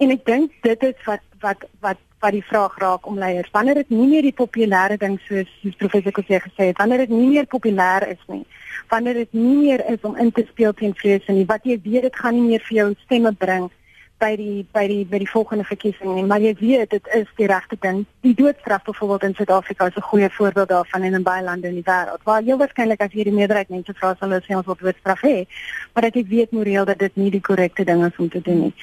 En 0.00 0.12
ek 0.14 0.22
dink 0.24 0.54
dit 0.64 0.86
is 0.88 1.02
wat 1.08 1.24
wat 1.40 1.66
wat 1.84 1.98
wat 2.20 2.34
die 2.36 2.44
vraag 2.44 2.76
raak 2.78 3.06
om 3.08 3.18
leiers. 3.18 3.48
Wanneer 3.52 3.80
dit 3.80 3.92
nie 3.94 4.06
meer 4.10 4.26
die 4.28 4.36
populêre 4.36 4.98
ding 5.00 5.16
soos 5.24 5.48
die 5.62 5.72
professor 5.80 6.12
Kotse 6.12 6.40
gesê 6.44 6.70
het, 6.70 6.78
wanneer 6.78 7.06
dit 7.06 7.14
nie 7.14 7.28
meer 7.30 7.48
populêr 7.48 8.04
is 8.12 8.20
nie, 8.28 8.42
wanneer 8.92 9.22
dit 9.22 9.32
nie 9.32 9.56
meer 9.62 9.84
is 9.88 10.04
om 10.04 10.18
in 10.20 10.32
te 10.36 10.44
speel 10.50 10.74
teen 10.76 10.92
vrese 11.00 11.32
nie, 11.32 11.46
wat 11.48 11.64
jy 11.64 11.78
weet 11.84 12.08
dit 12.08 12.18
gaan 12.22 12.36
nie 12.36 12.48
meer 12.50 12.64
vir 12.68 12.76
jou 12.76 12.88
stemme 13.06 13.32
bring 13.32 13.70
by 14.20 14.34
die 14.36 14.66
by 14.74 14.82
die 14.88 15.04
by 15.08 15.18
die 15.22 15.28
volgende 15.30 15.64
verkiesing 15.64 16.12
nie, 16.12 16.24
maar 16.28 16.42
jy 16.44 16.52
weet 16.60 16.92
dit 16.92 17.06
is 17.16 17.28
die 17.38 17.48
regte 17.48 17.78
ding. 17.80 18.02
Die 18.26 18.34
doodstraf 18.36 18.84
byvoorbeeld 18.84 19.30
in 19.30 19.36
Suid-Afrika 19.38 19.86
is 19.88 19.96
'n 19.96 20.08
goeie 20.10 20.30
voorbeeld 20.30 20.68
daarvan 20.68 21.02
en 21.02 21.14
in 21.14 21.22
baie 21.22 21.44
lande 21.44 21.68
in 21.68 21.80
die 21.80 21.88
wêreld. 21.88 22.22
Waar 22.24 22.42
jy 22.42 22.56
waarskynlik 22.56 23.00
as 23.00 23.12
jy 23.12 23.24
die 23.24 23.38
meerderheid 23.38 23.68
mense 23.68 23.94
vra 23.94 24.14
sal 24.14 24.28
hulle 24.28 24.42
sê 24.44 24.56
ons 24.56 24.66
wil 24.66 24.76
doodstraf 24.80 25.20
hê, 25.22 25.46
maar 25.94 26.02
dat 26.02 26.14
jy 26.14 26.24
weet 26.28 26.52
moreel 26.52 26.84
dat 26.84 26.98
dit 26.98 27.16
nie 27.16 27.30
die 27.30 27.40
korrekte 27.40 27.84
ding 27.84 28.04
is 28.04 28.18
om 28.18 28.28
te 28.28 28.40
doen 28.40 28.60
nie. 28.60 28.74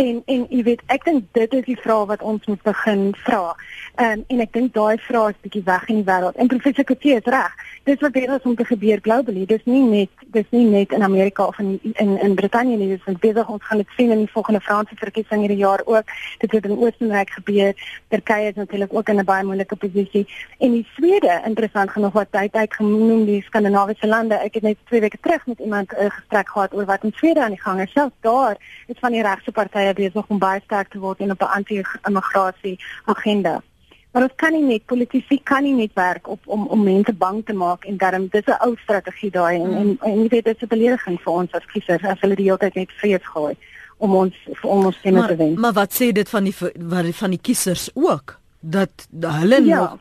En 0.00 0.22
en 0.24 0.46
jy 0.48 0.62
weet, 0.64 0.82
ek 0.88 1.04
dink 1.04 1.26
dit 1.36 1.54
is 1.58 1.66
die 1.66 1.76
vraag 1.76 2.06
wat 2.14 2.22
ons 2.24 2.46
moet 2.48 2.62
begin 2.64 3.10
vra. 3.26 3.52
Um, 4.00 4.22
en 4.32 4.40
ek 4.40 4.54
dink 4.54 4.70
daai 4.72 4.96
vraag 5.04 5.34
is 5.34 5.40
bietjie 5.44 5.60
weg 5.66 5.82
in 5.92 5.98
die 5.98 6.06
wêreld. 6.06 6.36
En 6.40 6.48
professor 6.48 6.86
Kotse 6.88 7.18
is 7.18 7.26
reg. 7.28 7.56
Dis 7.84 7.98
wat 8.00 8.14
besig 8.14 8.44
om 8.48 8.54
te 8.56 8.64
gebeur 8.64 9.00
globally. 9.04 9.42
Dis 9.44 9.66
nie 9.68 9.82
net 9.84 10.22
dis 10.36 10.46
nie 10.54 10.62
net 10.64 10.94
in 10.96 11.02
Amerika 11.04 11.44
of 11.50 11.58
in 11.60 11.74
in 11.82 12.14
in 12.16 12.36
Brittanje 12.38 12.78
nie. 12.80 12.88
Dis 12.94 13.18
besig 13.20 13.50
ons 13.52 13.66
gaan 13.68 13.82
dit 13.82 13.92
sien 13.98 14.14
in 14.14 14.22
die 14.24 14.30
volgende 14.32 14.62
Franse 14.64 14.96
verkiesing 14.96 15.44
hierdie 15.44 15.60
jaar 15.60 15.84
ook. 15.84 16.14
Dit 16.40 16.56
het 16.56 16.70
in 16.70 16.78
Oostenryk 16.78 17.34
gebeur. 17.36 17.76
Turkye 18.08 18.48
is 18.48 18.56
natuurlik 18.56 18.94
ook 18.96 19.08
in 19.08 19.20
'n 19.20 19.24
baie 19.24 19.44
moeilike 19.44 19.76
posisie. 19.76 20.26
En 20.58 20.72
die 20.72 20.86
Swede, 20.96 21.42
interessant 21.44 21.90
genoeg 21.90 22.12
wat 22.12 22.32
tyd 22.32 22.54
uit 22.54 22.74
genoem 22.74 23.24
die 23.24 23.42
Skandinawiese 23.42 24.06
lande. 24.06 24.34
Ek 24.34 24.54
het 24.54 24.62
net 24.62 24.78
2 24.84 25.00
weke 25.00 25.18
terug 25.20 25.46
met 25.46 25.58
iemand 25.58 25.92
'n 25.92 26.04
uh, 26.04 26.10
gesprek 26.10 26.48
gehad 26.48 26.74
oor 26.74 26.84
wat 26.84 27.04
in 27.04 27.12
Swede 27.12 27.42
aan 27.42 27.56
die 27.56 27.60
gang 27.60 27.80
is. 27.80 27.92
Selfs 27.92 28.16
daar 28.20 28.56
is 28.86 28.98
van 28.98 29.12
die 29.12 29.22
regse 29.22 29.52
partye 29.52 29.92
besig 29.92 30.24
om 30.28 30.38
baie 30.38 30.60
sterk 30.64 30.88
te 30.88 30.98
word 30.98 31.20
in 31.20 31.30
op 31.30 31.40
'n 31.40 31.52
anti-immigrasie 31.58 32.78
agenda. 33.04 33.60
Maar 34.10 34.22
ons 34.26 34.36
kan 34.36 34.52
nie 34.52 34.64
net 34.66 34.86
politici 34.90 35.38
kan 35.46 35.62
nie 35.62 35.74
net 35.74 35.92
werk 35.94 36.28
op 36.28 36.46
om 36.46 36.66
om 36.66 36.82
mense 36.82 37.12
bang 37.12 37.44
te 37.46 37.54
maak 37.54 37.84
en 37.84 37.96
daarom 37.96 38.28
dis 38.30 38.46
'n 38.46 38.58
ou 38.66 38.76
strategie 38.76 39.30
daai 39.30 39.60
en, 39.60 39.74
en 39.74 39.98
en 40.00 40.22
jy 40.22 40.28
weet 40.28 40.44
dit 40.44 40.56
is 40.56 40.62
'n 40.62 40.72
belediging 40.74 41.20
vir 41.20 41.32
ons 41.32 41.52
as 41.52 41.66
kiesers 41.72 42.04
as 42.04 42.20
hulle 42.20 42.34
die 42.34 42.44
hele 42.44 42.58
tyd 42.58 42.74
net 42.74 42.92
vrees 42.92 43.26
gooi 43.34 43.54
om 43.98 44.14
ons 44.14 44.34
om 44.62 44.84
ons 44.86 44.96
stemme 44.96 45.26
te 45.26 45.36
wen. 45.36 45.60
Maar 45.60 45.72
wat 45.72 45.92
sê 45.94 46.12
dit 46.12 46.28
van 46.28 46.44
die 46.44 46.54
wat 46.74 47.14
van 47.22 47.30
die 47.30 47.40
kiesers 47.40 47.90
ook 47.94 48.38
dat 48.60 49.08
hulle 49.20 49.64
ja. 49.64 49.80
nog 49.80 49.98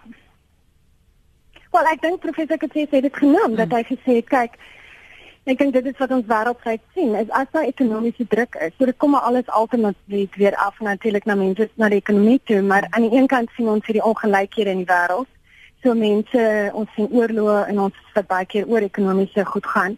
Wel 1.72 1.86
ek 1.86 2.02
dink 2.02 2.20
professor 2.20 2.58
Kutse 2.58 2.88
sê 2.90 3.02
dit 3.02 3.16
genoem 3.16 3.54
hmm. 3.54 3.56
dat 3.56 3.70
hy 3.70 3.84
gesê 3.84 4.16
het 4.20 4.30
kyk 4.30 4.58
Ek 5.48 5.58
dink 5.58 5.74
dit 5.74 5.86
is 5.86 5.98
wat 5.98 6.12
ons 6.12 6.26
wêreldwyd 6.28 6.82
sien, 6.94 7.16
is 7.16 7.30
as 7.32 7.48
daar 7.56 7.64
ekonomiese 7.64 8.26
druk 8.28 8.58
is, 8.60 8.74
so 8.78 8.86
dit 8.86 8.98
kom 9.00 9.16
maar 9.16 9.24
alles 9.30 9.48
alternatief 9.48 10.36
weer 10.36 10.56
af 10.56 10.80
natuurlik 10.84 11.26
na 11.26 11.36
mense 11.40 11.70
na 11.80 11.88
die 11.90 12.02
ekonomie 12.04 12.42
toe, 12.44 12.62
maar 12.62 12.88
aan 12.90 13.08
die 13.08 13.18
een 13.18 13.28
kant 13.28 13.50
sien 13.56 13.70
ons 13.72 13.86
hierdie 13.88 14.04
ongelykhede 14.04 14.76
in 14.76 14.84
die 14.84 14.90
wêreld. 14.92 15.30
So 15.80 15.94
mense, 15.96 16.42
ons 16.76 16.90
sien 16.92 17.08
oorloë 17.16 17.70
en 17.72 17.78
ons 17.86 18.00
sit 18.12 18.26
baie 18.28 18.44
keer 18.52 18.66
oor 18.68 18.84
ekonomiese 18.84 19.46
goed 19.48 19.68
gaan. 19.74 19.94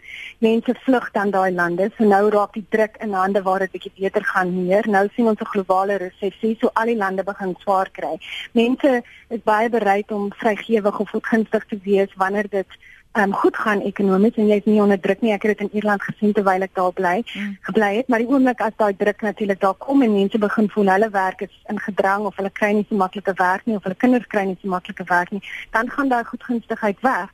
Mense 0.46 0.76
vlug 0.84 1.08
dan 1.16 1.32
daai 1.34 1.50
lande. 1.56 1.88
So 1.98 2.06
nou 2.06 2.28
raak 2.30 2.54
die 2.54 2.68
druk 2.70 3.00
in 3.02 3.16
hande 3.18 3.42
waar 3.48 3.66
dit 3.66 3.74
bietjie 3.74 3.92
beter 3.98 4.22
gaan 4.30 4.54
meer. 4.54 4.86
Nou 4.86 5.08
sien 5.16 5.32
ons 5.32 5.42
'n 5.42 5.52
globale 5.56 5.98
resessie, 5.98 6.56
so 6.62 6.70
al 6.76 6.94
die 6.94 7.00
lande 7.02 7.24
begin 7.24 7.56
swaar 7.64 7.90
kry. 7.90 8.14
Mense 8.54 9.02
is 9.30 9.42
baie 9.44 9.70
bereid 9.70 10.12
om 10.12 10.30
vrygewig 10.30 11.00
of 11.00 11.10
gunstig 11.32 11.66
te 11.66 11.80
wees 11.84 12.14
wanneer 12.16 12.50
dit 12.50 12.70
um, 13.14 13.34
goed 13.34 13.58
gaan 13.58 13.82
ekonomies 13.82 14.36
en 14.36 14.48
jy's 14.48 14.66
nie 14.66 14.82
onder 14.82 15.00
druk 15.00 15.22
nie. 15.22 15.34
Ek 15.36 15.44
het 15.44 15.58
dit 15.58 15.68
in 15.68 15.80
Ierland 15.80 16.04
gesien 16.04 16.34
terwyl 16.34 16.64
ek 16.66 16.76
daar 16.78 16.94
bly, 16.96 17.16
mm. 17.24 17.56
gebly 17.68 17.90
het, 17.98 18.08
maar 18.08 18.24
die 18.24 18.30
oomblik 18.30 18.62
as 18.64 18.78
daai 18.80 18.94
druk 18.98 19.22
natuurlik 19.22 19.60
daar 19.60 19.76
kom 19.86 20.02
en 20.06 20.14
mense 20.14 20.38
begin 20.38 20.70
voel 20.76 20.94
hulle 20.94 21.10
werk 21.10 21.42
is 21.48 21.58
in 21.74 21.80
gedrang 21.80 22.26
of 22.30 22.36
hulle 22.40 22.54
kry 22.60 22.72
nie 22.78 22.86
so 22.90 22.96
maklike 22.96 23.36
werk 23.42 23.66
nie 23.66 23.76
of 23.76 23.84
hulle 23.84 24.00
kinders 24.04 24.28
kry 24.32 24.46
nie 24.48 24.58
so 24.62 24.72
maklike 24.72 25.08
werk 25.10 25.32
nie, 25.36 25.44
dan 25.72 25.90
gaan 25.90 26.10
daai 26.14 26.24
goedgunstigheid 26.24 27.02
weg. 27.02 27.30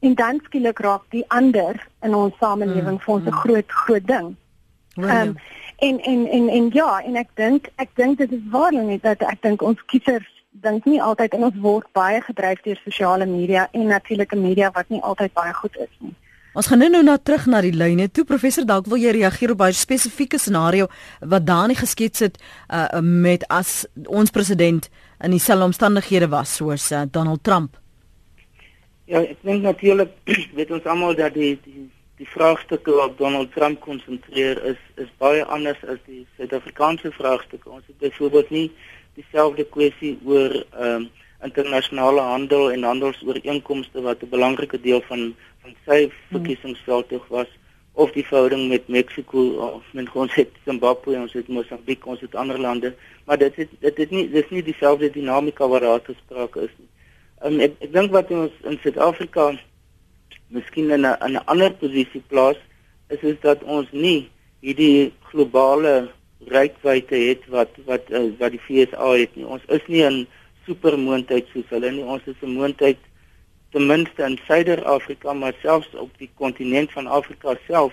En 0.00 0.14
dan 0.14 0.40
skielik 0.44 0.78
raak 0.78 1.06
die 1.14 1.24
ander 1.28 1.76
in 2.02 2.14
ons 2.14 2.36
samelewing 2.40 2.98
mm. 2.98 3.02
vir 3.04 3.14
ons 3.14 3.24
'n 3.24 3.34
mm. 3.34 3.40
groot 3.44 3.80
groot 3.84 4.06
ding. 4.06 4.36
Ehm 4.98 5.28
um, 5.28 5.36
en 5.80 6.00
en 6.00 6.26
en 6.26 6.48
en 6.48 6.68
ja, 6.72 7.00
en 7.00 7.16
ek 7.16 7.28
dink 7.34 7.68
ek 7.76 7.88
dink 7.94 8.18
dit 8.18 8.32
is 8.32 8.44
waarlik 8.50 9.02
dat 9.02 9.22
ek 9.22 9.42
dink 9.42 9.62
ons 9.62 9.84
kiesers 9.86 10.28
dink 10.50 10.84
nie 10.84 11.00
altyd 11.02 11.34
en 11.34 11.44
ons 11.48 11.60
word 11.62 11.86
baie 11.92 12.20
gedryf 12.20 12.62
deur 12.64 12.80
sosiale 12.84 13.26
media 13.26 13.68
en 13.72 13.86
natuurlike 13.86 14.36
media 14.36 14.70
wat 14.74 14.88
nie 14.88 15.00
altyd 15.02 15.32
baie 15.32 15.52
goed 15.54 15.76
is 15.76 15.92
nie. 15.98 16.14
Ons 16.50 16.66
gaan 16.66 16.82
nou 16.82 17.02
na 17.06 17.14
terug 17.16 17.44
na 17.46 17.60
die 17.62 17.70
lyne 17.70 18.08
toe. 18.10 18.24
Professor, 18.26 18.64
dalk 18.66 18.88
wil 18.90 18.98
jy 18.98 19.12
reageer 19.14 19.52
op 19.52 19.62
'n 19.62 19.72
spesifieke 19.72 20.38
scenario 20.38 20.88
wat 21.20 21.46
Dani 21.46 21.74
geskets 21.74 22.18
het 22.18 22.42
uh, 22.68 23.00
met 23.00 23.46
as 23.48 23.86
ons 24.06 24.30
president 24.30 24.90
in 25.20 25.30
dieselfde 25.30 25.64
omstandighede 25.64 26.28
was 26.28 26.56
soos 26.56 26.90
uh, 26.90 27.02
Donald 27.10 27.44
Trump. 27.44 27.78
Ja, 29.04 29.22
ek 29.22 29.38
dink 29.42 29.62
natuurlik 29.62 30.10
weet 30.58 30.70
ons 30.70 30.84
almal 30.84 31.14
dat 31.14 31.34
die 31.34 31.58
die 31.62 31.90
die 32.20 32.28
vraagstukke 32.28 32.92
wat 32.92 33.18
Donald 33.18 33.52
Trump 33.52 33.80
konsentreer 33.80 34.64
is 34.64 34.80
is 34.96 35.08
baie 35.18 35.44
anders 35.44 35.78
as 35.88 35.98
die 36.06 36.26
Suid-Afrikaanse 36.36 37.12
vraagstukke. 37.12 37.70
Ons 37.70 37.86
het 37.86 37.98
byvoorbeeld 37.98 38.50
nie 38.50 38.70
dieselfde 39.14 39.64
kwessie 39.64 40.18
oor 40.24 40.54
ehm 40.54 40.94
um, 40.94 41.10
internasionale 41.42 42.20
handel 42.20 42.66
en 42.72 42.82
handelsooreenkomste 42.84 44.02
wat 44.04 44.22
'n 44.22 44.28
belangrike 44.28 44.80
deel 44.80 45.00
van 45.00 45.34
van 45.62 45.74
sy 45.86 46.00
hmm. 46.02 46.12
verkiesingsveldtog 46.32 47.28
was 47.28 47.48
of 47.92 48.12
die 48.12 48.26
verhouding 48.26 48.68
met 48.68 48.88
Mexiko 48.88 49.40
of 49.76 49.84
met 49.92 50.08
ons 50.12 50.34
het 50.34 50.52
Zimbabwe 50.64 51.16
ons 51.20 51.32
het 51.32 51.48
Mosambiek 51.48 52.06
ons 52.06 52.20
het 52.20 52.34
ander 52.34 52.60
lande 52.60 52.94
maar 53.24 53.38
dit 53.38 53.58
is 53.58 53.66
dit 53.78 53.98
is 53.98 54.10
nie 54.10 54.28
dis 54.30 54.48
nie 54.50 54.62
dieselfde 54.62 55.10
dinamika 55.10 55.68
wat 55.68 55.82
daar 55.82 56.00
gesproke 56.04 56.60
is 56.60 56.74
nie. 56.78 56.88
Um, 57.44 57.60
ek 57.60 57.76
ek 57.80 57.92
dink 57.92 58.12
wat 58.12 58.30
ons 58.30 58.52
in 58.68 58.78
Suid-Afrika 58.82 59.52
miskien 60.48 60.90
in 60.90 61.06
'n 61.06 61.16
'n 61.30 61.44
ander 61.46 61.72
posisie 61.72 62.22
plaas 62.28 62.56
is 63.08 63.22
is 63.22 63.40
dat 63.40 63.62
ons 63.62 63.88
nie 63.92 64.28
hierdie 64.60 65.12
globale 65.30 66.10
rykwyte 66.48 67.14
het 67.14 67.46
wat 67.48 67.68
wat 67.86 68.10
uh, 68.10 68.30
wat 68.38 68.54
die 68.56 68.62
FSA 68.64 69.12
het 69.12 69.36
nie. 69.36 69.46
Ons 69.46 69.64
is 69.68 69.86
nie 69.86 70.04
'n 70.04 70.26
supermoondheid 70.66 71.46
soos 71.52 71.68
hulle 71.68 71.90
nie. 71.90 72.04
Ons 72.04 72.22
is 72.26 72.40
'n 72.42 72.56
moondheid 72.56 72.98
ten 73.70 73.86
minste 73.86 74.22
in 74.22 74.38
Suider-Afrika, 74.46 75.32
maar 75.32 75.54
selfs 75.62 75.94
op 75.94 76.10
die 76.18 76.30
kontinent 76.34 76.92
van 76.92 77.06
Afrika 77.06 77.56
self 77.66 77.92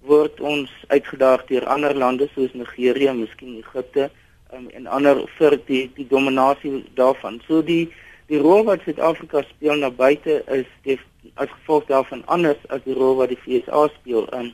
word 0.00 0.40
ons 0.40 0.70
uitgedaag 0.86 1.46
deur 1.46 1.66
ander 1.66 1.94
lande 1.96 2.28
soos 2.34 2.52
Nigerië, 2.52 3.12
miskien 3.12 3.56
Egipte 3.56 4.10
um, 4.52 4.68
en 4.70 4.86
ander 4.86 5.22
vir 5.38 5.58
die 5.66 5.90
die 5.96 6.06
dominasie 6.08 6.84
daarvan. 6.94 7.40
So 7.48 7.62
die 7.62 7.92
die 8.26 8.38
rol 8.40 8.64
wat 8.64 8.84
Suid-Afrika 8.84 9.42
speel 9.42 9.76
na 9.76 9.90
buite 9.90 10.42
is 10.48 10.98
as 11.34 11.48
gevolg 11.48 11.86
daarvan 11.86 12.22
anders 12.26 12.60
as 12.68 12.82
die 12.84 12.94
rol 12.94 13.16
wat 13.16 13.32
die 13.32 13.40
FSA 13.40 13.88
speel 13.96 14.28
in 14.38 14.52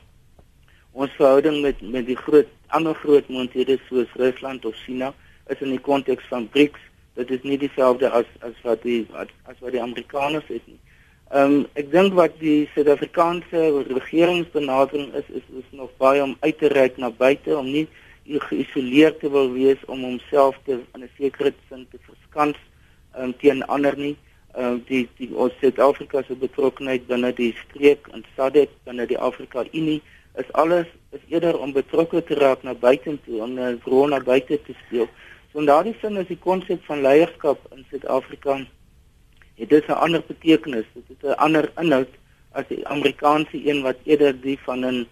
ons 0.92 1.10
verhouding 1.16 1.60
met 1.62 1.80
met 1.82 2.06
die 2.06 2.16
groot 2.16 2.48
ander 2.66 2.94
groot 2.94 3.28
moondhede 3.28 3.78
soos 3.88 4.10
Rusland 4.14 4.64
of 4.64 4.74
China 4.84 5.12
is 5.48 5.60
in 5.60 5.70
die 5.70 5.84
konteks 5.90 6.24
van 6.28 6.48
BRICS 6.48 6.80
dit 7.14 7.30
is 7.30 7.42
nie 7.42 7.58
dieselfde 7.58 8.10
as 8.10 8.28
as 8.46 8.56
wat 8.66 8.82
die 8.82 9.06
as, 9.12 9.28
as 9.50 9.58
wat 9.60 9.74
die 9.74 9.82
Amerikaners 9.82 10.46
het 10.48 10.66
nie. 10.66 10.78
Ehm 11.30 11.56
um, 11.56 11.66
ek 11.78 11.90
dink 11.92 12.14
wat 12.18 12.38
die 12.42 12.68
Suid-Afrikaanse 12.74 13.60
regeringsbenadering 13.90 15.12
is 15.20 15.28
is 15.40 15.46
is 15.62 15.68
nog 15.70 15.90
baie 16.02 16.22
om 16.22 16.36
uit 16.40 16.58
te 16.58 16.70
reik 16.72 16.98
na 16.98 17.10
buite 17.10 17.56
om 17.56 17.70
nie 17.70 17.86
geïsoleerd 18.48 19.20
te 19.20 19.30
wil 19.30 19.52
wees 19.52 19.84
om 19.86 20.02
homself 20.06 20.58
te 20.64 20.80
in 20.94 21.04
'n 21.04 21.10
sekere 21.18 21.52
sin 21.68 21.86
te 21.90 21.98
verskans 22.08 22.58
um, 23.18 23.34
teen 23.38 23.62
ander 23.66 23.96
nie 23.96 24.16
uh, 24.58 24.76
die 24.88 25.08
die 25.18 25.30
ons 25.34 25.54
Suid-Afrika 25.60 26.22
se 26.26 26.34
betrokkeheid 26.34 27.06
binne 27.06 27.32
die 27.36 27.52
streek 27.64 28.08
en 28.14 28.24
SADC 28.36 28.72
binne 28.84 29.06
die 29.06 29.18
Afrika 29.18 29.64
Unie 29.72 30.00
is 30.38 30.52
alles 30.52 30.86
is 31.10 31.22
eerder 31.28 31.58
om 31.58 31.72
betrokke 31.72 32.22
te 32.24 32.34
raak 32.38 32.62
na 32.62 32.74
buitentoe 32.74 33.42
om 33.42 33.58
'n 33.58 33.80
rol 33.84 34.08
na 34.08 34.20
buite 34.20 34.58
te 34.62 34.74
speel. 34.86 35.08
So 35.52 35.58
in 35.58 35.66
daardie 35.66 35.96
sin 36.00 36.16
is 36.16 36.26
die 36.26 36.38
konsep 36.38 36.84
van 36.84 37.02
leierskap 37.02 37.58
in 37.74 37.84
Suid-Afrika 37.90 38.60
het 39.56 39.68
dit 39.68 39.88
'n 39.88 39.92
ander 39.92 40.22
betekenis. 40.26 40.86
Dit 40.94 41.04
het 41.08 41.22
'n 41.22 41.40
ander 41.46 41.70
inhoud 41.76 42.12
as 42.52 42.64
die 42.68 42.86
Amerikaanse 42.86 43.66
een 43.66 43.82
wat 43.82 43.96
eerder 44.04 44.40
die 44.40 44.58
van 44.66 44.86
'n 44.86 45.06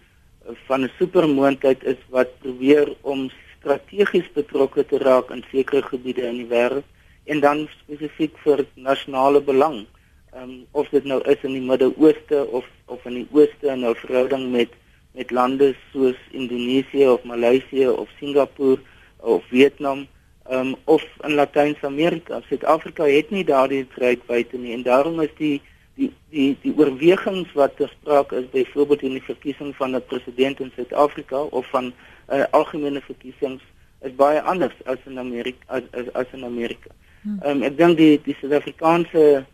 van 0.67 0.83
'n 0.83 0.91
supermoondheid 0.97 1.83
is 1.83 1.99
wat 2.09 2.39
probeer 2.39 2.95
om 3.01 3.29
strategies 3.59 4.31
betrokke 4.33 4.85
te 4.85 4.97
raak 4.97 5.29
in 5.31 5.43
sekere 5.51 5.81
gebiede 5.81 6.21
in 6.21 6.37
die 6.43 6.51
wêreld 6.55 6.87
en 7.29 7.39
dan 7.39 7.67
spesifiek 7.83 8.37
vir 8.43 8.65
nasionale 8.75 9.41
belang. 9.41 9.85
Ehm 10.33 10.43
um, 10.43 10.65
of 10.71 10.89
dit 10.89 11.05
nou 11.09 11.19
is 11.33 11.41
in 11.47 11.55
die 11.57 11.65
Midde-Ooste 11.65 12.45
of 12.59 12.65
of 12.85 13.05
in 13.05 13.19
die 13.21 13.27
Ooste 13.31 13.71
in 13.73 13.85
'n 13.85 13.95
verhouding 13.95 14.51
met 14.51 14.69
met 15.13 15.31
lande 15.31 15.75
soos 15.91 16.19
Indonesië 16.31 17.07
of 17.07 17.23
Maleisië 17.23 17.87
of 17.87 18.09
Singapore 18.19 18.77
of 19.17 19.43
Vietnam 19.49 20.07
ehm 20.49 20.67
um, 20.67 20.75
of 20.85 21.03
in 21.23 21.33
Latyn-Amerika. 21.33 22.41
Suid-Afrika 22.49 23.03
het 23.03 23.29
nie 23.29 23.43
daardie 23.43 23.87
reikwyte 23.95 24.57
nie 24.57 24.73
en 24.73 24.83
daarom 24.83 25.21
is 25.21 25.33
die 25.37 25.61
die 25.95 26.11
die 26.29 26.57
die 26.61 26.73
oorwegings 26.77 27.51
wat 27.53 27.73
sprake 27.77 28.35
is 28.35 28.49
byvoorbeeld 28.53 29.01
in 29.01 29.17
die 29.17 29.27
verkiesing 29.31 29.75
van 29.75 29.95
'n 29.95 30.05
president 30.05 30.59
in 30.59 30.71
Suid-Afrika 30.75 31.41
of 31.41 31.65
van 31.69 31.85
'n 31.85 31.93
uh, 32.33 32.45
algemene 32.51 33.01
verkiesings 33.01 33.61
is 34.01 34.15
baie 34.15 34.41
anders 34.41 34.75
as 34.85 34.97
in 35.05 35.19
Amerika 35.19 35.59
as 35.67 35.83
as, 35.91 36.13
as 36.13 36.27
in 36.31 36.43
Amerika. 36.43 36.89
Ehm 37.25 37.41
um, 37.43 37.63
ek 37.67 37.75
dink 37.77 37.97
die 37.99 38.15
die 38.23 38.35
Suid-Afrikaanse 38.39 39.45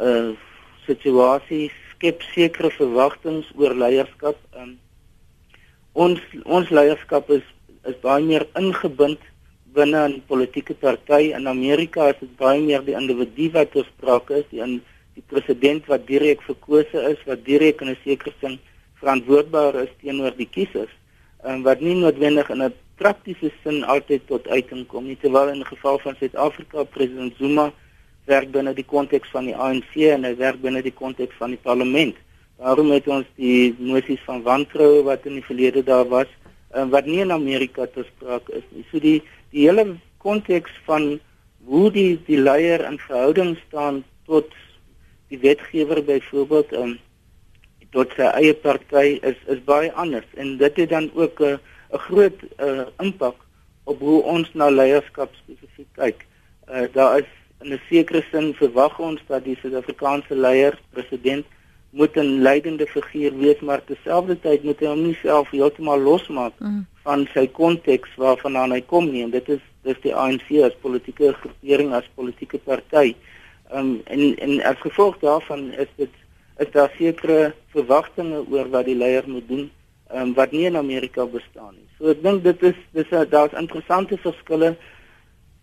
uh 0.00 0.32
situasie 0.86 1.66
skep 1.90 2.22
sekere 2.32 2.70
verwagtinge 2.70 3.44
oor 3.60 3.74
leierskap. 3.74 4.38
Um, 4.56 4.76
ons 5.92 6.22
ons 6.44 6.70
leierskap 6.70 7.28
is 7.36 7.44
is 7.90 7.98
baie 8.02 8.22
meer 8.24 8.46
ingebind 8.58 9.20
binne 9.76 10.02
'n 10.08 10.22
politieke 10.30 10.74
party 10.74 11.32
in 11.38 11.46
Amerika 11.46 12.08
is 12.12 12.20
dit 12.20 12.32
baie 12.36 12.60
meer 12.60 12.82
die 12.88 12.96
individu 12.96 13.50
wat 13.52 13.76
gespreek 13.76 14.30
is, 14.38 14.46
die 14.50 14.62
in 14.66 14.80
die 15.14 15.24
president 15.32 15.86
wat 15.92 16.06
direk 16.06 16.40
verkose 16.48 17.04
is, 17.12 17.20
wat 17.26 17.44
direk 17.44 17.80
in 17.82 17.90
'n 17.90 17.98
sekere 18.04 18.32
sin 18.40 18.58
verantwoordbaar 19.00 19.74
is 19.84 19.92
teenoor 20.00 20.32
die 20.36 20.48
kiesers. 20.48 20.92
Um, 21.44 21.62
wat 21.62 21.80
nie 21.80 21.94
noodwendig 21.94 22.48
in 22.50 22.62
'n 22.62 22.72
praktiese 22.96 23.50
sin 23.62 23.84
altyd 23.84 24.24
tot 24.28 24.46
uiting 24.48 24.86
kom 24.88 25.06
nie 25.08 25.18
terwyl 25.20 25.50
in 25.52 25.60
die 25.60 25.68
geval 25.68 25.98
van 26.04 26.16
Suid-Afrika 26.20 26.84
president 26.96 27.36
Zuma 27.40 27.70
werk 28.26 28.50
binne 28.54 28.72
die 28.74 28.86
konteks 28.86 29.30
van 29.34 29.46
die 29.50 29.54
ANC 29.54 29.92
en 30.08 30.24
hy 30.26 30.32
werk 30.40 30.62
binne 30.62 30.82
die 30.82 30.94
konteks 30.94 31.36
van 31.38 31.54
die 31.54 31.62
parlement. 31.62 32.16
Daarom 32.56 32.90
het 32.94 33.06
ons 33.12 33.28
die 33.36 33.74
nosies 33.78 34.22
van 34.26 34.42
wantroue 34.46 35.04
wat 35.06 35.28
in 35.28 35.36
die 35.38 35.44
verlede 35.44 35.84
daar 35.84 36.08
was 36.08 36.30
en 36.74 36.90
wat 36.90 37.06
nie 37.06 37.20
in 37.22 37.34
Amerika 37.34 37.86
te 37.86 38.04
sprake 38.08 38.56
is 38.58 38.66
nie. 38.72 38.84
So 38.90 39.00
die 39.00 39.20
die 39.52 39.68
hele 39.68 39.98
konteks 40.24 40.72
van 40.88 41.18
hoe 41.68 41.90
die 41.92 42.16
die 42.26 42.40
leier 42.40 42.82
in 42.88 42.98
verhouding 42.98 43.54
staan 43.66 44.02
tot 44.26 44.48
die 45.30 45.38
wetgewer 45.42 46.02
byvoorbeeld 46.04 46.72
um, 46.80 46.96
tot 47.94 48.12
sy 48.16 48.26
eie 48.40 48.54
party 48.54 49.18
is 49.22 49.38
is 49.52 49.62
baie 49.68 49.92
anders 49.94 50.26
en 50.40 50.56
dit 50.58 50.82
het 50.82 50.90
dan 50.90 51.10
ook 51.14 51.40
'n 51.40 51.54
uh, 51.54 51.58
'n 51.92 51.98
groot 51.98 52.38
uh, 52.58 52.86
impak 52.98 53.36
op 53.84 53.98
hoe 54.00 54.22
ons 54.22 54.48
na 54.54 54.68
leierskap 54.68 55.34
spesifiek 55.34 55.90
kyk. 55.94 56.26
Uh, 56.68 56.86
daar 56.92 57.18
is 57.18 57.30
in 57.60 57.72
'n 57.72 57.80
sekere 57.88 58.24
sin 58.30 58.54
verwag 58.54 58.98
ons 58.98 59.20
dat 59.26 59.44
die 59.44 59.56
Suid-Afrikaanse 59.60 60.34
leier, 60.34 60.78
president, 60.90 61.46
moet 61.90 62.16
'n 62.16 62.42
leidende 62.42 62.86
figuur 62.86 63.38
wees, 63.38 63.60
maar 63.60 63.84
terselfdertyd 63.84 64.62
moet 64.62 64.80
hy 64.80 64.86
hom 64.86 65.02
nie 65.02 65.18
self 65.22 65.50
heeltemal 65.50 66.00
losmaak 66.00 66.52
mm. 66.58 66.86
van 67.02 67.28
sy 67.34 67.46
konteks 67.46 68.10
waarvan 68.16 68.72
hy 68.72 68.80
kom 68.80 69.10
nie 69.10 69.22
en 69.22 69.30
dit 69.30 69.48
is 69.48 69.62
dis 69.82 70.00
die 70.02 70.14
ANC 70.14 70.50
as 70.66 70.76
politieke 70.82 71.32
groepering 71.40 71.94
as 71.94 72.08
politieke 72.14 72.58
party. 72.58 73.14
Um, 73.72 74.00
en 74.04 74.36
en 74.38 74.62
as 74.62 74.78
gevolg 74.82 75.18
daarvan 75.22 75.72
is 75.72 75.88
dit 75.96 76.10
is 76.58 76.70
daar 76.72 76.92
sekere 76.98 77.54
verwagtinge 77.74 78.44
oor 78.50 78.68
wat 78.70 78.84
die 78.84 78.98
leier 78.98 79.24
moet 79.26 79.48
doen 79.48 79.70
um, 80.12 80.34
wat 80.34 80.52
nie 80.52 80.66
in 80.66 80.76
Amerika 80.76 81.26
bestaan 81.26 81.74
nie. 81.74 81.88
So 81.98 82.10
ek 82.12 82.22
dink 82.22 82.44
dit 82.44 82.62
is 82.62 82.78
dis 82.92 83.12
daar's 83.30 83.56
interessante 83.58 84.18
verskille. 84.22 84.76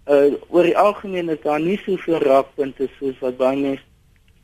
Uh 0.09 0.35
oor 0.49 0.67
die 0.67 0.77
algemeen 0.77 1.29
is 1.29 1.41
daar 1.43 1.61
nie 1.61 1.77
soveel 1.85 2.19
raakpunte 2.19 2.89
soos 2.99 3.19
wat 3.21 3.37
baie 3.37 3.57
mense 3.57 3.83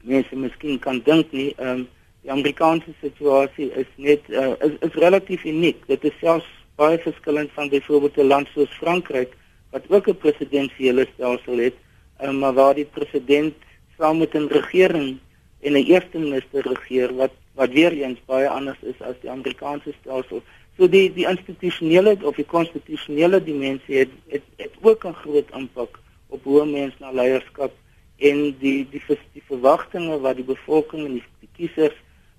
mense 0.03 0.35
miskien 0.35 0.79
kan 0.79 1.01
dink 1.03 1.31
nie. 1.31 1.53
Um 1.59 1.87
die 2.23 2.31
Amerikaanse 2.31 2.93
situasie 3.01 3.69
is 3.79 3.87
net 3.95 4.23
uh, 4.29 4.55
is, 4.63 4.75
is 4.85 4.95
relatief 5.03 5.43
uniek. 5.47 5.85
Dit 5.87 6.03
is 6.03 6.15
selfs 6.19 6.47
baie 6.79 6.99
verskillend 7.03 7.51
van 7.55 7.69
byvoorbeeld 7.69 8.17
'n 8.17 8.31
land 8.31 8.47
soos 8.53 8.71
Frankryk 8.79 9.35
wat 9.71 9.83
ook 9.89 10.07
'n 10.07 10.17
presidensiële 10.17 11.07
stelsel 11.13 11.57
het, 11.57 11.75
um, 12.23 12.39
maar 12.39 12.53
waar 12.53 12.75
die 12.75 12.85
president 12.85 13.55
saam 13.97 14.17
met 14.17 14.33
'n 14.35 14.47
regering 14.47 15.19
en 15.61 15.73
'n 15.73 15.85
eerste 15.85 16.17
minister 16.17 16.67
regeer 16.67 17.15
wat 17.15 17.31
wat 17.53 17.69
weer 17.69 17.91
eens 17.91 18.19
baie 18.25 18.49
anders 18.49 18.81
is 18.81 19.01
as 19.01 19.15
die 19.21 19.29
Amerikaanse 19.29 19.93
stelsel. 19.99 20.41
So 20.77 20.87
die 20.87 21.13
die 21.13 21.27
institusionele 21.27 22.17
of 22.23 22.35
die 22.35 22.45
konstitusionele 22.45 23.43
dimensie 23.43 23.97
het, 23.97 24.11
het 24.27 24.43
het 24.57 24.73
ook 24.81 25.05
'n 25.05 25.21
groot 25.23 25.49
impak 25.53 25.99
op 26.27 26.43
hoe 26.43 26.65
mense 26.65 26.97
na 26.99 27.11
leierskap 27.11 27.71
en 28.17 28.55
die 28.59 28.87
die 28.91 29.03
die, 29.07 29.17
die 29.33 29.43
verwagtinge 29.47 30.19
wat 30.19 30.35
die 30.35 30.45
bevolking 30.45 31.05
en 31.05 31.13
die, 31.13 31.23
die 31.39 31.49
kiesers 31.55 31.97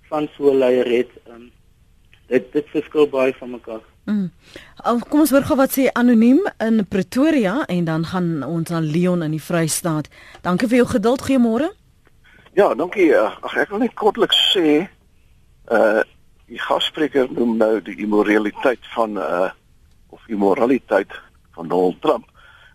van 0.09 0.29
so 0.37 0.51
'n 0.51 0.59
leier 0.59 0.87
het. 0.87 1.11
Um, 1.29 1.51
dit 2.31 2.53
dit 2.53 2.67
verskil 2.73 3.09
baie 3.09 3.35
van 3.39 3.51
mekaar. 3.51 3.83
Mm. 4.05 4.31
Kom 5.09 5.21
ons 5.21 5.31
hoor 5.31 5.45
gou 5.47 5.57
wat 5.57 5.75
sê 5.77 5.89
anoniem 5.93 6.41
in 6.59 6.87
Pretoria 6.89 7.65
en 7.67 7.85
dan 7.85 8.05
gaan 8.13 8.43
ons 8.47 8.71
aan 8.71 8.91
Leon 8.91 9.23
in 9.23 9.31
die 9.31 9.43
Vrystaat. 9.43 10.09
Dankie 10.43 10.69
vir 10.69 10.83
jou 10.83 10.89
geduld. 10.95 11.27
Goeiemôre. 11.27 11.71
Ja, 12.53 12.75
dankie. 12.75 13.13
Ag 13.15 13.55
ek 13.55 13.71
wil 13.71 13.85
net 13.85 13.95
kortliks 13.95 14.39
sê 14.55 14.89
Uh 15.71 16.03
die 16.51 16.59
gasspreker 16.59 17.29
noem 17.31 17.53
nou 17.61 17.77
die 17.79 17.95
immoraliteit 18.03 18.83
van 18.91 19.15
uh 19.23 19.53
of 20.11 20.25
immoraliteit 20.27 21.13
van 21.55 21.69
Donald 21.71 22.01
Trump. 22.03 22.25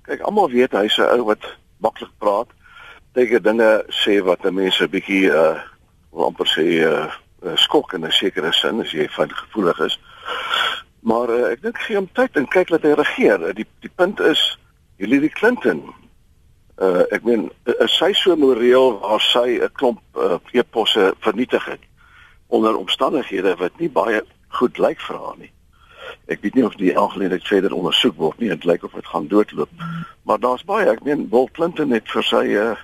Kyk, 0.07 0.21
almal 0.23 0.47
weet 0.53 0.71
hy's 0.71 0.95
'n 0.97 1.19
ou 1.19 1.25
wat 1.27 1.43
maklik 1.83 2.13
praat. 2.23 2.47
Dink 3.19 3.43
dinge 3.43 3.83
sê 3.91 4.23
wat 4.23 4.47
mense 4.47 4.87
bietjie 4.87 5.27
uh 5.27 5.59
amper 6.15 6.47
sê 6.47 6.65
uh 6.87 7.11
skok 7.55 7.93
in 7.93 8.07
'n 8.07 8.11
sekere 8.11 8.53
sin 8.53 8.79
as 8.79 8.95
jy 8.95 9.09
van 9.11 9.29
gevoelig 9.29 9.79
is. 9.79 9.99
Maar 11.03 11.29
uh, 11.29 11.51
ek 11.51 11.61
dink 11.61 11.77
gee 11.77 11.95
hom 11.99 12.07
tyd 12.13 12.37
en 12.37 12.47
kyk 12.47 12.69
dat 12.69 12.83
hy 12.83 12.95
regeer. 12.95 13.53
Die 13.53 13.67
die 13.83 13.91
punt 13.95 14.19
is 14.19 14.57
Hillary 14.97 15.29
Clinton 15.29 15.91
uh 16.77 17.03
ek 17.15 17.23
meen 17.23 17.49
is 17.79 17.97
sy 17.97 18.11
so 18.13 18.35
moreel 18.35 18.99
waar 18.99 19.21
sy 19.21 19.59
'n 19.61 19.71
klomp 19.73 20.01
uh, 20.17 20.37
e-posse 20.51 21.13
vernietig 21.19 21.65
het 21.65 21.83
onder 22.47 22.77
omstandighede 22.77 23.55
wat 23.55 23.79
nie 23.79 23.89
baie 23.89 24.21
goed 24.47 24.77
lyk 24.77 24.99
vir 25.01 25.17
haar 25.17 25.37
nie. 25.37 25.51
Ek 26.27 26.41
weet 26.41 26.55
nie 26.55 26.65
of 26.65 26.75
die 26.75 26.97
aangeleentheid 26.97 27.47
verder 27.47 27.73
ondersoek 27.73 28.17
word 28.17 28.39
nie. 28.39 28.49
Dit 28.49 28.65
lyk 28.65 28.83
of 28.83 28.93
dit 28.93 29.07
gaan 29.07 29.27
doodloop. 29.27 29.69
Maar 30.23 30.39
daar's 30.39 30.65
baie, 30.65 30.89
ek 30.89 31.03
meen 31.03 31.29
Bill 31.29 31.49
Clinton 31.51 31.91
het 31.91 32.11
vir 32.11 32.23
sy 32.23 32.45
uh 32.55 32.75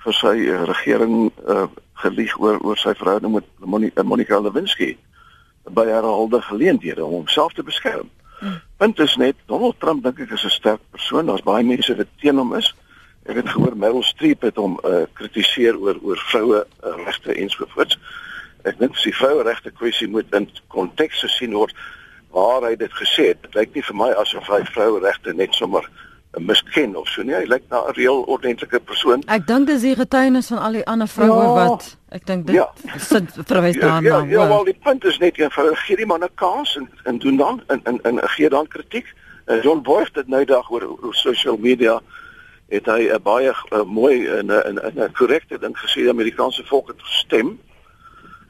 vir 0.00 0.16
sy 0.16 0.36
uh, 0.48 0.64
regering 0.64 1.30
uh 1.44 1.66
gelieg 2.00 2.32
oor 2.40 2.56
oor 2.64 2.78
sy 2.80 2.94
verhouding 2.96 3.34
met 3.34 3.44
Monica, 3.58 4.02
Monica 4.02 4.40
Lewinsky 4.40 4.96
by 5.68 5.84
herhaalde 5.86 6.40
geleenthede 6.42 7.04
om 7.04 7.12
homself 7.12 7.52
te 7.52 7.62
beskerm. 7.62 8.08
Hmm. 8.40 8.60
Punt 8.76 8.98
is 8.98 9.16
net 9.20 9.36
Donald 9.46 9.76
Trump 9.78 10.04
dink 10.04 10.20
ek 10.24 10.30
is 10.30 10.44
'n 10.44 10.50
sterk 10.50 10.80
persoon. 10.90 11.26
Daar's 11.26 11.44
baie 11.44 11.64
mense 11.64 11.96
wat 11.96 12.08
teen 12.20 12.36
hom 12.36 12.54
is. 12.54 12.74
Ek 13.30 13.36
het 13.36 13.48
gehoor 13.48 13.76
Meryl 13.78 14.02
Streep 14.02 14.42
het 14.42 14.56
hom 14.58 14.74
uh 14.82 15.04
kritiseer 15.14 15.76
oor 15.78 15.98
oor 16.02 16.18
vroue 16.32 16.64
uh, 16.64 16.94
regte 17.04 17.34
en 17.34 17.50
so 17.52 17.66
voort. 17.74 17.94
Ek 18.66 18.78
dink 18.80 18.96
die 18.98 19.14
vroue 19.14 19.44
regte 19.46 19.70
kwessie 19.70 20.08
moet 20.10 20.34
in 20.34 20.48
konteks 20.74 21.22
gesien 21.22 21.54
word 21.54 21.76
waar 22.34 22.66
hy 22.66 22.74
dit 22.78 22.92
gesê 22.98 23.30
het. 23.30 23.42
Dit 23.46 23.54
lyk 23.54 23.76
nie 23.76 23.84
vir 23.86 23.98
my 24.00 24.08
asof 24.18 24.50
hy 24.50 24.64
vroue 24.72 24.98
regte 25.04 25.34
net 25.38 25.54
sommer 25.54 25.86
misken 26.38 26.96
of 26.98 27.06
so 27.10 27.22
nie. 27.22 27.36
Hy 27.36 27.46
lyk 27.46 27.70
na 27.70 27.84
'n 27.86 27.94
reël 27.94 28.22
ordentlike 28.26 28.80
persoon. 28.80 29.22
Ek 29.26 29.46
dink 29.46 29.66
dis 29.66 29.86
die 29.86 29.94
getuienis 29.94 30.50
van 30.50 30.58
al 30.58 30.72
die 30.72 30.86
ander 30.86 31.08
vroue 31.08 31.42
ja. 31.42 31.54
wat 31.54 31.96
ek 32.10 32.26
dink 32.26 32.46
dit 32.46 32.58
ja. 32.58 32.66
sit 32.98 33.30
verwys 33.46 33.78
ja, 33.78 33.80
daarna. 33.80 34.08
Ja, 34.08 34.18
ja, 34.24 34.40
ja, 34.42 34.48
wel 34.48 34.64
die 34.64 34.78
punt 34.82 35.04
is 35.04 35.18
net 35.18 35.38
eenvoudig 35.38 35.86
gee 35.86 35.96
die 35.96 36.06
man 36.06 36.24
'n 36.26 36.34
kans 36.34 36.74
en 36.76 36.90
en 37.04 37.18
doen 37.18 37.36
dan 37.36 37.62
en 37.66 37.80
en, 37.84 38.02
en 38.02 38.18
gee 38.34 38.48
dan 38.48 38.66
kritiek. 38.66 39.06
John 39.62 39.82
Boyd 39.82 40.14
het 40.14 40.28
nou 40.28 40.44
dag 40.44 40.70
oor, 40.70 40.82
oor 41.02 41.14
social 41.14 41.56
media 41.56 42.00
het 42.70 42.86
hy 42.86 43.10
'n 43.10 43.22
baie 43.22 43.52
uh, 43.52 43.82
mooi 43.84 44.26
en 44.26 44.46
'n 44.46 44.78
'n 44.78 45.12
korrekte 45.12 45.58
ding 45.58 45.76
gesê 45.78 46.06
die 46.06 46.14
Amerikaanse 46.14 46.64
volk 46.64 46.88
het 46.88 47.02
gestem. 47.02 47.58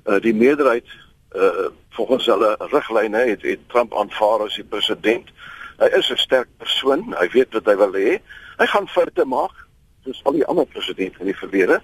Uh, 0.04 0.20
die 0.20 0.34
meerderheid 0.34 0.86
uh, 1.32 1.68
volgens 1.90 2.26
hulle 2.26 2.56
riglyne 2.58 3.18
het, 3.18 3.42
het 3.42 3.68
Trump 3.68 3.94
aanvaar 3.94 4.40
as 4.44 4.54
die 4.54 4.64
president. 4.64 5.28
Hy 5.78 5.88
is 5.96 6.10
'n 6.10 6.16
sterk 6.16 6.48
persoon, 6.56 7.14
hy 7.18 7.28
weet 7.32 7.52
wat 7.52 7.66
hy 7.66 7.76
wil 7.76 7.92
hê. 7.92 8.20
Hy 8.58 8.66
gaan 8.66 8.88
foute 8.88 9.24
maak 9.24 9.54
soos 10.04 10.20
al 10.24 10.32
die 10.32 10.46
ander 10.46 10.66
presidente 10.66 11.20
in 11.20 11.26
die 11.26 11.36
verlede. 11.36 11.80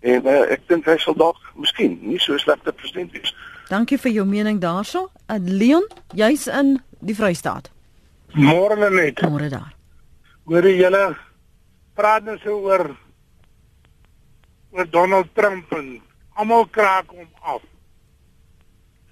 En 0.00 0.26
uh, 0.26 0.52
ek 0.52 0.68
dink 0.68 0.84
hy 0.84 0.96
sal 0.96 1.14
dalk 1.14 1.40
miskien 1.54 1.98
nie 2.02 2.18
so 2.18 2.38
slegte 2.38 2.72
president 2.72 3.12
wees. 3.12 3.34
Dankie 3.68 3.98
vir 3.98 4.12
jou 4.12 4.26
mening 4.26 4.60
daarso. 4.60 5.10
Uh, 5.28 5.36
Leon, 5.44 5.86
jy's 6.12 6.46
in 6.46 6.80
die 7.00 7.14
Vrystaat. 7.14 7.70
Môre 8.32 8.90
net. 8.90 9.20
Môre 9.20 9.48
daar. 9.48 9.74
Hoor 10.44 10.66
jy 10.66 10.80
julle 10.80 11.16
praat 11.94 12.24
nou 12.24 12.38
so 12.42 12.58
oor 12.66 12.96
oor 14.70 14.86
Donald 14.90 15.34
Trump 15.34 15.72
en 15.74 16.00
almal 16.38 16.66
kraak 16.70 17.10
hom 17.10 17.28
af. 17.42 17.62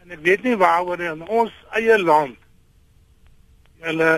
En 0.02 0.14
ek 0.14 0.22
weet 0.22 0.44
nie 0.46 0.56
waaroor 0.56 1.02
in 1.02 1.24
ons 1.26 1.54
eie 1.76 1.98
land 1.98 2.36
hulle 3.82 4.10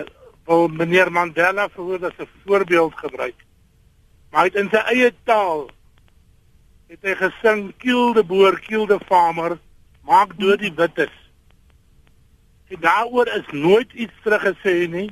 wil 0.49 0.67
meneer 0.73 1.11
Mandela 1.11 1.67
verhoor 1.69 2.05
as 2.05 2.17
'n 2.19 2.29
voorbeeld 2.45 2.95
gebruik. 2.95 3.37
Maar 4.29 4.41
hy 4.41 4.47
het 4.47 4.55
in 4.55 4.69
sy 4.69 4.81
eie 4.93 5.13
taal 5.23 5.69
het 6.91 7.03
hy 7.03 7.15
gesing 7.15 7.73
kill 7.77 8.13
the 8.13 8.23
boer, 8.23 8.59
kill 8.59 8.85
the 8.85 8.99
farmer, 9.07 9.59
maak 10.03 10.37
dood 10.39 10.59
die 10.59 10.73
wittes. 10.75 11.13
En 12.67 12.79
daaroor 12.79 13.27
is 13.27 13.47
nooit 13.51 13.93
iets 13.93 14.13
teruggesê 14.23 14.87
nie. 14.87 15.11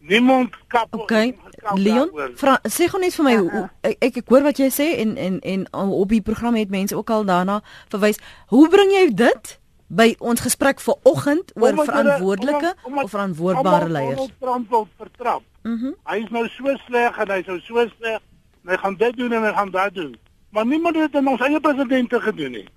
Niemand 0.00 0.54
kap 0.68 0.94
Okay. 0.96 1.36
Leon, 1.76 2.08
vra, 2.40 2.56
sê 2.64 2.88
gou 2.88 3.00
net 3.00 3.12
vir 3.14 3.24
my 3.24 3.34
hoe 3.36 3.64
ek, 3.84 3.96
ek 4.00 4.20
ek 4.22 4.30
hoor 4.32 4.46
wat 4.48 4.58
jy 4.58 4.70
sê 4.72 4.86
en 5.02 5.16
en 5.20 5.40
en 5.44 5.66
op 5.76 6.08
die 6.08 6.22
program 6.24 6.56
het 6.56 6.70
mense 6.72 6.96
ook 6.96 7.10
al 7.10 7.26
daarna 7.28 7.60
verwys. 7.92 8.20
Hoe 8.48 8.68
bring 8.68 8.94
jy 8.96 9.10
dit? 9.14 9.60
by 9.90 10.12
ons 10.22 10.40
gesprek 10.40 10.80
vanoggend 10.80 11.50
oor 11.58 11.70
omdat 11.74 11.88
verantwoordelike 11.90 12.68
omdat, 12.70 12.84
omdat, 12.84 13.04
of 13.04 13.10
verantwoordbare 13.10 13.88
leiers. 13.90 14.28
Trump 14.38 14.70
wil 14.70 14.88
vertrap. 14.96 15.42
Mhm. 15.62 15.74
Mm 15.74 15.94
hy 16.04 16.18
is 16.22 16.30
nou 16.30 16.46
so 16.48 16.76
sleg 16.86 17.18
en 17.18 17.30
hy 17.30 17.42
sou 17.46 17.58
so 17.60 17.86
sleg. 17.98 18.20
Hy 18.68 18.76
gaan 18.76 18.96
dit 18.96 19.16
doen 19.16 19.32
en 19.32 19.42
hy 19.42 19.52
gaan 19.56 19.70
dat 19.70 19.94
doen. 19.94 20.14
Maar 20.50 20.66
niemand 20.66 20.96
het 20.96 21.12
dit 21.12 21.20
aan 21.20 21.28
ons 21.28 21.40
eie 21.40 21.60
presidente 21.60 22.20
gedoen 22.20 22.50
nie. 22.50 22.68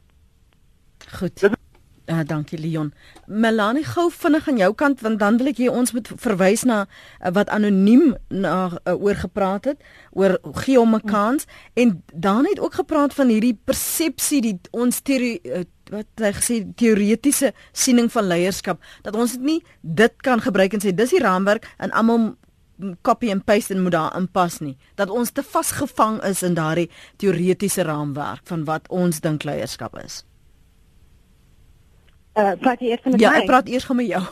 Goed. 1.19 1.39
Dit, 1.39 1.55
uh, 2.05 2.19
dankie 2.25 2.59
Leon. 2.59 2.93
Melanie 3.27 3.83
gou 3.83 4.09
vinnig 4.11 4.47
aan 4.47 4.57
jou 4.57 4.73
kant 4.73 5.01
want 5.01 5.19
dan 5.19 5.37
wil 5.37 5.51
ek 5.51 5.61
jy 5.63 5.69
ons 5.71 5.93
moet 5.95 6.09
verwys 6.25 6.65
na 6.67 6.83
uh, 6.85 7.31
wat 7.35 7.51
anoniem 7.53 8.15
na 8.29 8.55
uh, 8.71 8.95
oor 8.95 9.15
gepraat 9.15 9.71
het 9.71 9.81
oor 10.11 10.37
gee 10.63 10.77
hom 10.77 10.95
'n 10.95 11.07
kans 11.07 11.45
en 11.73 12.03
dan 12.13 12.45
het 12.49 12.59
ook 12.59 12.73
gepraat 12.73 13.13
van 13.13 13.27
hierdie 13.27 13.57
persepsie 13.65 14.41
die 14.41 14.59
ons 14.71 15.01
teorie 15.01 15.39
uh, 15.43 15.63
wat 15.91 16.07
hy 16.17 16.31
gesê 16.31 16.55
teoretiese 16.75 17.53
siening 17.71 18.11
van 18.11 18.27
leierskap 18.27 18.79
dat 19.03 19.15
ons 19.15 19.31
dit 19.31 19.41
nie 19.41 19.61
dit 19.81 20.13
kan 20.21 20.41
gebruik 20.41 20.73
en 20.73 20.81
sê 20.81 20.95
dis 20.95 21.09
die 21.09 21.23
raamwerk 21.23 21.67
en 21.77 21.91
almal 21.91 22.35
copy 23.01 23.31
and 23.31 23.45
paste 23.45 23.73
en 23.73 23.83
moet 23.83 23.91
daar 23.91 24.15
inpas 24.17 24.59
nie 24.59 24.77
dat 24.95 25.09
ons 25.09 25.31
te 25.31 25.43
vasgevang 25.43 26.21
is 26.23 26.43
in 26.43 26.53
daardie 26.53 26.89
teoretiese 27.17 27.83
raamwerk 27.83 28.41
van 28.49 28.65
wat 28.65 28.87
ons 28.89 29.19
dink 29.19 29.43
leierskap 29.43 29.97
is. 30.03 30.23
Uh 32.33 32.53
praat 32.59 32.79
jy 32.81 32.93
eers 32.93 33.03
met 33.03 33.19
ja, 33.19 33.29
my? 33.29 33.35
Ja, 33.35 33.41
ek 33.41 33.51
praat 33.51 33.67
eers 33.69 33.87
met 33.87 34.07
jou. 34.07 34.23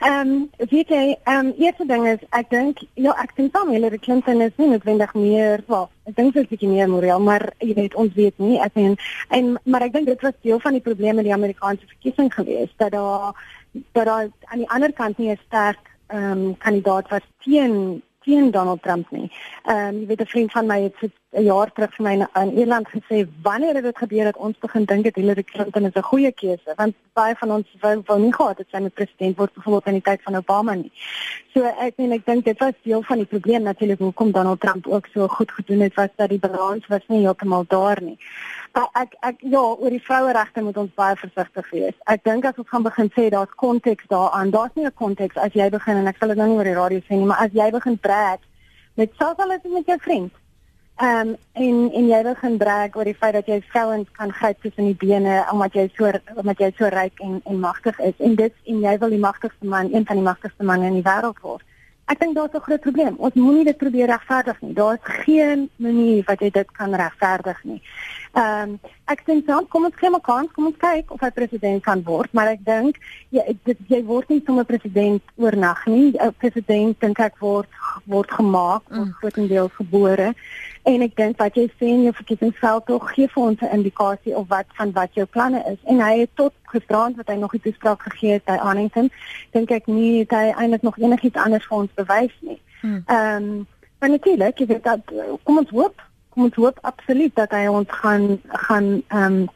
Ehm 0.00 0.30
um, 0.30 0.50
weet 0.70 0.88
jy, 0.88 1.16
ehm 1.24 1.46
um, 1.46 1.52
eerste 1.60 1.84
ding 1.86 2.06
is 2.08 2.22
ek 2.36 2.48
dink 2.50 2.78
ja, 2.94 3.12
ek 3.20 3.34
dink 3.36 3.52
dan 3.52 3.68
Hillary 3.68 3.98
Clinton 4.00 4.40
is 4.40 4.54
nie 4.56 4.70
noodwendig 4.70 5.12
meer, 5.14 5.60
wel, 5.68 5.90
ek 6.08 6.16
dink 6.16 6.32
sy 6.32 6.40
is 6.40 6.48
bietjie 6.48 6.70
meer 6.70 6.88
moreel, 6.88 7.20
maar 7.20 7.44
jy 7.60 7.74
weet 7.76 7.96
ons 8.00 8.14
weet 8.16 8.40
nie. 8.40 8.56
Ek 8.64 8.78
meen 8.80 8.96
en 9.36 9.50
maar 9.64 9.84
ek 9.84 9.92
dink 9.98 10.08
dit 10.08 10.24
was 10.24 10.38
deel 10.40 10.62
van 10.64 10.78
die 10.78 10.84
probleme 10.88 11.20
met 11.20 11.28
die 11.28 11.36
Amerikaanse 11.36 11.84
verkiesing 11.92 12.32
geweest 12.32 12.72
dat 12.80 12.94
daar 12.96 13.36
dat 13.92 14.06
daar 14.08 14.30
aan 14.48 14.64
die 14.64 14.70
ander 14.72 14.92
kant 14.92 15.18
nie 15.18 15.30
'n 15.34 15.40
sterk 15.46 15.92
ehm 16.08 16.32
um, 16.32 16.56
kandidaat 16.58 17.12
was 17.12 17.26
teen 17.44 18.00
teen 18.24 18.50
Donald 18.50 18.82
Trump 18.82 19.10
nie. 19.10 19.30
Ehm 19.64 19.88
um, 19.88 20.00
jy 20.00 20.06
weet 20.06 20.20
'n 20.20 20.32
vriend 20.34 20.52
van 20.52 20.66
my 20.66 20.80
het 20.82 21.12
'n 21.32 21.44
jaar 21.44 21.72
terug 21.72 21.94
vir 21.94 22.04
my 22.04 22.12
in, 22.12 22.26
in 22.42 22.58
Ierland 22.58 22.88
gesê 22.88 23.28
wanneer 23.42 23.74
het 23.74 23.84
dit 23.84 23.98
gebeur 23.98 24.24
dat 24.24 24.36
ons 24.36 24.58
begin 24.58 24.84
dink 24.84 25.04
dat 25.04 25.14
Hillary 25.14 25.42
Clinton 25.42 25.84
is 25.84 25.94
'n 25.94 26.02
goeie 26.02 26.32
keuse 26.32 26.72
want 26.76 26.94
baie 27.12 27.34
van 27.34 27.50
ons 27.50 27.66
wou 27.80 28.02
wou 28.06 28.18
nie 28.20 28.34
gehad 28.34 28.58
het 28.58 28.66
sy 28.70 28.78
met 28.78 28.94
president 28.94 29.36
word 29.36 29.54
byvoorbeeld 29.54 29.86
in 29.86 29.92
die 29.92 30.08
tyd 30.10 30.22
van 30.22 30.36
Obama 30.36 30.74
nie. 30.74 30.92
So 31.54 31.62
ek 31.64 31.96
meen 31.96 32.12
ek 32.12 32.26
dink 32.26 32.44
dit 32.44 32.58
was 32.58 32.72
deel 32.82 33.02
van 33.02 33.16
die 33.16 33.26
probleem 33.26 33.62
natuurlik 33.62 33.98
hoekom 33.98 34.32
Donald 34.32 34.60
Trump 34.60 34.86
ook 34.86 35.06
so 35.14 35.28
goed 35.28 35.52
gedoen 35.52 35.80
het 35.80 35.94
was 35.94 36.08
dat 36.16 36.28
die 36.28 36.38
balans 36.38 36.86
was 36.86 37.06
nie 37.06 37.20
heeltemal 37.20 37.64
daar 37.68 38.02
nie. 38.02 38.18
Maar 38.72 38.88
ek 39.02 39.14
ek 39.20 39.40
ja, 39.40 39.60
oor 39.60 39.90
die 39.90 40.02
vroueregte 40.02 40.62
moet 40.62 40.76
ons 40.76 40.92
baie 40.94 41.16
versigtig 41.18 41.70
wees. 41.70 41.96
Ek 42.12 42.22
dink 42.24 42.44
as 42.44 42.58
ons 42.62 42.68
gaan 42.68 42.86
begin 42.86 43.10
sê 43.16 43.26
daar's 43.34 43.56
konteks 43.62 44.06
daaraan, 44.12 44.50
daar's 44.54 44.74
nie 44.74 44.86
'n 44.86 44.94
konteks 44.94 45.36
as 45.36 45.52
jy 45.52 45.70
begin 45.70 45.96
en 45.96 46.06
ek 46.06 46.16
sal 46.18 46.28
dit 46.28 46.36
nou 46.36 46.48
nie 46.48 46.56
oor 46.56 46.70
die 46.70 46.80
radio 46.82 46.98
sê 46.98 47.16
nie, 47.16 47.26
maar 47.26 47.42
as 47.46 47.52
jy 47.52 47.70
begin 47.70 47.98
praat 47.98 48.40
met 48.94 49.10
selfs 49.18 49.40
al 49.40 49.52
is 49.52 49.62
dit 49.62 49.72
met 49.72 49.86
jou 49.86 49.98
vriend. 49.98 50.32
Ehm 51.00 51.28
um, 51.28 51.36
en 51.52 51.76
en 51.92 52.08
jy 52.08 52.22
begin 52.22 52.56
brag 52.58 52.96
oor 52.96 53.04
die 53.04 53.16
feit 53.20 53.32
dat 53.32 53.46
jy 53.46 53.62
vrouens 53.72 54.08
kan 54.12 54.32
gryp 54.32 54.62
tussen 54.62 54.84
die 54.84 55.00
bene 55.06 55.46
omdat 55.52 55.72
jy 55.72 55.90
so 55.96 56.12
omdat 56.34 56.58
jy 56.58 56.70
so 56.76 56.90
ryk 56.92 57.20
en 57.20 57.40
en 57.44 57.60
magtig 57.60 57.98
is 57.98 58.18
en 58.18 58.34
dit 58.34 58.54
en 58.64 58.80
jy 58.80 58.98
wil 58.98 59.08
die 59.08 59.18
magtigste 59.18 59.66
man, 59.66 59.94
een 59.94 60.06
van 60.06 60.16
die 60.16 60.24
magtigste 60.24 60.64
manne 60.64 60.86
in 60.86 60.98
die 61.00 61.08
wêreld 61.08 61.40
word. 61.40 61.64
Ek 62.10 62.18
dink 62.18 62.34
daar's 62.34 62.54
'n 62.54 62.66
groot 62.66 62.80
probleem. 62.80 63.14
Ons 63.18 63.34
moenie 63.34 63.64
dit 63.64 63.76
probeer 63.76 64.06
regverdig 64.06 64.60
nie. 64.60 64.72
Daar's 64.74 64.98
geen 65.02 65.70
manier 65.76 66.22
wat 66.26 66.40
jy 66.40 66.50
dit 66.50 66.70
kan 66.72 66.94
regverdig 66.94 67.64
nie. 67.64 67.82
Ehm 68.32 68.70
um, 68.70 68.80
ek 69.04 69.24
dink 69.26 69.46
dan 69.46 69.66
kom 69.68 69.84
ons 69.84 69.94
kry 69.94 70.08
'n 70.08 70.20
kans, 70.20 70.50
kom 70.52 70.66
ons 70.66 70.76
kyk 70.78 71.10
of 71.10 71.20
hy 71.20 71.30
president 71.30 71.82
kan 71.82 72.02
word, 72.02 72.32
maar 72.32 72.46
ek 72.46 72.64
dink 72.64 72.96
jy 73.30 73.56
dit, 73.64 73.78
jy 73.88 74.04
word 74.04 74.28
nie 74.28 74.42
sommer 74.46 74.64
president 74.64 75.22
oornag 75.36 75.86
nie. 75.86 76.12
'n 76.18 76.34
President 76.38 77.00
dink 77.00 77.18
ek 77.18 77.38
word 77.38 77.68
word 78.06 78.30
gemaak, 78.30 78.82
word 78.88 79.06
mm. 79.06 79.14
grootendeels 79.20 79.72
gebore. 79.72 80.34
En 80.82 81.02
ek 81.02 81.16
dink 81.16 81.38
wat 81.38 81.54
jy 81.54 81.66
sê 81.78 81.86
in 81.92 82.02
jou 82.02 82.12
verkiesingsveld 82.14 82.86
tog 82.86 83.10
gee 83.14 83.28
vir 83.28 83.42
ons 83.42 83.60
'n 83.60 83.74
indikasie 83.76 84.36
of 84.36 84.48
wat 84.48 84.66
van 84.78 84.92
wat 84.92 85.14
jou 85.14 85.26
planne 85.26 85.62
is. 85.72 85.78
En 85.84 86.00
hy 86.00 86.18
het 86.18 86.30
tot 86.34 86.52
gisterand 86.72 87.16
wat 87.16 87.28
hy 87.28 87.34
nog 87.34 87.54
'n 87.54 87.60
toespraak 87.60 88.02
gegee 88.02 88.32
het 88.32 88.44
by 88.44 88.56
Arlington, 88.56 89.10
dink 89.52 89.70
ek 89.70 89.86
nie 89.86 90.18
het 90.18 90.30
hy 90.30 90.52
eintlik 90.56 90.82
nog 90.82 90.98
enigiets 90.98 91.36
anders 91.36 91.66
vir 91.66 91.78
ons 91.78 91.94
bewys 91.94 92.36
nie. 92.40 92.60
Mm. 92.82 93.02
Ehm 93.06 93.36
um, 93.36 93.66
maar 94.00 94.10
natuurlik, 94.10 94.58
jy 94.58 94.66
weet 94.66 94.84
dat 94.84 95.00
kom 95.42 95.58
ons 95.58 95.70
hoop 95.70 96.08
kom 96.30 96.42
ons 96.42 96.54
hoop 96.54 96.78
absoluut 96.82 97.34
dat 97.34 97.50
hy 97.50 97.66
ons 97.66 97.88
gaan 98.02 98.40
gaan 98.48 99.02
ehm 99.08 99.24
um, 99.24 99.48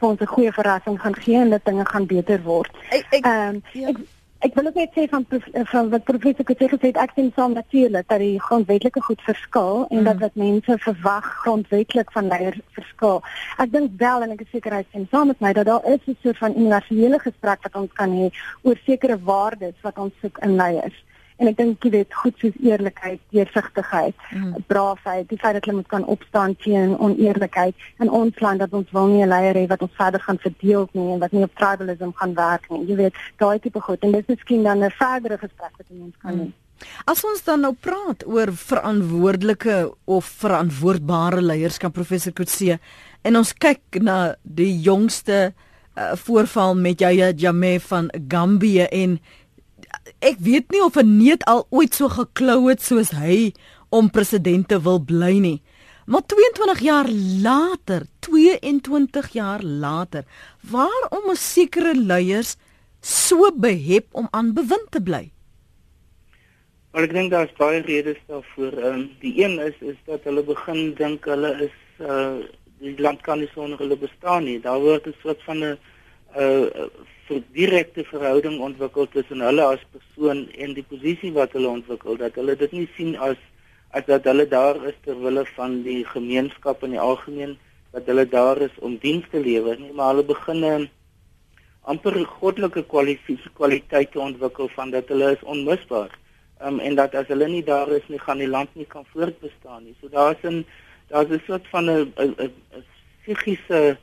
vir 0.00 0.08
ons 0.08 0.20
'n 0.20 0.34
goeie 0.34 0.52
verrassing 0.52 1.00
gaan 1.00 1.16
gee 1.16 1.36
en 1.36 1.50
dat 1.50 1.64
dinge 1.64 1.84
gaan 1.86 2.06
beter 2.06 2.42
word. 2.42 2.70
Ehm 2.90 3.26
um, 3.26 3.62
ja. 3.72 3.88
ek 3.88 3.96
ek 4.40 4.54
wil 4.56 4.66
ook 4.66 4.78
net 4.80 4.94
sê 4.96 5.04
van 5.12 5.26
van 5.72 5.88
wat 5.92 6.04
professor 6.08 6.44
Kutse 6.48 6.68
gesê 6.72 6.90
het 6.90 7.00
ek 7.02 7.10
sien 7.16 7.28
saam 7.36 7.52
natuurlik 7.56 8.06
dat 8.08 8.22
die 8.22 8.38
grondwetlike 8.40 9.02
goed 9.04 9.20
verskil 9.26 9.84
en 9.90 9.98
mm. 10.00 10.06
dat 10.08 10.22
wat 10.24 10.38
mense 10.42 10.76
verwag 10.84 11.28
grondwetlik 11.42 12.12
van 12.12 12.30
leiers 12.32 12.62
verskil. 12.78 13.20
Ek 13.60 13.72
dink 13.74 13.98
wel 14.00 14.24
en 14.24 14.32
ek 14.36 14.46
is 14.46 14.50
seker 14.54 14.78
hy 14.78 14.80
sien 14.92 15.04
saam 15.12 15.28
met 15.32 15.44
my 15.44 15.52
dat 15.58 15.68
daar 15.68 15.84
is 15.92 16.00
'n 16.06 16.16
soort 16.22 16.40
van 16.40 16.56
universele 16.56 17.18
gesprek 17.18 17.68
wat 17.68 17.76
ons 17.82 17.92
kan 17.92 18.16
hê 18.16 18.32
oor 18.62 18.80
sekere 18.86 19.20
waardes 19.32 19.76
wat 19.82 19.98
ons 19.98 20.14
soek 20.22 20.38
in 20.38 20.56
leiers 20.56 20.96
en 21.40 21.48
ek 21.48 21.56
dink 21.56 21.84
jy 21.84 21.90
weet 21.94 22.14
goed 22.22 22.36
soos 22.42 22.56
eerlikheid, 22.60 23.20
deursigtigheid, 23.34 24.16
mm. 24.36 24.64
braafheid, 24.68 25.28
die 25.30 25.38
feit 25.40 25.56
dat 25.56 25.64
hulle 25.64 25.80
moet 25.80 25.92
kan 25.92 26.04
opstaan 26.14 26.56
teen 26.64 26.96
oneerlikheid 27.00 27.74
in 28.04 28.12
ons 28.20 28.40
land 28.44 28.60
dat 28.60 28.74
ons 28.76 28.90
wil 28.96 29.08
nie 29.08 29.24
'n 29.24 29.32
leier 29.32 29.56
hê 29.56 29.66
wat 29.68 29.82
ons 29.82 29.96
verder 29.96 30.20
gaan 30.20 30.38
verdeel 30.38 30.88
nie 30.92 31.12
en 31.12 31.20
wat 31.24 31.32
nie 31.32 31.44
op 31.48 31.54
tribalism 31.56 32.12
gaan 32.14 32.34
werk 32.34 32.70
nie. 32.70 32.86
Jy 32.86 32.96
weet, 32.96 33.14
daai 33.38 33.58
tipe 33.58 33.80
goed 33.80 34.04
en 34.04 34.12
dit 34.12 34.20
is 34.20 34.36
miskien 34.36 34.62
dan 34.62 34.84
'n 34.84 34.90
verdere 34.90 35.38
gesprek 35.38 35.72
wat 35.78 35.86
ons 35.90 36.16
kan 36.22 36.32
hê. 36.32 36.44
Mm. 36.44 36.52
As 37.04 37.24
ons 37.24 37.42
dan 37.44 37.60
nou 37.60 37.72
praat 37.72 38.24
oor 38.26 38.52
verantwoordelike 38.52 39.92
of 40.04 40.24
verantwoordbare 40.40 41.42
leierskap 41.42 41.92
professor 41.92 42.32
Kutse 42.32 42.78
en 43.22 43.36
ons 43.36 43.52
kyk 43.52 44.00
na 44.00 44.34
die 44.42 44.72
jongste 44.80 45.52
uh, 45.52 46.12
voorval 46.24 46.76
met 46.76 47.00
Yahya 47.00 47.32
Jammeh 47.36 47.80
van 47.80 48.10
Gambia 48.28 48.88
en 48.88 49.18
ek 50.18 50.38
weet 50.38 50.70
nie 50.70 50.82
of 50.82 50.96
'n 50.96 51.16
neet 51.16 51.44
al 51.44 51.66
ooit 51.70 51.94
so 51.94 52.08
geklou 52.08 52.68
het 52.68 52.82
soos 52.82 53.10
hy 53.10 53.52
om 53.90 54.10
presidente 54.10 54.80
wil 54.82 54.98
bly 54.98 55.38
nie. 55.38 55.62
Maar 56.06 56.26
22 56.26 56.80
jaar 56.80 57.08
later, 57.42 58.06
22 58.18 59.28
jaar 59.32 59.62
later, 59.62 60.24
waarom 60.70 61.30
is 61.30 61.52
sekere 61.52 61.94
leiers 61.94 62.56
so 63.00 63.50
behep 63.54 64.06
om 64.12 64.26
aan 64.30 64.54
bewind 64.54 64.90
te 64.90 65.00
bly? 65.02 65.30
Maar 66.90 67.06
ek 67.06 67.12
dink 67.14 67.30
daar's 67.30 67.52
baie 67.58 67.82
redes 67.86 68.18
daarvoor. 68.26 68.74
Um, 68.82 69.04
die 69.22 69.36
een 69.38 69.60
is 69.62 69.76
is 69.78 69.98
dat 70.10 70.24
hulle 70.26 70.42
begin 70.42 70.94
dink 70.98 71.28
hulle 71.30 71.52
is 71.68 71.76
uh 72.02 72.42
die 72.80 72.96
land 72.96 73.20
kan 73.20 73.38
nie 73.38 73.50
sonder 73.52 73.78
hulle 73.78 73.96
bestaan 74.00 74.46
nie. 74.48 74.58
Daar 74.60 74.80
word 74.80 75.06
'n 75.06 75.14
soort 75.22 75.42
van 75.46 75.58
'n 75.62 75.78
uh 76.34 76.88
direkte 77.54 78.04
verhouding 78.04 78.60
ontwikkel 78.60 79.08
tussen 79.08 79.40
hulle 79.40 79.64
as 79.64 79.82
persoon 79.94 80.48
en 80.58 80.74
die 80.74 80.86
posisie 80.92 81.32
wat 81.32 81.52
hulle 81.52 81.68
ontwikkel 81.68 82.16
dat 82.16 82.34
hulle 82.34 82.56
dit 82.56 82.72
nie 82.72 82.88
sien 82.96 83.16
as 83.16 83.38
as 83.90 84.06
dat 84.06 84.24
hulle 84.24 84.46
daar 84.46 84.78
is 84.86 84.94
ter 85.04 85.18
wille 85.18 85.44
van 85.56 85.82
die 85.82 86.04
gemeenskap 86.06 86.82
in 86.86 86.96
die 86.96 87.04
algemeen 87.10 87.58
dat 87.92 88.06
hulle 88.06 88.26
daar 88.28 88.60
is 88.62 88.74
om 88.78 88.98
diens 89.02 89.26
te 89.30 89.40
lewer 89.40 89.78
nie 89.78 89.92
maar 89.92 90.14
hulle 90.14 90.26
begin 90.34 90.88
amper 91.88 92.16
goddelike 92.40 92.84
kwaliteite 93.56 94.20
ontwikkel 94.20 94.68
van 94.76 94.90
dat 94.90 95.08
hulle 95.08 95.32
is 95.32 95.42
onmisbaar. 95.42 96.12
Um, 96.62 96.78
en 96.78 96.94
dat 96.94 97.14
as 97.14 97.28
hulle 97.32 97.48
nie 97.48 97.64
daar 97.64 97.88
is 97.96 98.06
nie 98.08 98.20
gaan 98.20 98.42
die 98.42 98.48
land 98.48 98.74
nie 98.76 98.86
kan 98.86 99.06
voortbestaan 99.14 99.84
nie. 99.84 99.96
So 100.00 100.08
daar's 100.08 100.42
'n 100.44 100.64
daar's 101.08 101.30
'n 101.30 101.42
soort 101.46 101.66
van 101.68 101.90
'n 101.90 102.12
psigiese 103.22 103.98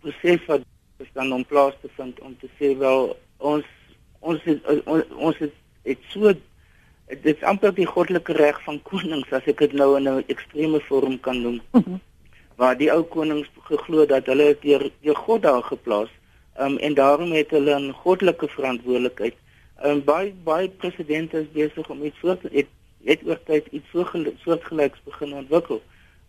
proses 0.00 0.46
wat 0.46 0.62
is 0.98 1.12
dan 1.12 1.32
om 1.32 1.44
plaas 1.44 1.74
te 1.80 1.88
vind 1.96 2.20
om 2.20 2.36
te 2.40 2.48
sê 2.58 2.76
wel 2.78 3.16
ons 3.38 3.64
ons 4.20 4.42
het, 4.42 4.60
ons, 4.86 5.04
ons 5.16 5.38
het, 5.38 5.52
het 5.82 5.98
so 6.08 6.32
dit 7.06 7.32
is 7.36 7.42
amper 7.42 7.74
die 7.74 7.86
goddelike 7.86 8.32
reg 8.32 8.58
van 8.64 8.82
konings 8.82 9.32
as 9.32 9.46
ek 9.46 9.58
dit 9.58 9.72
nou 9.72 9.96
in 9.96 10.08
'n 10.08 10.24
ekstreme 10.26 10.80
vorm 10.88 11.20
kan 11.20 11.42
noem. 11.42 11.60
Mhm. 11.72 11.98
waar 12.56 12.76
die 12.76 12.88
ou 12.92 13.02
konings 13.02 13.48
geglo 13.68 14.06
dat 14.06 14.26
hulle 14.26 14.56
deur 14.60 14.90
deur 15.04 15.18
God 15.26 15.42
daar 15.42 15.62
geplaas 15.62 16.08
um, 16.60 16.78
en 16.78 16.94
daarom 16.94 17.32
het 17.32 17.50
hulle 17.50 17.74
'n 17.78 17.92
goddelike 17.92 18.48
verantwoordelikheid. 18.48 19.34
Um, 19.84 20.04
baie 20.04 20.32
baie 20.44 20.68
presidente 20.68 21.40
is 21.40 21.50
besig 21.52 21.90
om 21.90 22.02
iets 22.04 22.18
soort 22.18 22.42
het 22.52 22.66
het 23.04 23.20
oor 23.26 23.38
tyd 23.44 23.66
iets 23.70 23.90
so 23.92 24.06
soortgelyks 24.44 25.00
begin 25.04 25.34
ontwikkel. 25.34 25.82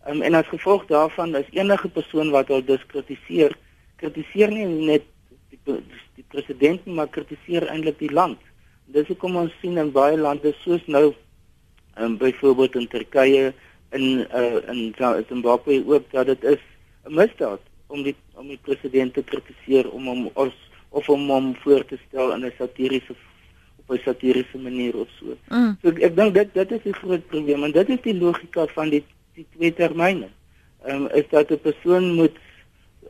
Um, 0.08 0.22
en 0.22 0.34
as 0.34 0.46
gevolg 0.46 0.86
daarvan 0.86 1.36
is 1.36 1.48
enige 1.50 1.88
persoon 1.88 2.30
wat 2.30 2.50
al 2.50 2.64
diskritiseer 2.64 3.56
kritiseer 4.00 4.52
nie 4.54 4.66
net 4.66 5.06
die, 5.50 5.78
die 6.16 6.26
president 6.32 6.84
nie, 6.86 6.94
maar 6.94 7.10
kritiseer 7.14 7.68
eintlik 7.72 7.98
die 7.98 8.12
land. 8.12 8.38
Dis 8.94 9.08
hoekom 9.10 9.36
ons 9.36 9.54
sien 9.60 9.78
in 9.80 9.92
baie 9.92 10.16
lande 10.16 10.54
soos 10.62 10.84
nou 10.86 11.12
um, 11.98 12.16
byvoorbeeld 12.16 12.78
in 12.80 12.88
Turkye 12.88 13.52
in 13.90 14.26
uh, 14.34 14.68
in 14.68 14.94
Zimbabwe 15.28 15.82
ook 15.86 16.10
dat 16.10 16.26
dit 16.26 16.44
is 16.44 16.62
'n 17.04 17.14
misdaad 17.14 17.60
om 17.86 18.02
die 18.02 18.14
om 18.34 18.48
die 18.48 18.60
president 18.62 19.14
te 19.14 19.22
kritiseer 19.22 19.90
om 19.90 20.06
hom 20.06 20.30
of, 20.34 20.54
of 20.88 21.08
om 21.08 21.28
hom 21.30 21.54
voor 21.64 21.84
te 21.84 21.98
stel 22.08 22.32
in 22.32 22.44
'n 22.44 22.52
satiriese 22.58 23.14
op 23.76 23.90
'n 23.96 24.00
satiriese 24.04 24.58
manier 24.58 24.96
of 24.96 25.08
so. 25.18 25.36
Mm. 25.48 25.76
So 25.82 25.88
ek, 25.88 25.98
ek 25.98 26.16
dink 26.16 26.34
dit 26.34 26.54
dit 26.54 26.72
is 26.72 26.82
die 26.82 26.92
groot 26.92 27.26
probleem 27.26 27.64
en 27.64 27.72
dit 27.72 27.88
is 27.88 28.02
die 28.02 28.18
logika 28.18 28.66
van 28.66 28.90
die 28.90 29.04
die 29.34 29.46
twee 29.56 29.72
termyne. 29.74 30.28
Ehm 30.84 31.02
um, 31.02 31.08
is 31.12 31.28
dat 31.30 31.50
'n 31.50 31.60
persoon 31.60 32.14
moet 32.14 32.36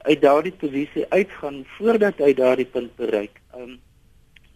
uit 0.02 0.20
daardie 0.20 0.52
posisie 0.52 1.06
uitgaan 1.08 1.64
voordat 1.76 2.18
hy 2.22 2.32
daardie 2.34 2.66
punt 2.66 2.94
bereik. 2.96 3.40
Um 3.56 3.78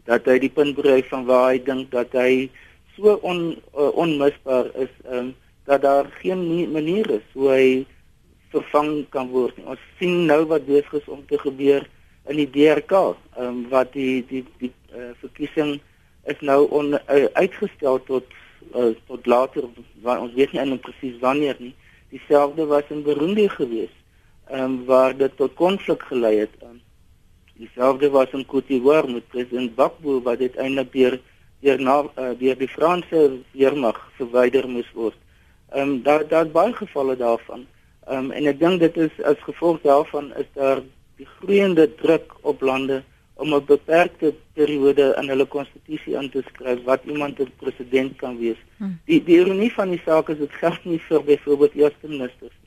dat 0.04 0.26
hy 0.26 0.38
die 0.42 0.50
punt 0.50 0.74
bereik 0.74 1.06
van 1.12 1.24
waar 1.28 1.52
hy 1.52 1.60
dink 1.62 1.92
dat 1.94 2.14
hy 2.18 2.50
so 2.96 3.14
on 3.22 3.52
uh, 3.54 3.90
onmisbaar 3.94 4.72
is 4.82 4.92
um 5.06 5.32
dat 5.70 5.82
daar 5.82 6.08
geen 6.18 6.72
manier 6.72 7.06
is 7.10 7.26
hoe 7.32 7.48
hy 7.50 7.66
vervang 8.50 9.06
kan 9.14 9.30
word. 9.30 9.56
Ons 9.64 9.80
sien 10.00 10.26
nou 10.26 10.42
wat 10.50 10.66
besig 10.66 11.06
om 11.08 11.22
te 11.30 11.38
gebeur 11.38 11.86
in 12.30 12.38
die 12.42 12.50
DRK, 12.50 13.14
um 13.38 13.64
wat 13.70 13.94
die 13.94 14.24
die 14.26 14.42
die 14.58 14.72
uh, 14.90 15.14
verkiesing 15.22 15.78
is 16.30 16.42
nou 16.42 16.66
on, 16.70 16.94
uh, 16.98 17.24
uitgestel 17.38 18.02
tot 18.10 18.26
uh, 18.74 18.90
tot 19.06 19.26
later 19.26 19.70
want 20.02 20.28
ons 20.28 20.34
weet 20.34 20.52
nie 20.52 20.62
eintlik 20.62 20.84
presies 20.90 21.18
wanneer 21.22 21.58
nie. 21.62 21.74
Dieselfde 22.12 22.66
was 22.68 22.90
in 22.92 23.06
Burundi 23.06 23.48
geweest 23.48 24.01
ehm 24.48 24.64
um, 24.64 24.84
waar 24.84 25.16
dit 25.16 25.36
tot 25.36 25.54
konflik 25.54 26.02
gelei 26.02 26.38
het. 26.38 26.54
Um, 26.62 26.80
dieselfde 27.54 28.10
was 28.10 28.32
in 28.32 28.46
Côte 28.46 28.66
d'Ivoire 28.66 29.12
met 29.12 29.28
president 29.28 29.70
Gbagbo 29.72 30.22
wat 30.22 30.38
dit 30.38 30.56
eintlik 30.56 30.92
deur 30.92 31.20
deur 31.62 31.80
na 31.80 32.02
uh, 32.02 32.32
deur 32.38 32.58
die 32.58 32.68
Franse 32.68 33.20
weermag 33.52 34.00
verwyder 34.16 34.68
moes 34.68 34.90
word. 34.94 35.18
Ehm 35.70 35.88
um, 35.88 36.02
daar 36.02 36.26
daar 36.28 36.50
baie 36.50 36.72
gevalle 36.72 37.16
daarvan. 37.16 37.66
Ehm 38.06 38.18
um, 38.18 38.30
en 38.30 38.50
ek 38.50 38.58
dink 38.58 38.80
dit 38.80 38.96
is 39.06 39.22
as 39.24 39.46
gevolg 39.46 39.80
daarvan 39.86 40.32
is 40.42 40.50
daar 40.58 40.82
die 41.16 41.28
groeiende 41.38 41.86
druk 42.02 42.34
op 42.40 42.60
lande 42.60 43.02
om 43.34 43.54
'n 43.54 43.64
beperkte 43.66 44.34
periode 44.52 45.14
in 45.20 45.28
hulle 45.28 45.46
konstitusie 45.46 46.18
aan 46.18 46.30
te 46.30 46.42
skryf 46.48 46.82
wat 46.84 47.04
iemand 47.04 47.38
'n 47.38 47.52
president 47.56 48.16
kan 48.16 48.38
wees. 48.38 48.60
Hmm. 48.76 48.98
Die 49.06 49.22
die 49.24 49.38
ironie 49.38 49.72
van 49.72 49.88
die 49.90 50.02
saak 50.04 50.28
is 50.28 50.38
dit 50.38 50.52
geld 50.52 50.84
nie 50.84 51.00
vir 51.08 51.24
byvoorbeeld 51.24 51.74
eerste 51.74 52.08
ministers 52.08 52.61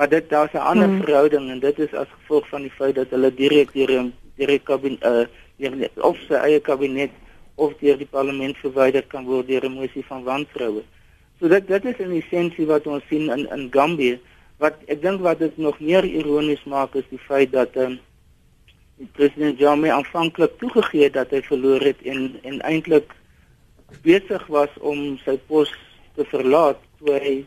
maar 0.00 0.08
dit 0.08 0.28
daar's 0.28 0.52
'n 0.52 0.56
ander 0.56 0.88
hmm. 0.88 1.02
verhouding 1.02 1.50
en 1.50 1.58
dit 1.58 1.78
is 1.78 1.92
as 1.92 2.06
gevolg 2.18 2.48
van 2.48 2.62
die 2.62 2.70
feit 2.70 2.94
dat 2.94 3.10
hulle 3.10 3.34
direk 3.34 3.72
deur 3.72 4.10
deur 4.36 4.60
kabinet 4.60 5.04
uh, 5.04 6.04
of 6.04 6.16
sy 6.28 6.34
eie 6.34 6.60
kabinet 6.60 7.10
of 7.54 7.74
deur 7.80 7.98
die 7.98 8.08
parlement 8.10 8.56
verwyder 8.56 9.04
kan 9.06 9.24
word 9.24 9.46
deur 9.46 9.64
'n 9.64 9.72
moesie 9.72 10.04
van 10.06 10.22
wantroue. 10.22 10.82
So 11.38 11.48
dit 11.48 11.68
dit 11.68 11.84
is 11.84 11.98
in 11.98 12.16
essensie 12.16 12.66
wat 12.66 12.86
ons 12.86 13.04
sien 13.08 13.28
in 13.28 13.44
in 13.52 13.68
Gambia 13.70 14.16
wat 14.56 14.74
ek 14.86 15.02
dink 15.02 15.20
wat 15.20 15.38
dit 15.38 15.56
nog 15.56 15.80
meer 15.80 16.04
ironies 16.04 16.64
maak 16.64 16.94
is 16.94 17.08
die 17.10 17.24
feit 17.28 17.52
dat 17.52 17.76
um, 17.76 18.00
president 19.12 19.58
Jammeh 19.58 19.92
aanvanklik 19.92 20.58
toegegee 20.58 21.02
het 21.02 21.12
dat 21.12 21.30
hy 21.30 21.42
verloor 21.42 21.80
het 21.80 22.00
en 22.02 22.40
en 22.42 22.60
eintlik 22.60 23.12
besig 24.02 24.46
was 24.46 24.72
om 24.80 25.18
sy 25.24 25.36
pos 25.46 25.74
te 26.14 26.24
verlaat 26.24 26.78
toe 26.98 27.12
hy 27.12 27.46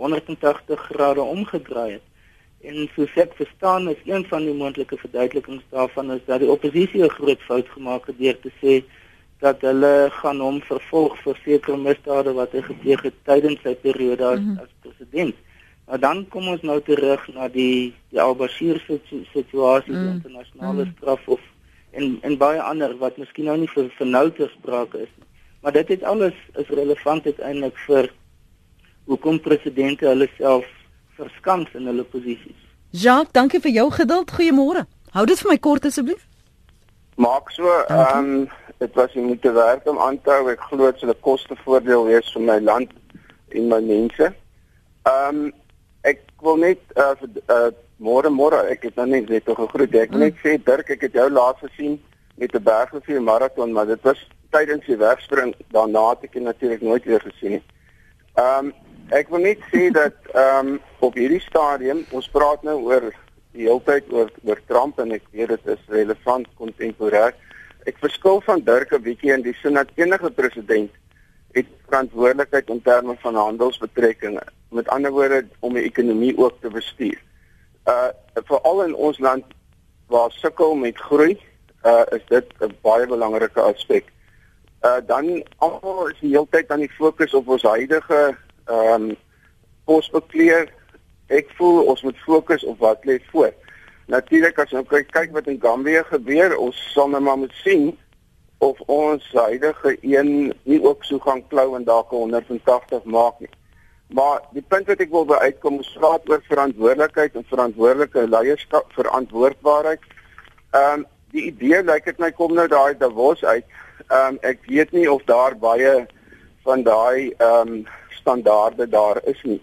180 0.00 0.86
grade 0.88 1.22
omgedraai 1.22 1.92
het. 1.92 2.06
En 2.60 2.88
soos 2.94 3.12
ek 3.20 3.36
verstaan 3.36 3.88
is 3.88 4.00
een 4.04 4.24
van 4.28 4.44
die 4.44 4.56
moontlike 4.56 4.96
verduidelikings 5.00 5.64
daarvan 5.72 6.12
is 6.16 6.24
dat 6.26 6.40
die 6.40 6.50
oppositie 6.50 7.04
'n 7.04 7.16
groot 7.18 7.42
fout 7.48 7.68
gemaak 7.76 8.06
het 8.06 8.18
deur 8.18 8.40
te 8.40 8.52
sê 8.62 8.82
dat 9.40 9.60
hulle 9.60 10.08
gaan 10.20 10.40
hom 10.40 10.60
vervolg 10.60 11.16
vir 11.24 11.38
sekere 11.44 11.76
misdade 11.76 12.32
wat 12.36 12.52
hy 12.52 12.62
gepleeg 12.62 13.02
het 13.02 13.16
tydens 13.24 13.62
sy 13.64 13.74
periode 13.74 14.24
as, 14.24 14.40
mm 14.40 14.48
-hmm. 14.48 14.58
as 14.58 14.72
president. 14.80 15.34
Maar 15.86 16.00
dan 16.00 16.28
kom 16.28 16.48
ons 16.48 16.62
nou 16.62 16.80
terug 16.80 17.28
na 17.34 17.48
die 17.48 17.94
die 18.10 18.20
Al-Bashir 18.20 18.82
situasie, 19.32 19.92
mm 19.92 19.98
-hmm. 19.98 20.14
internasionale 20.16 20.84
mm 20.84 20.88
-hmm. 20.88 20.96
straf 20.96 21.28
of 21.28 21.40
en 21.90 22.18
en 22.22 22.36
baie 22.36 22.62
ander 22.62 22.96
wat 22.98 23.16
miskien 23.16 23.44
nou 23.44 23.56
nie 23.56 23.68
vir 23.68 23.90
vir 23.98 24.06
nou 24.06 24.30
ter 24.30 24.50
sprake 24.58 24.98
is 24.98 25.12
nie. 25.18 25.26
Maar 25.62 25.72
dit 25.72 25.88
het 25.88 26.02
alles 26.02 26.34
is 26.56 26.68
relevant 26.68 27.24
uiteindelik 27.24 27.76
vir 27.86 28.10
hoekom 29.10 29.40
presidente 29.42 30.06
hulle 30.06 30.28
self 30.36 30.66
verskans 31.18 31.72
in 31.74 31.90
hulle 31.90 32.06
posisies. 32.06 32.56
Jacques, 32.90 33.34
dankie 33.36 33.60
vir 33.60 33.74
jou 33.74 33.90
geduld. 33.94 34.32
Goeiemôre. 34.34 34.86
Hou 35.14 35.26
dit 35.26 35.42
vir 35.42 35.50
my 35.50 35.58
kort 35.58 35.86
asseblief. 35.90 36.22
Maak 37.20 37.50
so, 37.54 37.68
ehm 37.88 38.18
um, 38.18 38.48
dit 38.80 38.94
was 38.96 39.12
nie 39.14 39.36
te 39.38 39.52
werk 39.52 39.88
om 39.90 39.98
aan 40.00 40.16
te 40.24 40.32
hou. 40.32 40.48
Ek 40.48 40.62
glo 40.70 40.86
dit 40.86 41.02
sal 41.02 41.12
'n 41.12 41.20
kostevoordeel 41.26 42.06
wees 42.06 42.32
vir 42.32 42.42
my 42.42 42.58
land 42.60 42.90
en 43.50 43.68
my 43.68 43.80
mense. 43.80 44.32
Ehm 45.04 45.44
um, 45.44 45.52
ek 46.02 46.24
wil 46.40 46.56
net 46.56 46.80
uh, 46.96 47.14
uh 47.48 47.70
Môre 48.00 48.30
môre, 48.32 48.62
ek 48.72 48.86
het 48.86 48.96
nou 48.96 49.04
net 49.10 49.28
net 49.28 49.44
tog 49.44 49.58
gegroet. 49.60 49.92
Ek 50.00 50.14
wil 50.14 50.22
net 50.24 50.38
sê 50.40 50.54
Dirk, 50.56 50.88
ek 50.88 51.02
het 51.04 51.16
jou 51.18 51.26
laas 51.28 51.58
gesien 51.60 51.98
met 52.40 52.54
'n 52.56 52.62
bergrivier 52.64 53.20
maraton, 53.20 53.72
maar 53.72 53.86
dit 53.86 54.00
was 54.02 54.16
tydens 54.50 54.86
die 54.86 54.96
wegspring. 54.96 55.52
Daarna 55.68 56.08
het 56.08 56.24
ek 56.24 56.40
natuurlik 56.40 56.80
nooit 56.80 57.04
weer 57.04 57.20
gesien 57.20 57.50
nie. 57.50 57.62
Ehm 58.36 58.72
um, 58.72 58.72
ek 59.10 59.30
wil 59.32 59.42
net 59.42 59.62
sê 59.72 59.90
dat 59.90 60.14
ehm 60.34 60.74
um, 60.74 60.80
op 61.00 61.16
hierdie 61.16 61.42
stadium, 61.42 62.04
ons 62.12 62.28
praat 62.30 62.62
nou 62.62 62.76
oor 62.86 63.10
die 63.56 63.66
hele 63.66 63.82
tyd 63.86 64.10
oor 64.14 64.30
oor 64.46 64.60
Trump 64.68 64.98
en 65.02 65.14
ek 65.16 65.24
weet 65.34 65.54
dit 65.54 65.70
is 65.74 65.86
relevant 65.90 66.46
kontemporêr. 66.60 67.34
Ek 67.88 67.98
verskil 68.02 68.42
van 68.46 68.62
Dirk 68.64 68.92
'n 68.92 69.02
bietjie 69.02 69.32
in 69.34 69.42
die 69.42 69.56
sin 69.62 69.74
dat 69.74 69.90
enige 69.96 70.30
president 70.30 70.90
het 71.52 71.66
verantwoordelikheid 71.88 72.68
in 72.70 72.82
terme 72.82 73.16
van 73.22 73.34
handelsbetrekkinge. 73.34 74.42
Met 74.70 74.88
ander 74.88 75.10
woorde 75.10 75.46
om 75.60 75.74
die 75.74 75.82
ekonomie 75.82 76.36
ook 76.38 76.60
te 76.60 76.70
bestuur. 76.70 77.18
Uh 77.86 78.10
veral 78.46 78.84
in 78.84 78.94
ons 78.94 79.18
land 79.18 79.44
waar 80.06 80.30
sukkel 80.30 80.74
met 80.74 80.98
groei, 80.98 81.38
uh 81.84 82.04
is 82.10 82.22
dit 82.28 82.46
'n 82.60 82.76
baie 82.82 83.06
belangrike 83.06 83.60
aspek. 83.60 84.04
Uh 84.82 85.00
dan 85.06 85.42
almal 85.58 86.08
is 86.08 86.20
die 86.20 86.30
hele 86.30 86.46
tyd 86.50 86.70
aan 86.70 86.86
die 86.86 86.96
fokus 86.98 87.34
op 87.34 87.48
ons 87.48 87.62
huidige 87.62 88.36
ehm 88.70 89.10
um, 89.10 89.16
posbekleer. 89.84 90.68
Ek 91.30 91.50
voel 91.58 91.82
ons 91.90 92.02
moet 92.06 92.18
fokus 92.26 92.64
op 92.64 92.78
wat 92.78 93.04
lê 93.08 93.18
voor. 93.30 93.52
Natuurlik 94.10 94.58
as 94.58 94.72
ons 94.74 94.88
kyk 94.90 95.10
kyk 95.14 95.34
wat 95.34 95.48
in 95.50 95.60
Gambia 95.62 96.02
gebeur, 96.08 96.56
ons 96.58 96.78
sal 96.94 97.10
nou 97.10 97.20
maar 97.22 97.38
moet 97.38 97.54
sien 97.62 97.90
of 98.60 98.80
ons 98.92 99.24
huidige 99.32 99.96
een 100.02 100.52
nie 100.68 100.80
ook 100.82 101.04
so 101.04 101.18
gaan 101.24 101.40
klou 101.48 101.76
en 101.76 101.84
dalk 101.84 102.10
180 102.12 103.04
maak 103.04 103.38
nie. 103.40 103.50
Maar 104.10 104.42
die 104.52 104.64
punt 104.66 104.90
wat 104.90 105.00
ek 105.00 105.12
wil 105.14 105.24
by 105.28 105.38
uitkom, 105.46 105.78
ons 105.78 105.92
praat 105.94 106.26
oor 106.28 106.42
verantwoordelikheid 106.48 107.38
en 107.38 107.46
verantwoordelike 107.46 108.26
leierskap, 108.26 108.90
verantwoordbaarheid. 108.98 110.04
Ehm 110.74 111.00
um, 111.00 111.06
die 111.30 111.44
idee 111.46 111.78
lyk 111.86 112.08
dit 112.10 112.18
my 112.18 112.32
kom 112.34 112.56
nou 112.58 112.66
daai 112.66 112.98
Davos 112.98 113.44
uit. 113.44 113.66
Ehm 114.08 114.34
um, 114.34 114.38
ek 114.42 114.66
weet 114.66 114.92
nie 114.92 115.06
of 115.10 115.22
daar 115.30 115.54
baie 115.54 115.94
van 116.66 116.82
daai 116.82 117.30
ehm 117.38 117.74
um, 117.76 117.86
standaarde 118.30 118.88
daar 118.88 119.20
is 119.24 119.42
nie. 119.42 119.62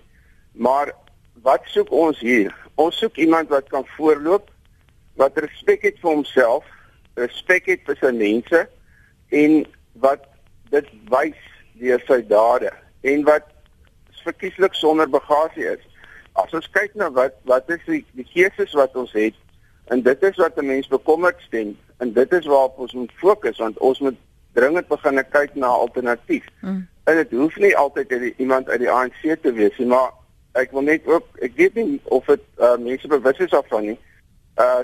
Maar 0.51 0.91
wat 1.41 1.61
soek 1.65 1.91
ons 1.91 2.19
hier? 2.19 2.55
Ons 2.75 2.97
soek 2.97 3.15
iemand 3.15 3.49
wat 3.49 3.69
kan 3.69 3.85
voorloop, 3.95 4.49
wat 5.15 5.37
respek 5.37 5.81
het 5.81 5.99
vir 6.01 6.11
homself, 6.11 6.65
respek 7.15 7.65
het 7.65 7.85
vir 7.87 7.97
sy 8.01 8.11
mense 8.11 8.67
en 9.29 9.63
wat 10.03 10.27
dit 10.69 10.89
wys 11.09 11.39
deur 11.79 12.01
sy 12.05 12.19
dade 12.27 12.71
en 13.07 13.23
wat 13.23 13.47
verkieslik 14.27 14.75
sonder 14.75 15.07
bagasie 15.07 15.65
is. 15.71 15.83
As 16.37 16.53
ons 16.53 16.67
kyk 16.75 16.93
na 16.99 17.09
wat 17.15 17.37
wat 17.49 17.69
is 17.73 17.81
die, 17.87 18.03
die 18.13 18.27
keuses 18.27 18.75
wat 18.77 18.95
ons 18.99 19.13
het 19.15 19.37
en 19.93 20.03
dit 20.03 20.23
is 20.23 20.37
wat 20.37 20.57
'n 20.59 20.67
mens 20.67 20.87
bekommerd 20.87 21.39
stem 21.47 21.77
en 21.97 22.13
dit 22.13 22.33
is 22.33 22.45
waarop 22.45 22.77
ons 22.77 22.93
moet 22.93 23.11
fokus 23.23 23.57
want 23.57 23.77
ons 23.77 23.99
moet 23.99 24.19
dringend 24.57 24.87
begin 24.89 25.21
kyk 25.31 25.55
na 25.55 25.67
alternatief. 25.67 26.45
Mm. 26.61 26.87
En 27.07 27.15
dit 27.15 27.31
hoef 27.31 27.55
nie 27.61 27.75
altyd 27.77 28.11
uit 28.11 28.33
iemand 28.37 28.69
uit 28.69 28.79
die 28.79 28.91
ANC 28.91 29.21
te 29.41 29.51
wees 29.53 29.77
nie, 29.77 29.87
maar 29.87 30.11
ek 30.57 30.73
wil 30.73 30.87
net 30.87 31.05
ook 31.05 31.41
ek 31.45 31.53
weet 31.59 31.77
nie 31.77 31.99
of 32.03 32.25
dit 32.25 32.43
uh, 32.57 32.75
mense 32.81 33.07
bewus 33.07 33.43
is 33.45 33.53
daarvan 33.53 33.91
nie. 33.91 33.99
Uh 34.57 34.81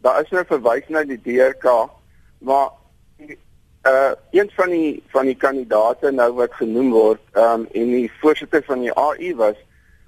daar 0.00 0.22
is 0.22 0.30
nou 0.32 0.40
verwys 0.48 0.86
na 0.88 1.02
die 1.04 1.20
DRK, 1.20 1.66
maar 2.40 2.70
uh 3.84 4.12
een 4.32 4.48
van 4.56 4.72
die 4.72 5.02
van 5.12 5.28
die 5.28 5.36
kandidate 5.36 6.10
nou 6.10 6.30
wat 6.38 6.56
genoem 6.56 6.90
word 6.96 7.20
um 7.36 7.66
en 7.72 7.92
die 7.92 8.08
voorsitter 8.20 8.64
van 8.64 8.80
die 8.80 8.94
AI 8.96 9.34
was 9.36 9.60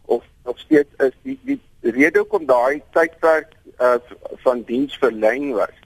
of 0.05 0.25
nog 0.45 0.59
steeds 0.59 1.05
is 1.05 1.13
die 1.23 1.39
die 1.45 1.61
rede 1.81 2.25
hoekom 2.25 2.49
daai 2.49 2.83
tydperk 2.97 3.53
uh 3.79 4.01
van 4.45 4.65
diens 4.69 4.97
verleng 5.05 5.53
was 5.57 5.77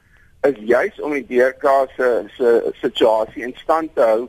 is 0.42 0.58
juis 0.68 1.00
om 1.00 1.12
die 1.12 1.26
DRK 1.26 1.88
se 1.96 2.10
se 2.36 2.72
situasie 2.80 3.42
in 3.42 3.54
stand 3.62 3.94
te 3.94 4.02
hou 4.02 4.28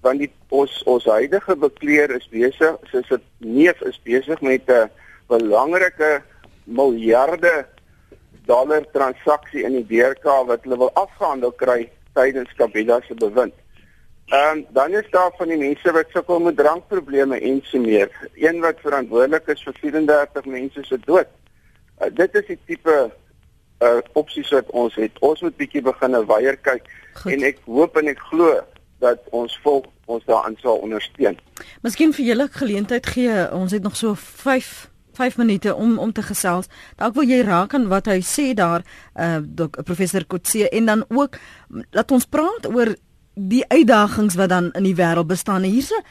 want 0.00 0.20
die 0.22 0.30
ons 0.48 0.82
ons 0.86 1.04
huidige 1.04 1.56
bekleer 1.56 2.10
is 2.10 2.28
besig 2.30 2.76
soos 2.90 3.10
'n 3.10 3.22
neef 3.38 3.80
is 3.82 3.98
besig 4.04 4.40
met 4.40 4.68
'n 4.70 4.90
belangrike 5.28 6.22
miljarde 6.64 7.66
dollar 8.46 8.84
transaksie 8.92 9.64
in 9.64 9.72
die 9.72 9.86
DRK 9.86 10.24
wat 10.46 10.62
hulle 10.62 10.78
wil 10.78 10.92
afgehandel 10.94 11.52
kry 11.52 11.90
tydens 12.14 12.52
Kabila 12.56 13.00
se 13.06 13.14
bewind. 13.14 13.54
Ehm 14.26 14.58
um, 14.58 14.66
dan 14.74 14.92
is 14.92 15.10
daar 15.10 15.30
van 15.38 15.48
die 15.48 15.58
mense 15.58 15.92
wat 15.92 16.10
sukkel 16.10 16.40
met 16.40 16.56
drankprobleme 16.56 17.38
en 17.40 17.60
so 17.64 17.78
meer. 17.78 18.10
Een 18.34 18.60
wat 18.60 18.80
verantwoordelik 18.82 19.46
is 19.46 19.62
vir 19.62 19.76
34 19.80 20.44
mense 20.44 20.82
se 20.82 20.98
dood. 21.04 21.28
Uh, 22.00 22.10
dit 22.10 22.34
is 22.34 22.46
die 22.46 22.58
tipe 22.66 22.96
uh 23.84 24.00
opsies 24.12 24.50
wat 24.50 24.70
ons 24.70 24.94
het. 24.94 25.12
Ons 25.20 25.42
moet 25.44 25.56
bietjie 25.56 25.82
begin 25.82 26.16
weier 26.26 26.56
kyk 26.56 26.88
Goed. 27.14 27.32
en 27.32 27.42
ek 27.42 27.58
hoop 27.64 27.96
en 27.96 28.08
ek 28.08 28.20
glo 28.30 28.60
dat 29.04 29.20
ons 29.36 29.58
volk 29.62 29.86
ons 30.06 30.24
daarin 30.24 30.56
sal 30.62 30.78
ondersteun. 30.84 31.38
Miskien 31.82 32.12
vir 32.14 32.24
julle 32.24 32.48
geleentheid 32.52 33.06
gee. 33.06 33.48
Ons 33.52 33.74
het 33.74 33.82
nog 33.82 33.96
so 33.96 34.14
5 34.14 34.88
5 35.16 35.36
minute 35.36 35.74
om 35.74 35.98
om 35.98 36.12
te 36.12 36.22
gesels. 36.22 36.68
Dalk 36.96 37.14
wil 37.16 37.28
jy 37.28 37.40
raak 37.44 37.74
aan 37.74 37.88
wat 37.88 38.08
hy 38.12 38.20
sê 38.20 38.52
daar 38.54 38.84
uh 39.16 39.40
dok, 39.40 39.80
professor 39.84 40.24
Kotse 40.24 40.68
en 40.68 40.86
dan 40.86 41.04
ook 41.08 41.38
laat 41.90 42.12
ons 42.12 42.28
praat 42.28 42.68
oor 42.68 42.94
die 43.36 43.64
uitdagings 43.68 44.34
wat 44.40 44.48
dan 44.48 44.70
in 44.72 44.86
die 44.88 44.96
wêreld 44.96 45.28
bestaan. 45.28 45.62
Hier's 45.62 45.92
'n 45.92 46.02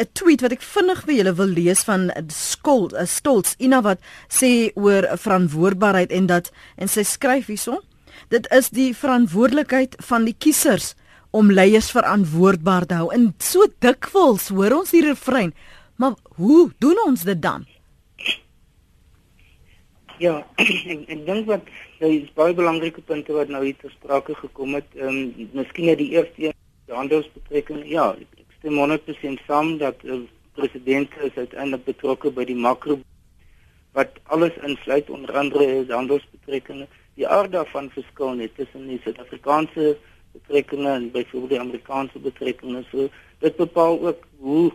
'n 0.00 0.08
tweet 0.12 0.40
wat 0.40 0.52
ek 0.52 0.62
vinnig 0.62 1.02
vir 1.04 1.14
julle 1.14 1.34
wil 1.34 1.46
lees 1.46 1.84
van 1.84 2.10
Skuld, 2.28 2.92
'n 2.94 3.06
Stolz, 3.06 3.54
Ina 3.58 3.82
wat 3.82 4.00
sê 4.28 4.72
oor 4.74 5.04
verantwoordbaarheid 5.12 6.10
en 6.10 6.26
dat 6.26 6.50
en 6.76 6.88
sy 6.88 7.02
skryf 7.02 7.46
hierson. 7.46 7.80
Dit 8.28 8.50
is 8.50 8.70
die 8.70 8.96
verantwoordelikheid 8.96 9.96
van 9.98 10.24
die 10.24 10.34
kiesers 10.38 10.94
om 11.30 11.52
leiers 11.52 11.90
verantwoordbaar 11.90 12.86
te 12.86 12.94
hou. 12.94 13.12
En 13.12 13.34
so 13.38 13.66
dikwels 13.78 14.48
hoor 14.48 14.72
ons 14.72 14.90
hier 14.90 15.04
refrein. 15.04 15.54
Maar 15.96 16.14
hoe 16.36 16.72
doen 16.78 16.96
ons 17.06 17.22
dit 17.22 17.42
dan? 17.42 17.66
Ja, 20.18 20.46
ek 20.56 21.08
ek 21.08 21.26
dink 21.26 21.46
wat 21.46 21.68
nou 22.00 22.10
is 22.12 22.32
baie 22.36 22.54
belangrike 22.54 23.00
punte 23.00 23.32
wat 23.32 23.48
nou 23.48 23.64
hier 23.64 23.76
ter 23.76 23.90
sprake 23.90 24.34
gekom 24.34 24.74
het. 24.74 24.88
Ehm 24.94 25.08
um, 25.08 25.48
miskien 25.52 25.86
net 25.86 25.98
die 25.98 26.10
eerste 26.16 26.52
die 26.90 26.98
handelsbetrekkinge. 26.98 27.86
Ja, 27.88 28.10
ek 28.18 28.58
stem 28.58 28.78
100% 28.80 29.44
saam 29.46 29.76
dat 29.80 30.02
uh, 30.04 30.20
president 30.58 31.14
is 31.24 31.38
uiteindelik 31.38 31.86
betrokke 31.86 32.32
by 32.34 32.44
die 32.48 32.58
makro 32.58 32.98
wat 33.96 34.18
alles 34.34 34.54
insluit 34.66 35.10
onder 35.10 35.34
andere 35.38 35.66
is 35.80 35.90
handelsbetrekkinge. 35.90 36.86
Die 37.18 37.26
aard 37.26 37.54
daarvan 37.54 37.90
verskil 37.94 38.36
net 38.38 38.54
tussen 38.58 38.86
die 38.90 39.00
Suid-Afrikaanse 39.04 39.96
betrekkinge 40.36 40.92
en 40.92 41.10
byvoorbeeld 41.10 41.56
die 41.56 41.62
Amerikaanse 41.62 42.22
betrekkinge. 42.22 42.84
So 42.90 43.08
dit 43.42 43.56
bepaal 43.58 43.98
ook 44.06 44.26
hoe 44.38 44.70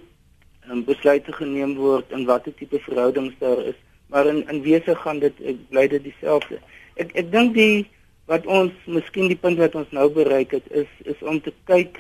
um, 0.67 0.83
besluite 0.87 1.31
geneem 1.35 1.77
word 1.79 2.11
en 2.11 2.27
watter 2.27 2.55
tipe 2.59 2.81
verhoudings 2.89 3.37
daar 3.39 3.63
is 3.71 3.79
maar 4.07 4.25
in 4.25 4.47
in 4.47 4.61
wese 4.61 4.95
gaan 4.95 5.19
dit 5.19 5.41
ek 5.41 5.57
bly 5.69 5.87
dit 5.87 6.03
dieselfde. 6.03 6.59
Ek 7.01 7.13
ek 7.19 7.31
dink 7.31 7.55
die 7.57 7.85
wat 8.31 8.45
ons 8.45 8.73
miskien 8.89 9.29
die 9.29 9.39
punt 9.39 9.59
wat 9.61 9.75
ons 9.75 9.91
nou 9.95 10.09
bereik 10.13 10.55
het 10.57 10.67
is 10.83 10.91
is 11.05 11.21
om 11.21 11.41
te 11.41 11.53
kyk 11.69 11.99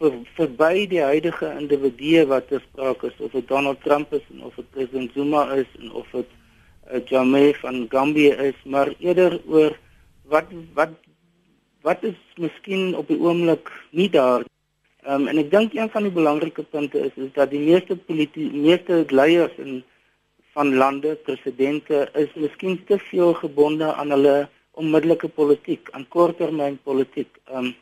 vir 0.00 0.16
verby 0.36 0.86
die 0.90 1.02
huidige 1.02 1.52
individue 1.56 2.26
wat 2.32 2.48
ter 2.50 2.60
sprake 2.64 3.10
is 3.12 3.20
of 3.24 3.32
dit 3.32 3.48
Donald 3.48 3.80
Trump 3.84 4.12
is 4.12 4.24
en 4.34 4.42
of 4.48 4.58
dit 4.60 4.70
president 4.74 5.14
Zuma 5.14 5.46
is 5.56 5.70
en 5.80 5.92
of 5.92 6.10
dit 6.12 6.34
uh, 6.90 7.00
Jammeh 7.06 7.54
van 7.62 7.86
Gambia 7.90 8.34
is, 8.50 8.58
maar 8.64 8.92
eerder 8.98 9.40
oor 9.46 9.78
wat 10.32 10.52
wat 10.74 10.92
wat 11.86 12.02
is 12.04 12.18
miskien 12.36 12.94
op 12.98 13.08
die 13.08 13.20
oomblik 13.22 13.72
nie 13.90 14.10
daar 14.10 14.44
Um, 15.06 15.28
en 15.30 15.38
ek 15.38 15.52
dink 15.52 15.74
een 15.76 15.86
van 15.92 16.02
die 16.02 16.10
belangrike 16.10 16.64
punte 16.66 16.98
is 16.98 17.14
is 17.14 17.28
dat 17.36 17.52
die 17.52 17.60
meeste 17.62 17.94
politici 18.08 18.48
meeste 18.50 19.04
leiers 19.14 19.52
en 19.62 19.84
van 20.56 20.72
lande, 20.74 21.12
presidente 21.22 22.08
is 22.18 22.32
miskien 22.34 22.80
te 22.88 22.98
veel 22.98 23.36
gebonde 23.38 23.92
aan 23.92 24.10
hulle 24.10 24.48
onmiddellike 24.76 25.28
politiek, 25.28 25.90
aan 25.92 26.06
korttermynpolitiek. 26.08 27.32
Ehm 27.48 27.64
um, 27.64 27.74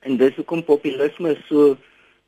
en 0.00 0.16
dis 0.16 0.36
hoekom 0.38 0.62
populisme 0.64 1.34
so 1.48 1.76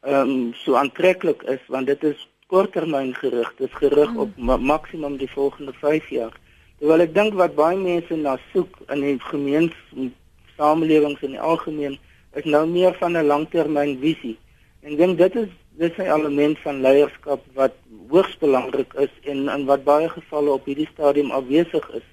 ehm 0.02 0.30
um, 0.30 0.52
so 0.64 0.74
aantreklik 0.76 1.42
is 1.54 1.62
want 1.72 1.86
dit 1.86 2.04
is 2.04 2.28
korttermyn 2.52 3.14
gerig. 3.14 3.54
Dit 3.58 3.68
is 3.70 3.76
gerig 3.80 4.14
op 4.14 4.36
ma 4.36 4.56
maksimum 4.56 5.16
die 5.16 5.30
volgende 5.30 5.72
5 5.72 6.08
jaar. 6.08 6.34
Terwyl 6.78 7.06
ek 7.06 7.14
dink 7.14 7.38
wat 7.38 7.54
baie 7.54 7.78
mense 7.78 8.16
na 8.16 8.36
soek 8.52 8.80
in 8.90 9.00
die 9.06 9.16
gemeenskaps 9.30 10.18
samelewings 10.56 11.22
in 11.26 11.36
die 11.36 11.40
algemeen 11.40 11.98
is 12.38 12.44
nou 12.44 12.66
meer 12.68 12.94
van 13.00 13.16
'n 13.16 13.26
langtermynvisie. 13.26 14.36
En 14.82 14.96
dink 14.96 15.18
dit 15.18 15.34
is 15.36 15.50
dis 15.82 15.96
'n 15.98 16.12
element 16.16 16.58
van 16.58 16.80
leierskap 16.80 17.42
wat 17.54 17.74
hoogs 18.08 18.36
belangrik 18.38 18.92
is 18.94 19.12
en 19.22 19.48
in 19.48 19.64
wat 19.64 19.84
baie 19.84 20.08
gevalle 20.08 20.50
op 20.50 20.64
hierdie 20.64 20.88
stadium 20.92 21.30
afwesig 21.30 21.90
is. 22.00 22.06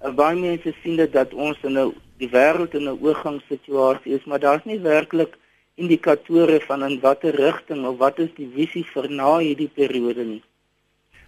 Uh, 0.00 0.14
baie 0.16 0.36
mense 0.36 0.72
sien 0.82 0.96
dit 0.96 1.12
dat 1.12 1.34
ons 1.34 1.58
in 1.68 1.78
'n 1.78 1.92
die 2.20 2.28
wêreld 2.28 2.74
in 2.74 2.88
'n 2.88 3.00
oorgangssituasie 3.00 4.14
is, 4.16 4.24
maar 4.24 4.40
daar's 4.40 4.64
nie 4.64 4.80
werklik 4.80 5.36
indikatore 5.74 6.60
van 6.60 6.84
in 6.84 7.00
watter 7.00 7.34
rigting 7.34 7.86
of 7.86 7.98
wat 7.98 8.18
is 8.18 8.32
die 8.36 8.50
visie 8.54 8.84
vir 8.94 9.10
na 9.10 9.38
hierdie 9.38 9.70
periode 9.74 10.24
nie. 10.24 10.42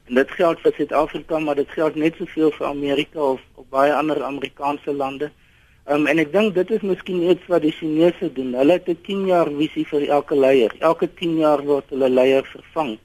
En 0.09 0.15
dit 0.15 0.31
geld 0.31 0.61
vir 0.61 0.73
Suid-Afrika, 0.77 1.39
maar 1.39 1.55
dit 1.55 1.71
geld 1.71 1.95
net 1.95 2.17
soveel 2.17 2.51
vir 2.51 2.67
Amerika 2.67 3.21
of 3.21 3.41
of 3.55 3.69
baie 3.69 3.93
ander 3.95 4.23
Amerikaanse 4.23 4.93
lande. 4.93 5.31
Um, 5.87 6.07
en 6.07 6.19
ek 6.19 6.33
dink 6.33 6.55
dit 6.55 6.71
is 6.71 6.83
miskien 6.83 7.23
iets 7.31 7.47
wat 7.51 7.63
die 7.63 7.75
Chinese 7.75 8.33
doen. 8.33 8.55
Hulle 8.55 8.73
het 8.73 8.89
'n 8.89 9.01
10 9.03 9.27
jaar 9.27 9.51
visie 9.51 9.87
vir 9.87 10.09
elke 10.09 10.37
leier. 10.37 10.75
Elke 10.79 11.09
10 11.15 11.37
jaar 11.39 11.63
word 11.65 11.85
hulle 11.91 12.09
leier 12.09 12.45
vervang. 12.45 12.99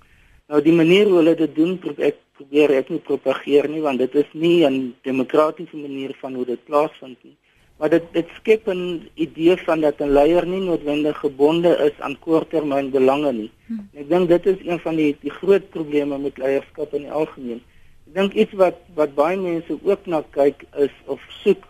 Nou 0.48 0.62
die 0.62 0.74
manier 0.74 1.06
hoe 1.06 1.18
hulle 1.18 1.36
dit 1.36 1.56
doen, 1.56 1.80
ek 1.98 2.16
probeer 2.38 2.72
ek 2.80 2.90
nie 2.90 3.04
propageer 3.10 3.70
nie 3.70 3.82
want 3.82 4.00
dit 4.00 4.16
is 4.16 4.32
nie 4.34 4.66
'n 4.66 4.96
demokratiese 5.04 5.78
manier 5.78 6.16
van 6.22 6.34
hoe 6.34 6.46
dit 6.46 6.66
plaasvind 6.66 7.18
nie 7.24 7.38
maar 7.78 7.90
dit 7.94 8.06
dit 8.12 8.30
skep 8.40 8.68
'n 8.68 9.10
idee 9.14 9.58
van 9.58 9.82
dat 9.82 10.00
'n 10.02 10.14
leier 10.18 10.46
nie 10.46 10.62
noodwendig 10.62 11.18
gebonde 11.18 11.72
is 11.88 12.00
aan 12.00 12.20
korttermynbelange 12.20 13.32
nie. 13.32 13.52
Hmm. 13.68 13.90
Ek 13.94 14.10
dink 14.10 14.28
dit 14.28 14.46
is 14.46 14.66
een 14.66 14.80
van 14.80 14.96
die 14.96 15.16
die 15.22 15.32
groot 15.32 15.70
probleme 15.70 16.18
met 16.18 16.38
leierskap 16.38 16.94
in 16.94 17.02
die 17.02 17.12
algemeen. 17.12 17.62
Ek 18.08 18.14
dink 18.14 18.34
iets 18.34 18.54
wat 18.54 18.78
wat 18.96 19.16
baie 19.16 19.38
mense 19.38 19.80
ook 19.84 20.06
na 20.06 20.24
kyk 20.30 20.66
is 20.78 20.96
of 21.06 21.22
soek 21.44 21.64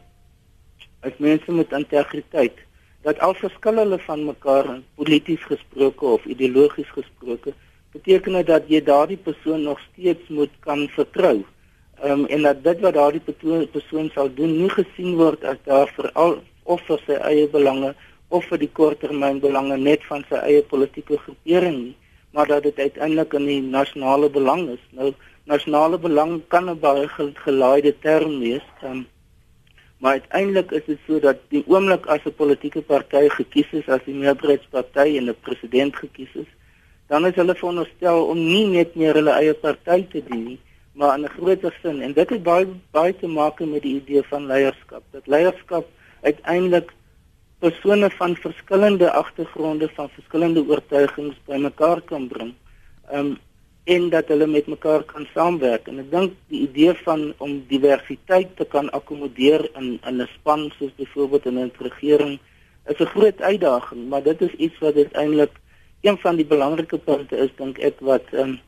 is 1.04 1.18
mense 1.18 1.52
met 1.52 1.72
integriteit. 1.72 2.56
Dat 3.02 3.20
al 3.20 3.34
verskil 3.34 3.76
hulle 3.76 4.00
van 4.00 4.26
mekaar 4.26 4.82
polities 4.96 5.44
gesproke 5.44 6.06
of 6.06 6.26
ideologies 6.26 6.90
gesproke, 6.90 7.54
beteken 7.98 8.40
dit 8.40 8.48
dat 8.48 8.68
jy 8.72 8.82
daardie 8.82 9.20
persoon 9.30 9.64
nog 9.68 9.80
steeds 9.92 10.30
moet 10.30 10.54
kan 10.66 10.88
vertrou 10.96 11.38
um, 12.04 12.26
en 12.26 12.42
dat 12.42 12.64
dit 12.64 12.80
wat 12.86 12.94
daardie 12.94 13.24
persoon, 13.72 14.10
sal 14.14 14.30
doen 14.34 14.54
nie 14.62 14.70
gesien 14.70 15.16
word 15.18 15.44
as 15.44 15.58
daar 15.66 15.92
vir 15.96 16.12
al 16.14 16.38
of 16.64 16.84
vir 16.90 17.02
sy 17.06 17.18
eie 17.32 17.48
belange 17.54 17.94
of 18.30 18.46
vir 18.52 18.60
die 18.62 18.74
korttermynbelange 18.80 19.78
net 19.82 20.04
van 20.10 20.26
sy 20.30 20.42
eie 20.44 20.66
politieke 20.74 21.20
groepering 21.26 21.80
nie 21.86 21.96
maar 22.36 22.48
dat 22.48 22.64
dit 22.64 22.80
uiteindelik 22.80 23.34
in 23.34 23.46
die 23.50 23.62
nasionale 23.62 24.28
belang 24.30 24.68
is. 24.70 24.82
Nou 24.94 25.14
nasionale 25.50 25.98
belang 25.98 26.42
kan 26.54 26.70
'n 26.70 26.80
baie 26.80 27.08
gelaaide 27.46 27.94
term 28.00 28.40
wees 28.40 28.68
um, 28.84 29.08
maar 29.98 30.12
uiteindelik 30.12 30.72
is 30.72 30.86
dit 30.86 31.00
so 31.08 31.20
dat 31.20 31.38
die 31.50 31.64
oomblik 31.68 32.06
as 32.06 32.22
'n 32.26 32.36
politieke 32.36 32.82
party 32.82 33.30
gekies 33.30 33.72
is 33.72 33.90
as 33.90 34.04
die 34.06 34.14
meerderheidsparty 34.14 35.18
en 35.18 35.30
'n 35.30 35.42
president 35.42 35.96
gekies 35.96 36.36
is 36.36 36.52
dan 37.08 37.26
is 37.26 37.36
hulle 37.36 37.56
veronderstel 37.56 38.26
om 38.26 38.38
nie 38.38 38.66
net 38.68 38.96
meer 38.96 39.14
hulle 39.14 39.32
eie 39.32 39.54
party 39.54 40.08
te 40.12 40.22
dien 40.30 40.44
nie 40.44 40.60
maar 40.98 41.18
in 41.18 41.24
'n 41.24 41.36
groter 41.38 41.74
sin 41.82 42.02
en 42.02 42.14
dit 42.14 42.30
het 42.30 42.44
baie 42.44 42.68
baie 42.92 43.16
te 43.16 43.28
maak 43.28 43.60
met 43.60 43.82
die 43.82 43.96
idee 44.02 44.24
van 44.24 44.46
leierskap. 44.46 45.04
Dat 45.12 45.28
leierskap 45.28 45.86
uiteindelik 46.22 46.94
persone 47.60 48.10
van 48.10 48.36
verskillende 48.36 49.12
agtergronde, 49.12 49.90
van 49.90 50.10
verskillende 50.10 50.66
oortuigings 50.68 51.36
bymekaar 51.46 52.02
kan 52.02 52.28
bring. 52.28 52.54
Um 53.12 53.38
en 53.84 54.10
dat 54.10 54.28
hulle 54.28 54.48
met 54.48 54.68
mekaar 54.68 55.04
kan 55.04 55.28
saamwerk. 55.34 55.88
En 55.88 56.00
ek 56.00 56.12
dink 56.12 56.34
die 56.48 56.62
idee 56.62 56.94
van 56.94 57.34
om 57.38 57.64
diversiteit 57.68 58.50
te 58.56 58.66
kan 58.66 58.90
akkommodeer 58.90 59.70
in 59.76 60.00
in 60.08 60.22
'n 60.22 60.28
span 60.34 60.72
soos 60.78 60.96
byvoorbeeld 60.96 61.46
in 61.46 61.60
'n 61.60 61.72
regering 61.78 62.40
is 62.86 63.00
'n 63.00 63.14
groot 63.16 63.42
uitdaging, 63.42 64.10
maar 64.10 64.24
dit 64.24 64.42
is 64.42 64.54
iets 64.54 64.80
wat 64.80 64.96
uiteindelik 64.96 65.52
een 66.02 66.18
van 66.18 66.36
die 66.36 66.46
belangrike 66.46 66.98
punte 66.98 67.38
is 67.38 67.54
dink 67.58 67.80
ek 67.80 68.00
wat 68.00 68.34
um 68.34 68.60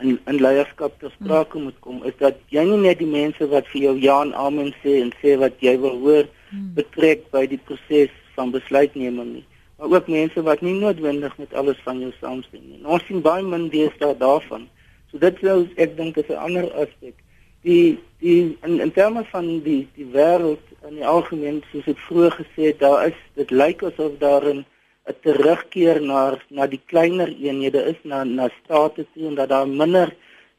in 0.00 0.18
in 0.26 0.40
leierskap 0.42 0.98
te 1.00 1.10
sprake 1.16 1.58
moet 1.58 1.80
kom 1.80 2.02
is 2.04 2.16
dat 2.18 2.38
jy 2.50 2.64
nie 2.64 2.80
net 2.82 2.98
die 2.98 3.10
mense 3.10 3.46
wat 3.48 3.66
vir 3.72 3.80
jou 3.88 3.96
ja 4.00 4.20
en 4.22 4.34
amen 4.34 4.74
sê 4.82 5.00
en 5.00 5.12
sê 5.22 5.36
wat 5.38 5.60
jy 5.60 5.78
wil 5.80 5.98
hoor 6.06 6.24
hmm. 6.50 6.70
betrek 6.74 7.30
by 7.30 7.46
die 7.46 7.60
proses 7.68 8.14
van 8.34 8.50
besluitneming 8.50 9.32
nie 9.36 9.46
maar 9.76 9.88
ook 9.88 10.06
mense 10.06 10.42
wat 10.42 10.60
nie 10.60 10.74
noodwendig 10.74 11.36
met 11.36 11.54
alles 11.54 11.80
van 11.82 12.00
jou 12.00 12.12
saamstem 12.20 12.62
nie. 12.62 12.80
Ons 12.84 13.04
sien 13.06 13.22
baie 13.22 13.42
min 13.42 13.68
deesdae 13.68 14.16
daarvan. 14.16 14.68
So 15.10 15.18
dit 15.18 15.40
sou 15.42 15.64
ek 15.76 15.96
dink 15.96 16.16
is 16.16 16.28
'n 16.28 16.42
ander 16.46 16.72
aspek. 16.72 17.14
Die 17.62 17.98
die 18.20 18.56
in 18.62 18.80
in 18.80 18.92
terme 18.92 19.24
van 19.24 19.46
die 19.62 19.88
die 19.94 20.06
wêreld 20.12 20.64
in 20.88 20.94
die 20.94 21.06
algemeen 21.06 21.62
soos 21.72 21.86
ek 21.86 21.98
vroeër 21.98 22.32
gesê 22.40 22.62
het 22.70 22.78
daar 22.78 23.06
is 23.06 23.18
dit 23.34 23.50
lyk 23.50 23.82
asof 23.82 24.12
daar 24.18 24.44
'n 24.54 24.64
'n 25.08 25.16
terugkeer 25.22 26.00
na 26.00 26.38
na 26.50 26.66
die 26.66 26.80
kleiner 26.90 27.28
eenhede 27.28 27.80
is 27.92 28.00
na 28.04 28.24
na 28.24 28.48
state 28.60 29.06
toe 29.12 29.26
en 29.28 29.34
dat 29.34 29.48
daar 29.48 29.68
minder 29.68 30.14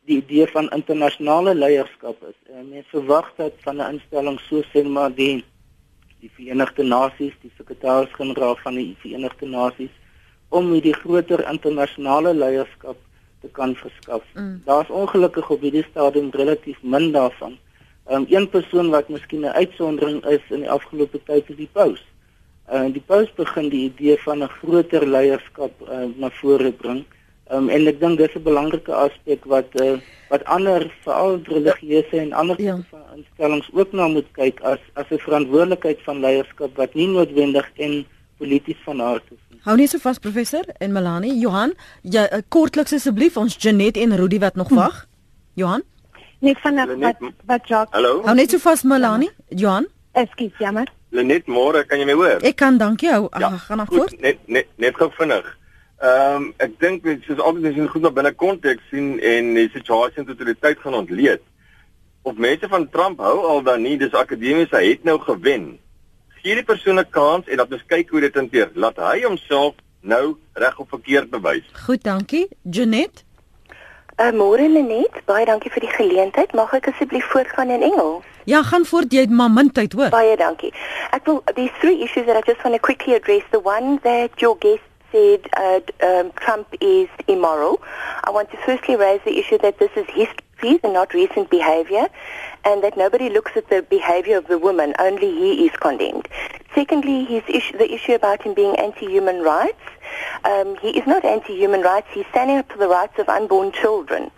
die 0.06 0.18
idee 0.18 0.48
van 0.48 0.70
internasionale 0.70 1.56
leierskap 1.56 2.18
is. 2.30 2.38
En 2.54 2.70
mense 2.70 2.90
verwag 2.90 3.32
dat 3.38 3.54
van 3.66 3.78
'n 3.82 3.92
instelling 3.94 4.40
so 4.40 4.62
sê 4.72 4.84
maar 4.84 5.14
die 5.14 5.44
die 6.20 6.32
Verenigde 6.36 6.84
Nasies, 6.84 7.34
die 7.42 7.52
sekretaris-generaal 7.58 8.56
van 8.64 8.76
die 8.76 8.96
Verenigde 9.02 9.46
Nasies 9.46 9.94
om 10.50 10.72
hierdie 10.72 10.94
groter 10.94 11.44
internasionale 11.52 12.34
leierskap 12.34 12.98
te 13.42 13.50
kan 13.52 13.76
verskaf. 13.76 14.24
Mm. 14.34 14.62
Daar's 14.66 14.90
ongelukkig 14.90 15.50
op 15.50 15.62
hierdie 15.62 15.86
stadium 15.90 16.30
relatief 16.32 16.82
min 16.82 17.12
daarvan. 17.12 17.58
Um, 18.12 18.26
een 18.30 18.50
persoon 18.50 18.90
wat 18.90 19.10
miskien 19.10 19.42
'n 19.42 19.58
uitsondering 19.62 20.26
is 20.26 20.42
in 20.50 20.60
die 20.60 20.70
afgelope 20.70 21.20
tyd 21.24 21.50
is 21.50 21.56
die 21.56 21.70
paus. 21.72 22.02
Uh, 22.66 22.88
die 22.90 23.04
paus 23.06 23.30
begin 23.38 23.70
die 23.70 23.84
idee 23.92 24.18
van 24.24 24.42
'n 24.44 24.50
groter 24.62 25.06
leierskap 25.08 25.72
uh, 25.86 26.10
na 26.18 26.30
vore 26.42 26.72
bring. 26.72 27.06
Um, 27.54 27.70
en 27.70 27.86
ek 27.88 28.00
dink 28.00 28.18
dis 28.18 28.34
'n 28.36 28.42
belangrike 28.42 28.94
aspek 28.94 29.46
wat 29.46 29.70
uh, 29.82 30.02
wat 30.30 30.44
ander 30.46 30.90
veral 31.04 31.38
religieuse 31.46 32.18
en 32.18 32.34
ander 32.34 32.62
ja. 32.62 32.80
instellings 33.16 33.70
ook 33.74 33.92
na 33.94 34.08
moet 34.08 34.26
kyk 34.34 34.62
as 34.62 34.82
as 34.94 35.06
'n 35.12 35.22
verantwoordelikheid 35.22 36.02
van 36.02 36.20
leierskap 36.20 36.76
wat 36.76 36.94
nie 36.94 37.08
noodwendig 37.08 37.70
en 37.76 38.06
polities 38.38 38.82
van 38.86 39.02
aard 39.02 39.24
is 39.30 39.44
nie. 39.50 39.60
Hou 39.62 39.78
net 39.78 39.90
so 39.90 39.98
vas 39.98 40.18
professor 40.20 40.66
en 40.80 40.92
Melanie, 40.92 41.38
Johan, 41.38 41.74
ja 42.02 42.26
kortliks 42.50 42.94
asseblief 42.94 43.38
ons 43.38 43.56
Janet 43.60 43.98
en 43.98 44.16
Rudy 44.16 44.40
wat 44.40 44.56
nog 44.56 44.70
hm. 44.70 44.76
wag. 44.76 45.06
Hm. 45.06 45.62
Johan? 45.62 45.84
Net 46.40 46.60
van 46.60 46.76
wat 47.00 47.18
wat 47.46 47.68
Jacques. 47.68 47.94
Hallo. 47.94 48.22
Hou 48.26 48.36
net 48.36 48.50
so 48.50 48.58
vas 48.58 48.84
Melanie, 48.84 49.30
Johan. 49.50 49.86
Ekskuus, 50.12 50.58
jammer. 50.58 50.90
Lenet 51.16 51.48
môre, 51.52 51.86
kan 51.88 52.02
jy 52.02 52.08
my 52.10 52.16
hoor? 52.20 52.42
Ek 52.46 52.58
kan, 52.60 52.80
dankie. 52.82 53.12
Hou, 53.14 53.30
ja, 53.40 53.52
gaan 53.68 53.82
nog 53.84 53.92
voort. 53.94 54.16
Net 54.22 54.42
net 54.52 54.68
net 54.82 54.98
gou 55.00 55.10
vinnig. 55.18 55.48
Ehm 56.04 56.36
um, 56.36 56.48
ek 56.60 56.74
dink 56.84 57.04
dit 57.08 57.30
is 57.32 57.40
altyd 57.40 57.70
as 57.72 57.78
jy 57.80 57.88
goed 57.88 58.04
na 58.04 58.12
binne 58.12 58.34
konteks 58.36 58.84
sien 58.92 59.16
en 59.24 59.54
die 59.56 59.70
situasie 59.72 60.22
en 60.22 60.28
totaliteit 60.28 60.82
gaan 60.84 60.98
ontleed. 61.00 61.44
Of 62.28 62.36
mense 62.42 62.68
van 62.68 62.90
Trump 62.92 63.24
hou 63.24 63.38
al 63.48 63.64
dan 63.64 63.86
nie, 63.86 63.96
dis 64.02 64.14
akademies 64.14 64.74
hy 64.76 64.84
het 64.90 65.08
nou 65.08 65.16
gewen. 65.24 65.78
Gee 66.42 66.60
die 66.60 66.68
persoon 66.68 67.00
'n 67.00 67.10
kans 67.10 67.48
en 67.48 67.58
laat 67.58 67.72
ons 67.72 67.88
kyk 67.88 68.10
hoe 68.10 68.22
dit 68.28 68.36
hanteer. 68.36 68.70
Laat 68.74 68.98
hy 68.98 69.24
homself 69.24 69.76
nou 70.02 70.38
reg 70.54 70.80
of 70.80 70.90
verkeerd 70.90 71.30
bewys. 71.30 71.66
Goed, 71.86 72.04
dankie. 72.04 72.48
Janet. 72.62 73.24
Uh, 74.20 74.32
Môre 74.32 74.70
Lenet, 74.70 75.26
baie 75.26 75.46
dankie 75.46 75.72
vir 75.72 75.82
die 75.82 75.96
geleentheid. 75.96 76.54
Mag 76.54 76.74
ek 76.74 76.88
asseblief 76.88 77.26
voortgaan 77.32 77.70
in 77.70 77.82
Engels? 77.84 78.35
Ja, 78.46 78.62
gaan 78.64 78.86
voort 78.86 79.14
jy 79.14 79.20
het 79.26 79.32
maar 79.34 79.50
min 79.52 79.72
tyd, 79.72 79.94
hoor. 79.94 80.10
Baie 80.14 80.36
dankie. 80.38 80.74
Ek 81.18 81.26
wil 81.26 81.42
these 81.56 81.74
three 81.82 82.04
issues 82.06 82.28
that 82.28 82.38
I 82.38 82.44
just 82.46 82.62
want 82.64 82.76
to 82.78 82.82
quickly 82.82 83.16
address. 83.16 83.42
The 83.50 83.62
one 83.62 83.98
that 84.04 84.38
your 84.38 84.56
guest 84.60 84.86
said 85.12 85.50
uh, 85.58 85.82
um, 86.06 86.32
Trump 86.36 86.68
is 86.80 87.10
immoral. 87.26 87.80
I 88.24 88.30
want 88.30 88.52
to 88.52 88.58
firstly 88.66 88.96
raise 88.96 89.22
the 89.26 89.40
issue 89.40 89.58
that 89.60 89.80
this 89.80 89.90
is 89.96 90.06
history 90.14 90.80
and 90.84 90.94
not 90.94 91.14
recent 91.14 91.50
behavior 91.50 92.08
and 92.66 92.84
that 92.84 92.98
nobody 92.98 93.30
looks 93.30 93.54
at 93.56 93.70
the 93.70 93.82
behavior 93.82 94.38
of 94.38 94.48
the 94.48 94.58
woman, 94.58 94.94
only 95.00 95.32
he 95.32 95.66
is 95.66 95.72
condemned. 95.80 96.28
Secondly, 96.74 97.26
his 97.26 97.44
issue, 97.48 97.78
the 97.78 97.94
issue 97.94 98.14
about 98.14 98.42
him 98.42 98.54
being 98.54 98.76
anti-human 98.78 99.42
rights. 99.42 99.82
Um, 100.44 100.76
he 100.82 100.90
is 100.90 101.08
not 101.08 101.24
anti-human 101.24 101.82
rights. 101.82 102.08
He's 102.12 102.26
standing 102.32 102.58
up 102.58 102.72
for 102.72 102.78
the 102.78 102.88
rights 102.88 103.18
of 103.18 103.30
unborn 103.30 103.72
children. 103.72 104.32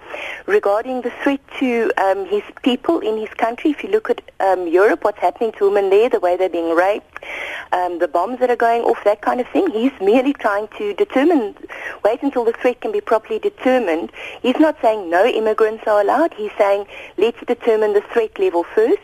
Regarding 0.45 1.01
the 1.01 1.11
threat 1.23 1.41
to 1.59 1.91
um, 1.97 2.25
his 2.25 2.43
people 2.63 2.99
in 2.99 3.17
his 3.17 3.29
country, 3.29 3.71
if 3.71 3.83
you 3.83 3.89
look 3.89 4.09
at 4.09 4.21
um, 4.39 4.67
Europe, 4.67 5.03
what's 5.03 5.19
happening 5.19 5.51
to 5.53 5.65
women 5.65 5.89
there, 5.89 6.09
the 6.09 6.19
way 6.19 6.37
they're 6.37 6.49
being 6.49 6.75
raped, 6.75 7.23
um, 7.71 7.99
the 7.99 8.07
bombs 8.07 8.39
that 8.39 8.49
are 8.49 8.55
going 8.55 8.83
off, 8.83 9.03
that 9.03 9.21
kind 9.21 9.39
of 9.41 9.47
thing, 9.47 9.69
he's 9.71 9.91
merely 9.99 10.33
trying 10.33 10.67
to 10.77 10.93
determine, 10.93 11.55
wait 12.03 12.21
until 12.23 12.45
the 12.45 12.53
threat 12.53 12.81
can 12.81 12.91
be 12.91 13.01
properly 13.01 13.39
determined. 13.39 14.11
He's 14.41 14.59
not 14.59 14.77
saying 14.81 15.09
no 15.09 15.25
immigrants 15.25 15.83
are 15.87 16.01
allowed. 16.01 16.33
He's 16.33 16.51
saying 16.57 16.85
let's 17.17 17.39
determine 17.45 17.93
the 17.93 18.01
threat 18.13 18.37
level 18.39 18.63
first. 18.63 19.01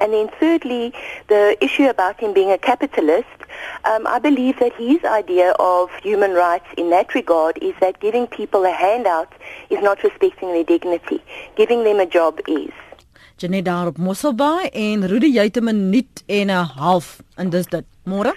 And 0.00 0.12
then 0.12 0.30
thirdly, 0.40 0.92
the 1.28 1.56
issue 1.62 1.86
about 1.88 2.18
him 2.18 2.32
being 2.32 2.50
a 2.50 2.58
capitalist, 2.58 3.28
um, 3.84 4.06
I 4.06 4.18
believe 4.18 4.58
that 4.58 4.72
his 4.74 5.04
idea 5.04 5.50
of 5.58 5.90
human 6.02 6.32
rights 6.32 6.66
in 6.78 6.90
that 6.90 7.14
regard 7.14 7.58
is 7.62 7.74
that 7.80 8.00
giving 8.00 8.26
people 8.26 8.64
a 8.64 8.70
handout 8.70 9.32
is 9.68 9.82
not 9.82 10.02
respecting 10.02 10.39
their 10.48 10.64
dignity. 10.64 11.20
Giving 11.56 11.84
them 11.84 12.00
a 12.00 12.06
job 12.06 12.40
is. 12.48 12.72
Janet 13.36 13.64
daar 13.64 13.86
op 13.86 13.98
Mosselbaai 13.98 14.68
en 14.72 15.06
Rudy 15.06 15.30
jy 15.32 15.44
het 15.48 15.56
'n 15.56 15.64
minuut 15.64 16.22
en 16.26 16.46
'n 16.46 16.66
half 16.76 17.22
en 17.36 17.50
dis 17.50 17.66
dit. 17.66 17.84
Môre? 18.04 18.32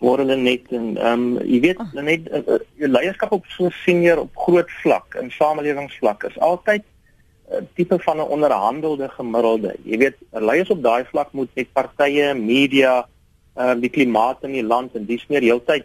Môre 0.00 0.24
net 0.24 0.72
en 0.72 0.96
ehm 0.96 1.36
um, 1.36 1.38
jy 1.44 1.60
weet 1.60 1.78
oh. 1.78 1.92
net 1.92 2.28
uh, 2.30 2.42
uh, 2.46 2.58
jou 2.74 2.88
leierskap 2.88 3.32
op 3.32 3.44
so 3.46 3.70
senior 3.70 4.18
op 4.18 4.36
groot 4.36 4.70
vlak 4.82 5.14
in 5.14 5.30
samelewingsvlak 5.30 6.24
is 6.24 6.38
altyd 6.38 6.82
'n 6.82 7.54
uh, 7.54 7.60
tipe 7.74 7.98
van 7.98 8.16
'n 8.16 8.30
onderhandelde 8.36 9.08
gemiddelde. 9.08 9.74
Jy 9.82 9.98
weet, 9.98 10.16
leiers 10.30 10.70
op 10.70 10.82
daai 10.82 11.04
vlak 11.04 11.32
moet 11.32 11.48
met 11.54 11.72
partye, 11.72 12.34
media, 12.34 13.08
ehm 13.54 13.76
uh, 13.76 13.80
die 13.80 13.90
klimaat 13.90 14.42
in 14.42 14.52
die 14.52 14.66
land 14.66 14.94
en 14.94 15.06
dis 15.06 15.26
meer 15.28 15.42
heeltyd 15.42 15.84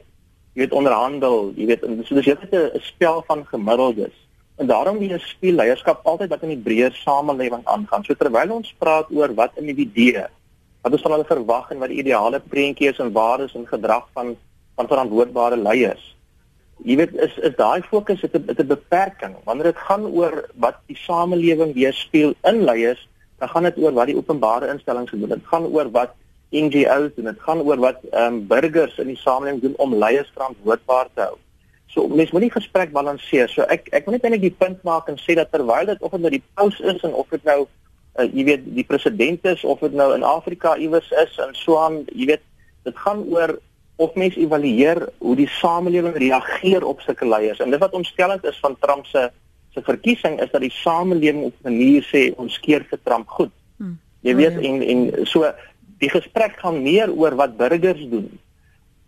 jy 0.54 0.66
weet 0.66 0.74
onderhandel, 0.76 1.54
jy 1.56 1.66
weet, 1.66 1.86
so 2.04 2.16
dis 2.16 2.26
heeltyd 2.26 2.54
'n 2.54 2.80
spel 2.84 3.24
van 3.28 3.46
gemiddeldes 3.46 4.18
En 4.62 4.70
daarom 4.70 5.00
weer 5.02 5.20
speel 5.26 5.58
leierskap 5.58 6.06
altyd 6.06 6.30
wat 6.30 6.44
in 6.46 6.54
die 6.54 6.64
breër 6.68 6.94
samelewing 6.94 7.64
aangaan. 7.66 8.06
So 8.06 8.14
terwyl 8.14 8.54
ons 8.60 8.76
praat 8.78 9.10
oor 9.10 9.34
wat 9.34 9.58
individue 9.58 10.28
wat 10.82 10.96
ons 10.98 11.04
van 11.06 11.14
hulle 11.16 11.30
verwag 11.30 11.70
en 11.74 11.82
wat 11.82 11.92
die 11.94 12.00
ideale 12.02 12.40
prentjie 12.54 12.90
is 12.90 13.00
en 13.02 13.14
waardes 13.14 13.54
en 13.58 13.68
gedrag 13.70 14.08
van 14.18 14.36
van 14.80 14.88
verantwoordbare 14.88 15.58
leiers. 15.60 16.04
Jy 16.88 16.96
weet 16.98 17.12
is 17.26 17.34
is 17.50 17.54
daai 17.58 17.84
fokus 17.90 18.22
het 18.26 18.34
'n 18.38 18.56
'n 18.64 18.68
beperking. 18.68 19.36
Wanneer 19.46 19.70
dit 19.72 19.84
gaan 19.88 20.06
oor 20.06 20.50
wat 20.56 20.78
die 20.88 20.98
samelewing 20.98 21.74
weerspieël 21.74 22.34
in 22.44 22.64
leiers, 22.64 23.08
dan 23.40 23.50
gaan 23.50 23.64
dit 23.64 23.78
oor 23.78 23.94
wat 23.94 24.08
die 24.08 24.18
openbare 24.18 24.72
instellings 24.74 25.12
doen. 25.12 25.30
Dit 25.30 25.46
gaan 25.52 25.66
oor 25.66 25.92
wat 25.92 26.16
NGO's 26.50 27.14
doen. 27.16 27.26
Dit 27.26 27.42
gaan 27.42 27.62
oor 27.62 27.78
wat 27.78 28.00
ehm 28.12 28.34
um, 28.34 28.48
burgers 28.48 28.98
in 28.98 29.08
die 29.08 29.18
samelewing 29.18 29.62
doen 29.62 29.74
om 29.78 29.96
leiers 29.96 30.32
verantwoordbaar 30.34 31.08
te 31.14 31.22
hou. 31.22 31.38
So 31.92 32.08
mens 32.08 32.32
moet 32.32 32.46
nie 32.46 32.54
gesprek 32.54 32.94
balanseer. 32.96 33.50
So 33.52 33.66
ek 33.68 33.90
ek 33.92 34.06
wil 34.08 34.16
net 34.16 34.26
eintlik 34.28 34.46
die 34.46 34.58
punt 34.64 34.84
maak 34.88 35.10
en 35.12 35.20
sê 35.20 35.36
dat 35.36 35.52
terwyl 35.52 35.90
dit 35.90 36.02
of 36.02 36.14
dit 36.16 36.24
nou 36.24 36.32
die 36.32 36.44
paus 36.56 36.78
is 36.80 37.04
en 37.04 37.14
of 37.14 37.28
dit 37.34 37.44
nou 37.48 37.66
uh, 37.66 38.28
jy 38.28 38.46
weet 38.48 38.64
die 38.78 38.88
president 38.88 39.46
is 39.52 39.66
of 39.68 39.84
dit 39.84 39.98
nou 40.00 40.12
in 40.16 40.24
Afrika 40.24 40.78
iewers 40.78 41.12
is 41.24 41.36
en 41.44 41.52
so 41.58 41.80
aan, 41.82 42.02
jy 42.16 42.32
weet 42.34 42.46
dit 42.88 43.04
gaan 43.04 43.26
oor 43.32 43.58
of 44.02 44.16
mens 44.18 44.38
evalueer 44.40 45.04
hoe 45.20 45.36
die 45.38 45.50
samelewing 45.60 46.16
reageer 46.18 46.86
op 46.88 47.04
sulke 47.06 47.28
leiers. 47.28 47.60
En 47.62 47.70
dit 47.70 47.82
wat 47.82 47.98
ontstellend 47.98 48.46
is 48.50 48.60
van 48.64 48.78
Trump 48.80 49.06
se 49.06 49.30
se 49.72 49.84
verkiesing 49.88 50.40
is 50.44 50.50
dat 50.52 50.64
die 50.64 50.74
samelewing 50.82 51.46
op 51.48 51.54
'n 51.62 51.70
manier 51.72 52.04
sê 52.04 52.32
ons 52.36 52.60
keer 52.60 52.84
vir 52.90 53.00
Trump 53.04 53.28
goed. 53.28 53.52
Hmm. 53.78 54.00
Jy 54.22 54.36
weet 54.36 54.58
oh, 54.58 54.64
ja. 54.64 54.70
en 54.70 54.82
en 54.82 55.26
so 55.28 55.52
die 56.00 56.10
gesprek 56.10 56.58
gaan 56.60 56.82
meer 56.84 57.12
oor 57.12 57.36
wat 57.36 57.58
burgers 57.58 58.04
doen 58.10 58.40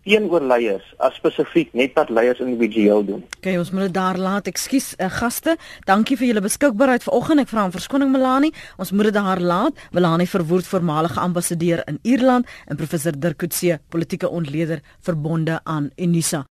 teenoor 0.04 0.44
leiers 0.44 0.86
as 1.02 1.16
spesifiek 1.18 1.72
net 1.76 1.94
wat 1.98 2.10
leiers 2.12 2.40
individueel 2.44 3.04
doen. 3.06 3.22
OK, 3.38 3.50
ons 3.58 3.72
moet 3.74 3.88
dit 3.88 3.96
daar 3.96 4.18
laat. 4.20 4.48
Ekskuus 4.50 4.92
uh, 4.98 5.10
gaste. 5.18 5.56
Dankie 5.88 6.18
vir 6.20 6.30
julle 6.32 6.44
beskikbaarheid 6.44 7.06
vanoggend. 7.06 7.44
Ek 7.44 7.52
vra 7.52 7.66
om 7.68 7.74
verskoning 7.74 8.12
Melanie. 8.12 8.52
Ons 8.80 8.92
moet 8.92 9.10
dit 9.10 9.16
daar 9.16 9.40
laat. 9.40 9.84
Melanie 9.96 10.28
verwoord 10.30 10.68
voormalige 10.68 11.20
ambassadeur 11.20 11.84
in 11.90 12.00
Ierland 12.02 12.50
en 12.68 12.80
professor 12.80 13.16
Dirk 13.16 13.38
Coetzee, 13.38 13.78
politieke 13.88 14.28
ontleder 14.28 14.82
verbonde 15.04 15.60
aan 15.64 15.90
Unisa. 15.96 16.42